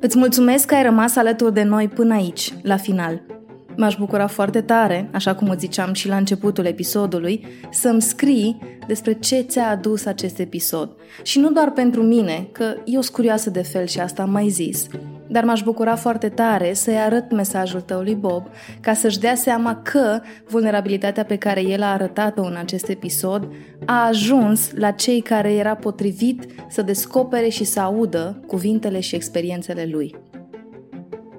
Îți 0.00 0.18
mulțumesc 0.18 0.66
că 0.66 0.74
ai 0.74 0.82
rămas 0.82 1.16
alături 1.16 1.54
de 1.54 1.62
noi 1.62 1.88
până 1.88 2.14
aici, 2.14 2.52
la 2.62 2.76
final. 2.76 3.39
M-aș 3.76 3.96
bucura 3.96 4.26
foarte 4.26 4.60
tare, 4.60 5.08
așa 5.12 5.34
cum 5.34 5.48
îți 5.48 5.60
ziceam 5.60 5.92
și 5.92 6.08
la 6.08 6.16
începutul 6.16 6.64
episodului, 6.64 7.46
să-mi 7.70 8.02
scrii 8.02 8.58
despre 8.86 9.12
ce 9.12 9.40
ți-a 9.40 9.68
adus 9.68 10.04
acest 10.04 10.38
episod. 10.38 10.90
Și 11.22 11.38
nu 11.38 11.50
doar 11.50 11.70
pentru 11.70 12.02
mine, 12.02 12.48
că 12.52 12.74
eu 12.84 13.00
sunt 13.00 13.14
curioasă 13.14 13.50
de 13.50 13.62
fel 13.62 13.86
și 13.86 14.00
asta 14.00 14.22
am 14.22 14.30
mai 14.30 14.48
zis, 14.48 14.86
dar 15.26 15.44
m-aș 15.44 15.62
bucura 15.62 15.96
foarte 15.96 16.28
tare 16.28 16.72
să-i 16.72 16.98
arăt 16.98 17.32
mesajul 17.32 17.80
tău 17.80 18.00
lui 18.00 18.14
Bob, 18.14 18.46
ca 18.80 18.92
să-și 18.92 19.18
dea 19.18 19.34
seama 19.34 19.80
că 19.82 20.20
vulnerabilitatea 20.48 21.24
pe 21.24 21.36
care 21.36 21.62
el 21.62 21.82
a 21.82 21.92
arătat-o 21.92 22.42
în 22.42 22.56
acest 22.58 22.88
episod 22.88 23.48
a 23.84 24.06
ajuns 24.06 24.70
la 24.74 24.90
cei 24.90 25.20
care 25.20 25.52
era 25.52 25.74
potrivit 25.74 26.44
să 26.68 26.82
descopere 26.82 27.48
și 27.48 27.64
să 27.64 27.80
audă 27.80 28.42
cuvintele 28.46 29.00
și 29.00 29.14
experiențele 29.14 29.88
lui. 29.90 30.14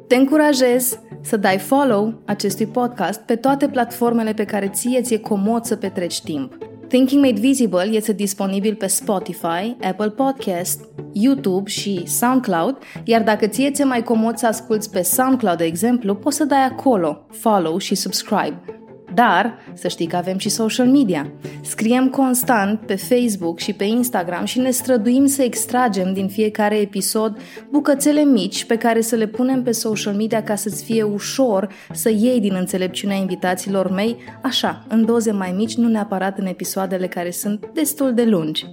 Te 0.08 0.16
încurajez 0.16 1.00
să 1.22 1.38
dai 1.38 1.58
follow 1.58 2.22
acestui 2.26 2.66
podcast 2.66 3.20
pe 3.20 3.36
toate 3.36 3.68
platformele 3.68 4.34
pe 4.34 4.46
care 4.46 4.68
ție 4.68 5.02
ți-e 5.02 5.18
comod 5.18 5.64
să 5.64 5.76
petreci 5.76 6.22
timp. 6.22 6.58
Thinking 6.88 7.24
Made 7.24 7.40
Visible 7.40 7.84
este 7.84 8.14
disponibil 8.14 8.76
pe 8.76 8.88
Spotify, 8.88 9.76
Apple 9.82 10.10
Podcast, 10.10 10.88
YouTube 11.12 11.70
și 11.70 12.08
SoundCloud, 12.08 12.78
iar 13.04 13.24
dacă 13.24 13.48
ție 13.48 13.72
ți-e 13.72 13.84
mai 13.84 14.04
comod 14.04 14.38
să 14.38 14.48
asculti 14.48 14.90
pe 14.90 15.02
SoundCloud, 15.02 15.58
de 15.58 15.64
exemplu, 15.64 16.16
poți 16.16 16.38
să 16.38 16.44
dai 16.44 16.66
acolo 16.66 17.26
follow 17.30 17.78
și 17.78 17.96
subscribe. 17.96 18.81
Dar 19.14 19.58
să 19.74 19.88
știi 19.88 20.06
că 20.06 20.16
avem 20.16 20.38
și 20.38 20.50
social 20.50 20.88
media. 20.88 21.32
Scriem 21.62 22.10
constant 22.10 22.80
pe 22.80 22.96
Facebook 22.96 23.60
și 23.60 23.74
pe 23.74 23.84
Instagram 23.84 24.46
și 24.46 24.60
ne 24.60 24.72
străduim 24.72 25.26
să 25.26 25.42
extragem 25.42 26.14
din 26.14 26.28
fiecare 26.28 26.76
episod 26.76 27.38
bucățele 27.70 28.24
mici 28.24 28.66
pe 28.66 28.78
care 28.78 29.02
să 29.02 29.16
le 29.16 29.28
punem 29.28 29.64
pe 29.64 29.72
social 29.72 30.14
media 30.14 30.44
ca 30.44 30.56
să-ți 30.56 30.84
fie 30.84 31.04
ușor 31.04 31.70
să 31.92 32.10
iei 32.10 32.40
din 32.40 32.56
înțelepciunea 32.56 33.16
invitațiilor 33.16 33.92
mei, 33.92 34.18
așa, 34.42 34.86
în 34.88 35.06
doze 35.06 35.32
mai 35.32 35.54
mici, 35.58 35.76
nu 35.76 35.88
neapărat 35.88 36.38
în 36.38 36.46
episoadele 36.46 37.08
care 37.08 37.32
sunt 37.32 37.70
destul 37.74 38.14
de 38.14 38.24
lungi. 38.24 38.66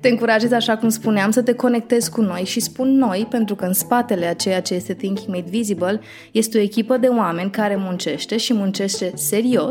Te 0.00 0.08
încurajez, 0.08 0.52
așa 0.52 0.76
cum 0.76 0.88
spuneam, 0.88 1.30
să 1.30 1.42
te 1.42 1.54
conectezi 1.54 2.10
cu 2.10 2.20
noi 2.20 2.44
și 2.44 2.60
spun 2.60 2.96
noi, 2.96 3.26
pentru 3.30 3.54
că 3.54 3.64
în 3.64 3.72
spatele 3.72 4.26
a 4.26 4.34
ceea 4.34 4.60
ce 4.60 4.74
este 4.74 4.94
Thinking 4.94 5.28
Made 5.28 5.50
Visible 5.50 6.00
este 6.32 6.58
o 6.58 6.60
echipă 6.60 6.96
de 6.96 7.06
oameni 7.06 7.50
care 7.50 7.76
muncește 7.76 8.36
și 8.36 8.54
muncește 8.54 9.12
serios 9.14 9.65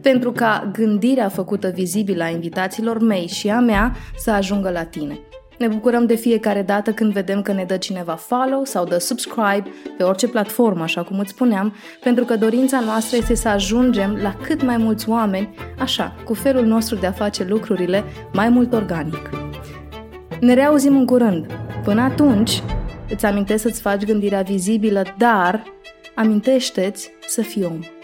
pentru 0.00 0.32
ca 0.32 0.70
gândirea 0.72 1.28
făcută 1.28 1.68
vizibilă 1.68 2.22
a 2.22 2.28
invitațiilor 2.28 2.98
mei 2.98 3.26
și 3.26 3.48
a 3.48 3.60
mea 3.60 3.96
să 4.16 4.30
ajungă 4.30 4.70
la 4.70 4.84
tine. 4.84 5.18
Ne 5.60 5.68
bucurăm 5.68 6.06
de 6.06 6.14
fiecare 6.14 6.62
dată 6.62 6.92
când 6.92 7.12
vedem 7.12 7.42
că 7.42 7.52
ne 7.52 7.64
dă 7.64 7.76
cineva 7.76 8.14
follow 8.14 8.64
sau 8.64 8.84
dă 8.84 8.98
subscribe 8.98 9.64
pe 9.96 10.02
orice 10.02 10.28
platformă, 10.28 10.82
așa 10.82 11.02
cum 11.02 11.18
îți 11.18 11.30
spuneam, 11.30 11.74
pentru 12.02 12.24
că 12.24 12.36
dorința 12.36 12.80
noastră 12.80 13.16
este 13.16 13.34
să 13.34 13.48
ajungem 13.48 14.18
la 14.22 14.34
cât 14.42 14.62
mai 14.62 14.76
mulți 14.76 15.08
oameni, 15.08 15.54
așa, 15.78 16.14
cu 16.24 16.34
felul 16.34 16.64
nostru 16.64 16.96
de 16.96 17.06
a 17.06 17.12
face 17.12 17.44
lucrurile 17.44 18.04
mai 18.32 18.48
mult 18.48 18.72
organic. 18.72 19.30
Ne 20.40 20.54
reauzim 20.54 20.96
în 20.96 21.06
curând. 21.06 21.46
Până 21.84 22.00
atunci, 22.00 22.62
îți 23.08 23.26
amintesc 23.26 23.62
să-ți 23.62 23.80
faci 23.80 24.04
gândirea 24.04 24.42
vizibilă, 24.42 25.02
dar 25.18 25.62
amintește-ți 26.14 27.10
să 27.26 27.42
fii 27.42 27.64
om. 27.64 27.99